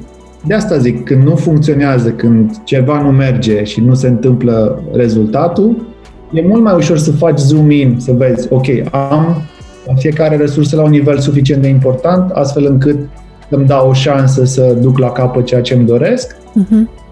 De 0.47 0.55
asta 0.55 0.79
zic, 0.79 1.05
când 1.05 1.23
nu 1.23 1.37
funcționează, 1.37 2.11
când 2.11 2.65
ceva 2.65 3.03
nu 3.03 3.11
merge 3.11 3.65
și 3.65 3.81
nu 3.81 3.95
se 3.95 4.09
întâmplă 4.09 4.83
rezultatul, 4.93 5.87
e 6.33 6.43
mult 6.47 6.63
mai 6.63 6.75
ușor 6.75 6.99
să 6.99 7.13
faci 7.13 7.39
zoom 7.39 7.71
in, 7.71 7.97
să 7.99 8.13
vezi, 8.13 8.47
ok, 8.51 8.67
am 8.91 9.43
fiecare 9.97 10.37
resursă 10.37 10.77
la 10.77 10.83
un 10.83 10.91
nivel 10.91 11.19
suficient 11.19 11.63
de 11.63 11.69
important, 11.69 12.31
astfel 12.31 12.67
încât 12.67 12.97
îmi 13.49 13.67
dau 13.67 13.89
o 13.89 13.93
șansă 13.93 14.45
să 14.45 14.77
duc 14.81 14.99
la 14.99 15.11
capăt 15.11 15.45
ceea 15.45 15.61
ce 15.61 15.75
îmi 15.75 15.87
doresc. 15.87 16.35
Uh-huh. 16.35 17.07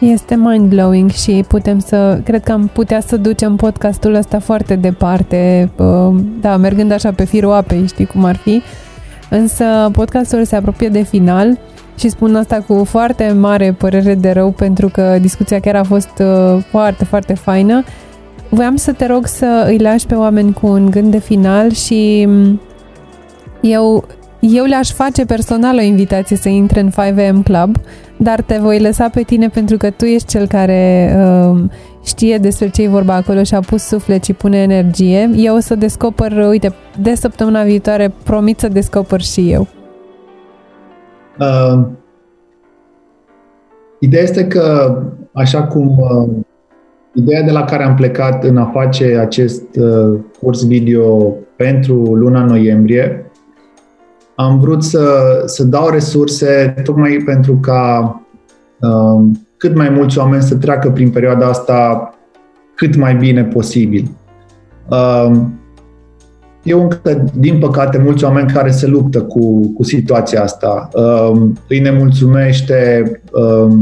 Este 0.00 0.34
mind-blowing 0.34 1.10
și 1.10 1.44
putem 1.48 1.78
să, 1.78 2.20
cred 2.24 2.42
că 2.42 2.52
am 2.52 2.70
putea 2.72 3.00
să 3.00 3.16
ducem 3.16 3.56
podcastul 3.56 4.14
ăsta 4.14 4.38
foarte 4.38 4.76
departe, 4.76 5.70
da, 6.40 6.56
mergând 6.56 6.92
așa 6.92 7.12
pe 7.12 7.24
firul 7.24 7.52
apei, 7.52 7.86
știi 7.86 8.06
cum 8.06 8.24
ar 8.24 8.36
fi. 8.36 8.62
Însă 9.30 9.64
podcastul 9.92 10.44
se 10.44 10.56
apropie 10.56 10.88
de 10.88 11.02
final 11.02 11.58
și 11.98 12.08
spun 12.08 12.36
asta 12.36 12.64
cu 12.66 12.84
foarte 12.84 13.32
mare 13.38 13.72
părere 13.72 14.14
de 14.14 14.30
rău 14.30 14.50
pentru 14.50 14.88
că 14.88 15.18
discuția 15.20 15.60
chiar 15.60 15.74
a 15.74 15.82
fost 15.82 16.10
uh, 16.18 16.62
foarte, 16.70 17.04
foarte 17.04 17.34
faină. 17.34 17.84
Voiam 18.50 18.76
să 18.76 18.92
te 18.92 19.06
rog 19.06 19.26
să 19.26 19.64
îi 19.66 19.78
lași 19.78 20.06
pe 20.06 20.14
oameni 20.14 20.52
cu 20.52 20.66
un 20.66 20.90
gând 20.90 21.10
de 21.10 21.18
final 21.18 21.70
și 21.70 22.24
mm, 22.28 22.60
eu, 23.60 24.04
eu 24.40 24.64
le-aș 24.64 24.92
face 24.92 25.24
personal 25.24 25.76
o 25.76 25.80
invitație 25.80 26.36
să 26.36 26.48
intre 26.48 26.80
în 26.80 26.90
5am 26.90 27.42
Club, 27.44 27.76
dar 28.16 28.40
te 28.40 28.58
voi 28.58 28.80
lăsa 28.80 29.08
pe 29.08 29.22
tine 29.22 29.48
pentru 29.48 29.76
că 29.76 29.90
tu 29.90 30.04
ești 30.04 30.28
cel 30.28 30.46
care 30.46 31.12
uh, 31.16 31.62
știe 32.04 32.38
despre 32.38 32.68
ce 32.68 32.82
e 32.82 32.88
vorba 32.88 33.14
acolo 33.14 33.42
și 33.42 33.54
a 33.54 33.60
pus 33.60 33.82
suflet 33.82 34.24
și 34.24 34.32
pune 34.32 34.58
energie. 34.58 35.30
Eu 35.36 35.56
o 35.56 35.60
să 35.60 35.74
descoper, 35.74 36.46
uite, 36.48 36.74
de 37.02 37.14
săptămâna 37.14 37.62
viitoare 37.62 38.12
promit 38.24 38.58
să 38.58 38.68
descoper 38.68 39.20
și 39.20 39.50
eu. 39.50 39.66
Uh, 41.38 41.86
ideea 43.98 44.22
este 44.22 44.46
că, 44.46 44.96
așa 45.32 45.62
cum 45.62 45.98
uh, 45.98 46.28
ideea 47.14 47.42
de 47.42 47.50
la 47.50 47.64
care 47.64 47.84
am 47.84 47.94
plecat 47.94 48.44
în 48.44 48.56
a 48.56 48.70
face 48.72 49.16
acest 49.16 49.62
uh, 49.76 50.18
curs 50.42 50.66
video 50.66 51.36
pentru 51.56 51.94
luna 51.94 52.44
noiembrie, 52.44 53.30
am 54.34 54.60
vrut 54.60 54.82
să, 54.82 55.42
să 55.46 55.64
dau 55.64 55.88
resurse 55.88 56.74
tocmai 56.84 57.22
pentru 57.24 57.56
ca 57.56 58.14
uh, 58.80 59.30
cât 59.56 59.74
mai 59.74 59.88
mulți 59.88 60.18
oameni 60.18 60.42
să 60.42 60.56
treacă 60.56 60.90
prin 60.90 61.10
perioada 61.10 61.46
asta 61.46 62.10
cât 62.74 62.96
mai 62.96 63.14
bine 63.14 63.44
posibil. 63.44 64.10
Uh, 64.88 65.32
eu 66.62 66.82
încă, 66.82 67.24
din 67.34 67.58
păcate, 67.58 67.98
mulți 67.98 68.24
oameni 68.24 68.50
care 68.50 68.70
se 68.70 68.86
luptă 68.86 69.22
cu, 69.22 69.72
cu 69.72 69.82
situația 69.82 70.42
asta. 70.42 70.88
Uh, 70.92 71.40
îi 71.68 71.78
nemulțumește 71.78 73.10
uh, 73.32 73.72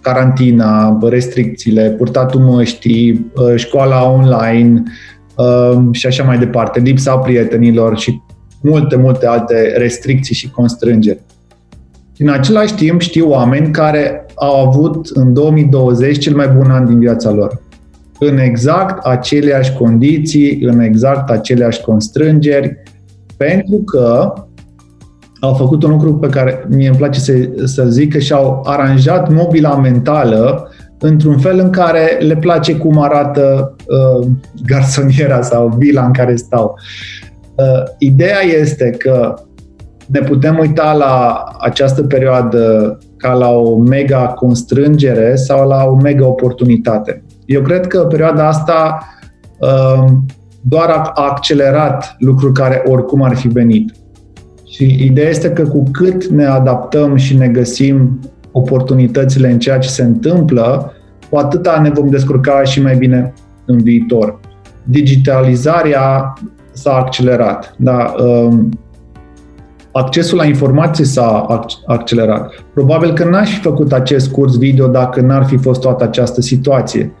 carantina, 0.00 0.98
restricțiile, 1.02 1.90
purtatul 1.90 2.40
măștii, 2.40 3.30
uh, 3.34 3.54
școala 3.56 4.10
online 4.10 4.82
uh, 5.36 5.82
și 5.90 6.06
așa 6.06 6.24
mai 6.24 6.38
departe, 6.38 6.80
lipsa 6.80 7.16
prietenilor 7.16 7.98
și 7.98 8.20
multe, 8.62 8.96
multe 8.96 9.26
alte 9.26 9.74
restricții 9.76 10.34
și 10.34 10.50
constrângeri. 10.50 11.20
În 12.18 12.28
același 12.28 12.74
timp 12.74 13.00
știu 13.00 13.30
oameni 13.30 13.70
care 13.70 14.26
au 14.34 14.66
avut 14.66 15.06
în 15.06 15.32
2020 15.32 16.18
cel 16.18 16.34
mai 16.34 16.48
bun 16.48 16.70
an 16.70 16.86
din 16.86 16.98
viața 16.98 17.30
lor. 17.30 17.62
În 18.18 18.38
exact 18.38 19.06
aceleași 19.06 19.72
condiții, 19.72 20.62
în 20.62 20.80
exact 20.80 21.30
aceleași 21.30 21.80
constrângeri, 21.80 22.82
pentru 23.36 23.76
că 23.76 24.32
au 25.44 25.54
făcut 25.54 25.82
un 25.82 25.90
lucru 25.90 26.14
pe 26.14 26.28
care 26.28 26.64
mie 26.68 26.88
îmi 26.88 26.96
place 26.96 27.20
să, 27.20 27.32
să 27.64 27.84
zic 27.84 28.12
că 28.12 28.18
și-au 28.18 28.62
aranjat 28.66 29.32
mobila 29.32 29.76
mentală 29.76 30.68
într-un 30.98 31.38
fel 31.38 31.58
în 31.58 31.70
care 31.70 32.18
le 32.20 32.36
place 32.36 32.76
cum 32.76 32.98
arată 32.98 33.76
uh, 33.86 34.26
garsoniera 34.66 35.42
sau 35.42 35.74
vila 35.78 36.04
în 36.04 36.12
care 36.12 36.36
stau. 36.36 36.74
Uh, 37.54 37.82
ideea 37.98 38.40
este 38.60 38.90
că 38.90 39.34
ne 40.06 40.20
putem 40.20 40.58
uita 40.58 40.92
la 40.92 41.44
această 41.58 42.02
perioadă 42.02 42.98
ca 43.16 43.32
la 43.32 43.48
o 43.50 43.76
mega 43.76 44.26
constrângere 44.26 45.34
sau 45.34 45.68
la 45.68 45.84
o 45.84 45.94
mega 45.94 46.26
oportunitate. 46.26 47.24
Eu 47.44 47.62
cred 47.62 47.86
că 47.86 47.98
perioada 47.98 48.48
asta 48.48 49.06
uh, 49.58 50.04
doar 50.60 50.88
a 50.88 51.12
accelerat 51.14 52.16
lucruri 52.18 52.52
care 52.52 52.82
oricum 52.86 53.22
ar 53.22 53.36
fi 53.36 53.48
venit. 53.48 53.92
Și 54.72 55.04
ideea 55.04 55.28
este 55.28 55.50
că 55.50 55.62
cu 55.62 55.82
cât 55.90 56.26
ne 56.26 56.44
adaptăm 56.44 57.16
și 57.16 57.36
ne 57.36 57.48
găsim 57.48 58.20
oportunitățile 58.52 59.50
în 59.50 59.58
ceea 59.58 59.78
ce 59.78 59.88
se 59.88 60.02
întâmplă, 60.02 60.92
cu 61.30 61.36
atâta 61.36 61.80
ne 61.82 61.90
vom 61.90 62.08
descurca 62.08 62.62
și 62.62 62.82
mai 62.82 62.96
bine 62.96 63.32
în 63.64 63.82
viitor. 63.82 64.40
Digitalizarea 64.84 66.32
s-a 66.72 66.92
accelerat. 66.92 67.74
Da? 67.76 68.14
Um, 68.18 68.68
accesul 69.92 70.38
la 70.38 70.44
informații 70.44 71.04
s-a 71.04 71.46
accelerat. 71.86 72.52
Probabil 72.74 73.12
că 73.12 73.24
n-aș 73.24 73.54
fi 73.54 73.60
făcut 73.60 73.92
acest 73.92 74.30
curs 74.30 74.56
video 74.56 74.86
dacă 74.86 75.20
n-ar 75.20 75.44
fi 75.44 75.56
fost 75.56 75.80
toată 75.80 76.04
această 76.04 76.40
situație. 76.40 77.12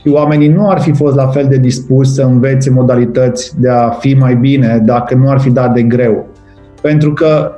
Și 0.00 0.08
oamenii 0.08 0.48
nu 0.48 0.70
ar 0.70 0.80
fi 0.80 0.92
fost 0.92 1.14
la 1.14 1.26
fel 1.26 1.46
de 1.48 1.56
dispuși 1.56 2.10
să 2.10 2.22
învețe 2.22 2.70
modalități 2.70 3.60
de 3.60 3.68
a 3.68 3.88
fi 3.88 4.14
mai 4.14 4.34
bine 4.34 4.82
dacă 4.84 5.14
nu 5.14 5.30
ar 5.30 5.40
fi 5.40 5.50
dat 5.50 5.74
de 5.74 5.82
greu. 5.82 6.31
Pentru 6.82 7.12
că 7.12 7.52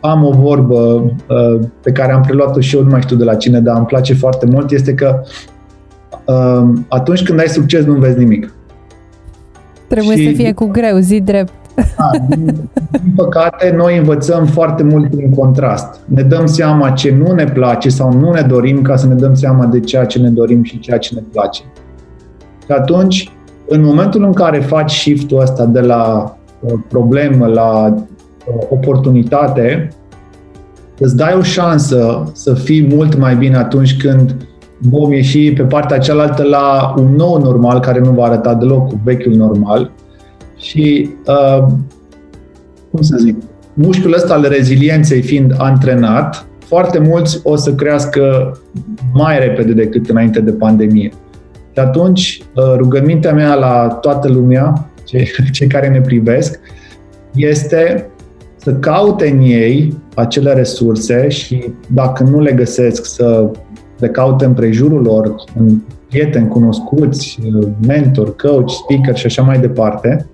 am 0.00 0.24
o 0.24 0.30
vorbă 0.30 1.12
uh, 1.28 1.60
pe 1.82 1.92
care 1.92 2.12
am 2.12 2.20
preluat-o 2.20 2.60
și 2.60 2.76
eu, 2.76 2.82
nu 2.82 2.90
mai 2.90 3.00
știu 3.00 3.16
de 3.16 3.24
la 3.24 3.34
cine, 3.34 3.60
dar 3.60 3.76
îmi 3.76 3.86
place 3.86 4.14
foarte 4.14 4.46
mult, 4.46 4.70
este 4.70 4.94
că 4.94 5.20
uh, 6.24 6.78
atunci 6.88 7.22
când 7.22 7.40
ai 7.40 7.48
succes 7.48 7.84
nu 7.84 7.94
vezi 7.94 8.18
nimic. 8.18 8.52
Trebuie 9.88 10.16
și, 10.16 10.28
să 10.28 10.34
fie 10.34 10.52
cu 10.52 10.66
greu, 10.66 10.98
zi 10.98 11.20
drept. 11.20 11.52
Da, 11.76 12.10
din, 12.28 12.44
din 12.90 13.12
păcate, 13.16 13.74
noi 13.76 13.98
învățăm 13.98 14.46
foarte 14.46 14.82
mult 14.82 15.10
prin 15.10 15.30
contrast. 15.30 16.00
Ne 16.04 16.22
dăm 16.22 16.46
seama 16.46 16.90
ce 16.90 17.14
nu 17.14 17.32
ne 17.32 17.44
place 17.44 17.88
sau 17.88 18.12
nu 18.12 18.32
ne 18.32 18.40
dorim 18.40 18.82
ca 18.82 18.96
să 18.96 19.06
ne 19.06 19.14
dăm 19.14 19.34
seama 19.34 19.66
de 19.66 19.80
ceea 19.80 20.04
ce 20.04 20.18
ne 20.18 20.28
dorim 20.28 20.62
și 20.62 20.78
ceea 20.78 20.98
ce 20.98 21.14
ne 21.14 21.20
place. 21.32 21.62
Și 22.64 22.72
atunci, 22.72 23.30
în 23.68 23.84
momentul 23.84 24.24
în 24.24 24.32
care 24.32 24.58
faci 24.58 24.92
shift-ul 24.92 25.40
ăsta 25.40 25.64
de 25.64 25.80
la 25.80 26.34
uh, 26.60 26.72
problemă 26.88 27.46
la 27.46 27.86
uh, 27.86 28.00
oportunitate, 28.68 29.88
îți 30.98 31.16
dai 31.16 31.34
o 31.38 31.42
șansă 31.42 32.30
să 32.32 32.54
fii 32.54 32.86
mult 32.94 33.18
mai 33.18 33.36
bine 33.36 33.56
atunci 33.56 33.96
când 33.96 34.36
vom 34.78 35.12
ieși 35.12 35.52
pe 35.52 35.62
partea 35.62 35.98
cealaltă 35.98 36.42
la 36.42 36.94
un 36.98 37.14
nou 37.14 37.42
normal 37.42 37.80
care 37.80 38.00
nu 38.00 38.10
va 38.10 38.24
arăta 38.24 38.54
deloc 38.54 38.88
cu 38.88 39.00
vechiul 39.04 39.32
normal 39.32 39.92
și, 40.56 41.10
uh, 41.26 41.66
cum 42.90 43.00
să 43.00 43.16
zic, 43.18 43.36
mușchiul 43.74 44.14
ăsta 44.14 44.34
al 44.34 44.46
rezilienței 44.48 45.22
fiind 45.22 45.54
antrenat, 45.58 46.46
foarte 46.58 46.98
mulți 46.98 47.40
o 47.42 47.56
să 47.56 47.74
crească 47.74 48.52
mai 49.12 49.38
repede 49.38 49.72
decât 49.72 50.08
înainte 50.08 50.40
de 50.40 50.52
pandemie. 50.52 51.12
Și 51.72 51.78
atunci, 51.78 52.42
uh, 52.54 52.74
rugămintea 52.76 53.32
mea 53.32 53.54
la 53.54 53.98
toată 54.00 54.28
lumea, 54.28 54.90
cei, 55.04 55.28
cei 55.52 55.66
care 55.66 55.88
ne 55.88 56.00
privesc, 56.00 56.60
este 57.34 58.10
să 58.66 58.74
caute 58.74 59.28
în 59.28 59.40
ei 59.40 59.96
acele 60.14 60.52
resurse 60.52 61.28
și 61.28 61.72
dacă 61.88 62.22
nu 62.22 62.40
le 62.40 62.52
găsesc, 62.52 63.04
să 63.04 63.50
le 63.98 64.08
caute 64.08 64.44
în 64.44 64.52
prejurul 64.52 65.02
lor, 65.02 65.34
în 65.58 65.78
prieteni 66.08 66.48
cunoscuți, 66.48 67.38
mentor, 67.86 68.36
coach, 68.36 68.70
speaker 68.70 69.16
și 69.16 69.26
așa 69.26 69.42
mai 69.42 69.58
departe, 69.58 70.26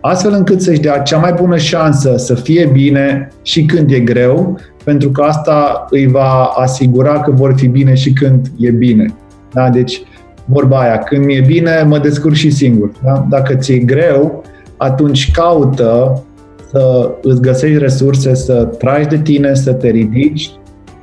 astfel 0.00 0.32
încât 0.32 0.60
să-și 0.60 0.80
dea 0.80 0.98
cea 0.98 1.18
mai 1.18 1.32
bună 1.40 1.56
șansă 1.56 2.16
să 2.16 2.34
fie 2.34 2.70
bine 2.72 3.28
și 3.42 3.64
când 3.64 3.90
e 3.90 4.00
greu, 4.00 4.58
pentru 4.84 5.10
că 5.10 5.22
asta 5.22 5.86
îi 5.90 6.06
va 6.06 6.44
asigura 6.44 7.20
că 7.20 7.30
vor 7.30 7.54
fi 7.56 7.66
bine 7.66 7.94
și 7.94 8.12
când 8.12 8.50
e 8.58 8.70
bine. 8.70 9.14
Da? 9.52 9.68
Deci, 9.68 10.02
vorba 10.44 10.80
aia, 10.80 10.98
când 10.98 11.24
mi-e 11.24 11.44
bine, 11.46 11.84
mă 11.86 11.98
descurc 11.98 12.34
și 12.34 12.50
singur. 12.50 12.90
Da? 13.04 13.26
Dacă 13.28 13.54
ți-e 13.54 13.78
greu, 13.78 14.44
atunci 14.76 15.30
caută 15.30 16.22
să 16.70 17.10
îți 17.22 17.40
găsești 17.40 17.78
resurse, 17.78 18.34
să 18.34 18.64
tragi 18.64 19.08
de 19.08 19.18
tine, 19.18 19.54
să 19.54 19.72
te 19.72 19.88
ridici, 19.88 20.50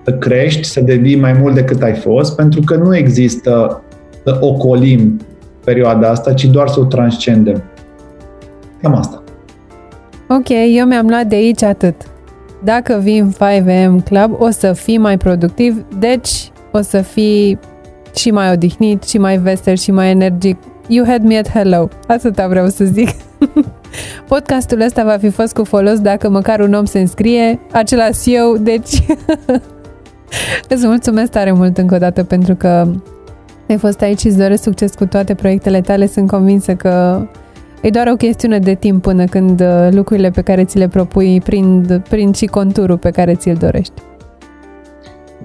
să 0.03 0.13
crești, 0.13 0.63
să 0.63 0.81
devii 0.81 1.19
mai 1.19 1.33
mult 1.33 1.55
decât 1.55 1.81
ai 1.81 1.93
fost, 1.93 2.35
pentru 2.35 2.61
că 2.65 2.75
nu 2.75 2.95
există 2.95 3.83
să 4.23 4.37
ocolim 4.39 5.19
perioada 5.63 6.09
asta, 6.09 6.33
ci 6.33 6.45
doar 6.45 6.67
să 6.67 6.79
o 6.79 6.83
transcendem. 6.83 7.63
Cam 8.81 8.95
asta. 8.95 9.23
Ok, 10.29 10.49
eu 10.75 10.85
mi-am 10.85 11.07
luat 11.07 11.25
de 11.25 11.35
aici 11.35 11.63
atât. 11.63 11.95
Dacă 12.63 12.99
vii 13.03 13.17
în 13.17 13.31
5am 13.31 14.03
Club, 14.03 14.35
o 14.39 14.49
să 14.49 14.73
fii 14.73 14.97
mai 14.97 15.17
productiv, 15.17 15.85
deci 15.99 16.51
o 16.71 16.81
să 16.81 17.01
fii 17.01 17.59
și 18.15 18.31
mai 18.31 18.51
odihnit, 18.51 19.03
și 19.03 19.17
mai 19.17 19.37
vesel, 19.37 19.75
și 19.75 19.91
mai 19.91 20.09
energic. 20.09 20.57
You 20.87 21.05
had 21.05 21.21
me 21.21 21.37
at 21.37 21.49
hello. 21.49 21.87
Atâta 22.07 22.47
vreau 22.47 22.67
să 22.67 22.83
zic. 22.83 23.09
Podcastul 24.27 24.81
ăsta 24.81 25.03
va 25.03 25.17
fi 25.17 25.29
fost 25.29 25.53
cu 25.53 25.63
folos 25.63 25.99
dacă 25.99 26.29
măcar 26.29 26.59
un 26.59 26.73
om 26.73 26.85
se 26.85 26.99
înscrie, 26.99 27.59
același 27.71 28.35
eu, 28.35 28.57
deci 28.57 29.03
îți 30.73 30.87
mulțumesc 30.87 31.31
tare 31.31 31.51
mult 31.51 31.77
încă 31.77 31.95
o 31.95 31.97
dată 31.97 32.23
pentru 32.23 32.55
că 32.55 32.87
ai 33.69 33.77
fost 33.77 34.01
aici 34.01 34.19
și 34.19 34.27
îți 34.27 34.37
doresc 34.37 34.63
succes 34.63 34.93
cu 34.93 35.05
toate 35.05 35.33
proiectele 35.33 35.81
tale. 35.81 36.07
Sunt 36.07 36.27
convinsă 36.27 36.75
că 36.75 37.25
E 37.81 37.89
doar 37.89 38.07
o 38.07 38.15
chestiune 38.15 38.59
de 38.59 38.73
timp 38.73 39.01
până 39.01 39.23
când 39.25 39.61
uh, 39.61 39.87
lucrurile 39.91 40.29
pe 40.29 40.41
care 40.41 40.63
ți 40.63 40.77
le 40.77 40.87
propui 40.87 41.41
prind, 41.43 42.01
prind 42.09 42.35
și 42.35 42.45
conturul 42.45 42.97
pe 42.97 43.09
care 43.09 43.33
ți-l 43.33 43.55
dorești. 43.59 43.93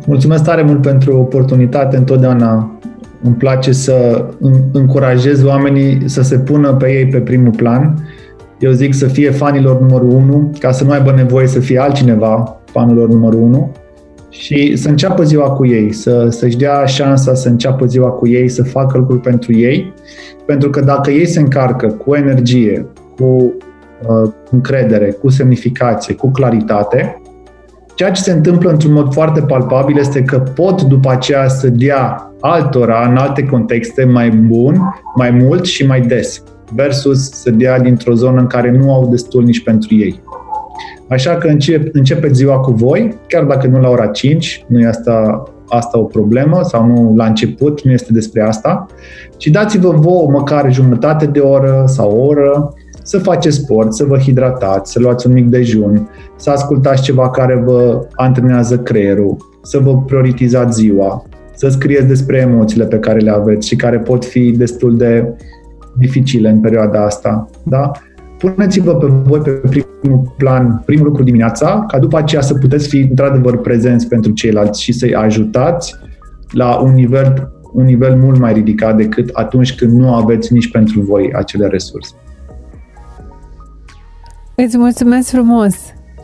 Mulțumesc 0.07 0.44
tare 0.44 0.62
mult 0.62 0.82
pentru 0.82 1.18
oportunitate. 1.18 1.96
Întotdeauna 1.96 2.80
îmi 3.22 3.34
place 3.34 3.72
să 3.72 4.24
încurajez 4.72 5.44
oamenii 5.44 6.03
să 6.05 6.22
se 6.22 6.38
pună 6.38 6.72
pe 6.72 6.92
ei 6.92 7.07
pe 7.07 7.18
primul 7.18 7.50
plan 7.50 7.94
Eu 8.62 8.70
zic 8.70 8.94
să 8.94 9.06
fie 9.06 9.30
fanilor 9.30 9.80
numărul 9.80 10.10
1, 10.10 10.50
ca 10.58 10.70
să 10.70 10.84
nu 10.84 10.90
aibă 10.90 11.12
nevoie 11.12 11.46
să 11.46 11.60
fie 11.60 11.78
altcineva 11.78 12.60
fanilor 12.64 13.08
numărul 13.08 13.40
1 13.40 13.72
și 14.28 14.76
să 14.76 14.88
înceapă 14.88 15.22
ziua 15.22 15.50
cu 15.50 15.66
ei, 15.66 15.92
să, 15.92 16.26
să-și 16.28 16.56
dea 16.56 16.84
șansa 16.84 17.34
să 17.34 17.48
înceapă 17.48 17.86
ziua 17.86 18.08
cu 18.08 18.28
ei, 18.28 18.48
să 18.48 18.62
facă 18.62 18.98
lucruri 18.98 19.20
pentru 19.20 19.52
ei, 19.54 19.92
pentru 20.46 20.70
că 20.70 20.80
dacă 20.80 21.10
ei 21.10 21.26
se 21.26 21.40
încarcă 21.40 21.86
cu 21.86 22.14
energie, 22.14 22.86
cu 23.16 23.24
uh, 23.24 24.30
încredere, 24.50 25.10
cu 25.10 25.28
semnificație, 25.28 26.14
cu 26.14 26.30
claritate, 26.30 27.22
ceea 27.94 28.10
ce 28.10 28.22
se 28.22 28.32
întâmplă 28.32 28.70
într-un 28.70 28.92
mod 28.92 29.12
foarte 29.12 29.40
palpabil 29.40 29.98
este 29.98 30.22
că 30.22 30.38
pot 30.38 30.82
după 30.82 31.10
aceea 31.10 31.48
să 31.48 31.68
dea 31.68 32.32
altora, 32.40 33.06
în 33.08 33.16
alte 33.16 33.42
contexte, 33.42 34.04
mai 34.04 34.30
bun, 34.30 34.94
mai 35.16 35.30
mult 35.30 35.64
și 35.64 35.86
mai 35.86 36.00
des, 36.00 36.42
versus 36.74 37.30
să 37.30 37.50
dea 37.50 37.80
dintr-o 37.80 38.14
zonă 38.14 38.40
în 38.40 38.46
care 38.46 38.70
nu 38.70 38.94
au 38.94 39.08
destul 39.10 39.42
nici 39.42 39.62
pentru 39.62 39.94
ei. 39.94 40.22
Așa 41.08 41.36
că 41.36 41.46
încep, 41.46 41.94
începeți 41.94 42.34
ziua 42.34 42.58
cu 42.58 42.70
voi, 42.70 43.18
chiar 43.28 43.44
dacă 43.44 43.66
nu 43.66 43.80
la 43.80 43.88
ora 43.88 44.06
5, 44.06 44.64
nu 44.68 44.80
e 44.80 44.86
asta, 44.86 45.42
asta 45.68 45.98
o 45.98 46.02
problemă 46.02 46.60
sau 46.62 46.86
nu 46.86 47.12
la 47.16 47.26
început, 47.26 47.84
nu 47.84 47.92
este 47.92 48.12
despre 48.12 48.42
asta, 48.42 48.86
ci 49.36 49.46
dați-vă 49.46 49.90
vouă 49.90 50.30
măcar 50.30 50.72
jumătate 50.72 51.26
de 51.26 51.38
oră 51.38 51.84
sau 51.86 52.10
o 52.10 52.24
oră 52.24 52.74
să 53.02 53.18
faceți 53.18 53.56
sport, 53.56 53.94
să 53.94 54.04
vă 54.04 54.18
hidratați, 54.18 54.92
să 54.92 54.98
luați 55.00 55.26
un 55.26 55.32
mic 55.32 55.48
dejun, 55.48 56.08
să 56.36 56.50
ascultați 56.50 57.02
ceva 57.02 57.30
care 57.30 57.62
vă 57.64 58.06
antrenează 58.14 58.78
creierul, 58.78 59.36
să 59.62 59.78
vă 59.78 59.98
prioritizați 59.98 60.80
ziua, 60.80 61.24
să 61.54 61.68
scrieți 61.68 62.06
despre 62.06 62.38
emoțiile 62.38 62.84
pe 62.84 62.98
care 62.98 63.18
le 63.18 63.30
aveți 63.30 63.66
și 63.66 63.76
care 63.76 63.98
pot 63.98 64.24
fi 64.24 64.50
destul 64.50 64.96
de 64.96 65.34
dificile 65.99 66.49
în 66.49 66.61
perioada 66.61 67.05
asta. 67.05 67.49
Da? 67.62 67.90
puneți-vă 68.43 68.95
pe 68.95 69.07
voi 69.07 69.40
pe 69.40 69.51
primul 69.51 70.34
plan, 70.36 70.82
primul 70.84 71.07
lucru 71.07 71.22
dimineața, 71.22 71.84
ca 71.88 71.99
după 71.99 72.16
aceea 72.18 72.43
să 72.43 72.55
puteți 72.55 72.88
fi 72.88 72.99
într-adevăr 72.99 73.61
prezenți 73.61 74.09
pentru 74.09 74.32
ceilalți 74.32 74.82
și 74.82 74.93
să-i 74.93 75.14
ajutați 75.14 75.95
la 76.51 76.76
un 76.76 76.95
nivel, 76.95 77.53
un 77.72 77.84
nivel 77.84 78.16
mult 78.16 78.38
mai 78.38 78.53
ridicat 78.53 78.97
decât 78.97 79.28
atunci 79.32 79.74
când 79.74 79.93
nu 79.93 80.14
aveți 80.14 80.53
nici 80.53 80.70
pentru 80.70 81.01
voi 81.01 81.32
acele 81.34 81.66
resurse. 81.66 82.14
Îți 84.55 84.78
mulțumesc 84.78 85.30
frumos! 85.30 85.74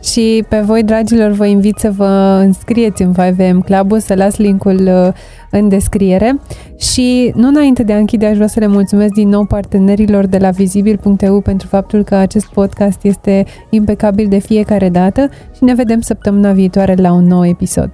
Și 0.03 0.45
pe 0.49 0.59
voi, 0.59 0.83
dragilor, 0.83 1.31
vă 1.31 1.45
invit 1.45 1.77
să 1.77 1.91
vă 1.91 2.41
înscrieți 2.43 3.01
în 3.01 3.13
5am 3.13 3.65
club 3.65 3.99
să 3.99 4.13
las 4.13 4.37
linkul 4.37 4.87
uh, 4.87 5.13
în 5.51 5.69
descriere 5.69 6.39
și 6.77 7.31
nu 7.35 7.47
înainte 7.47 7.83
de 7.83 7.93
a 7.93 7.97
închide 7.97 8.25
aș 8.25 8.35
vrea 8.35 8.47
să 8.47 8.59
le 8.59 8.67
mulțumesc 8.67 9.13
din 9.13 9.29
nou 9.29 9.45
partenerilor 9.45 10.25
de 10.25 10.37
la 10.37 10.49
vizibil.eu 10.49 11.41
pentru 11.41 11.67
faptul 11.67 12.03
că 12.03 12.15
acest 12.15 12.45
podcast 12.45 13.03
este 13.03 13.45
impecabil 13.69 14.27
de 14.27 14.37
fiecare 14.37 14.89
dată 14.89 15.29
și 15.55 15.63
ne 15.63 15.73
vedem 15.73 16.01
săptămâna 16.01 16.51
viitoare 16.51 16.95
la 16.95 17.11
un 17.11 17.25
nou 17.25 17.45
episod. 17.45 17.91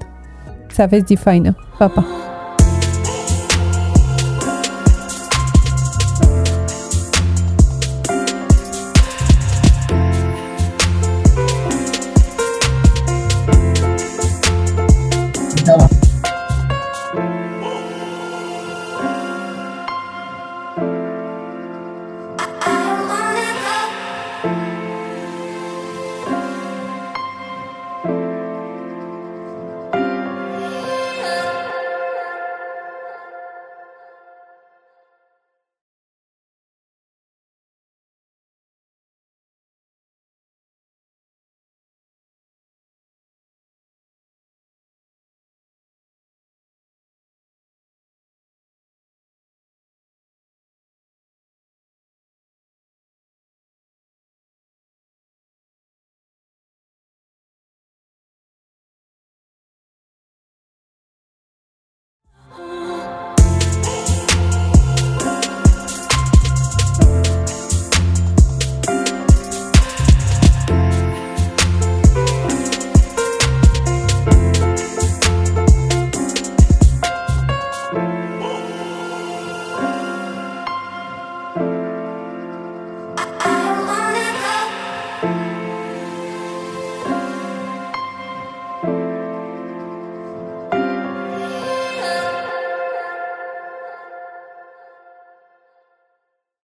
Să 0.70 0.82
aveți 0.82 1.06
zi 1.06 1.16
faină! 1.16 1.56
Pa, 1.78 1.88
pa! 1.88 2.06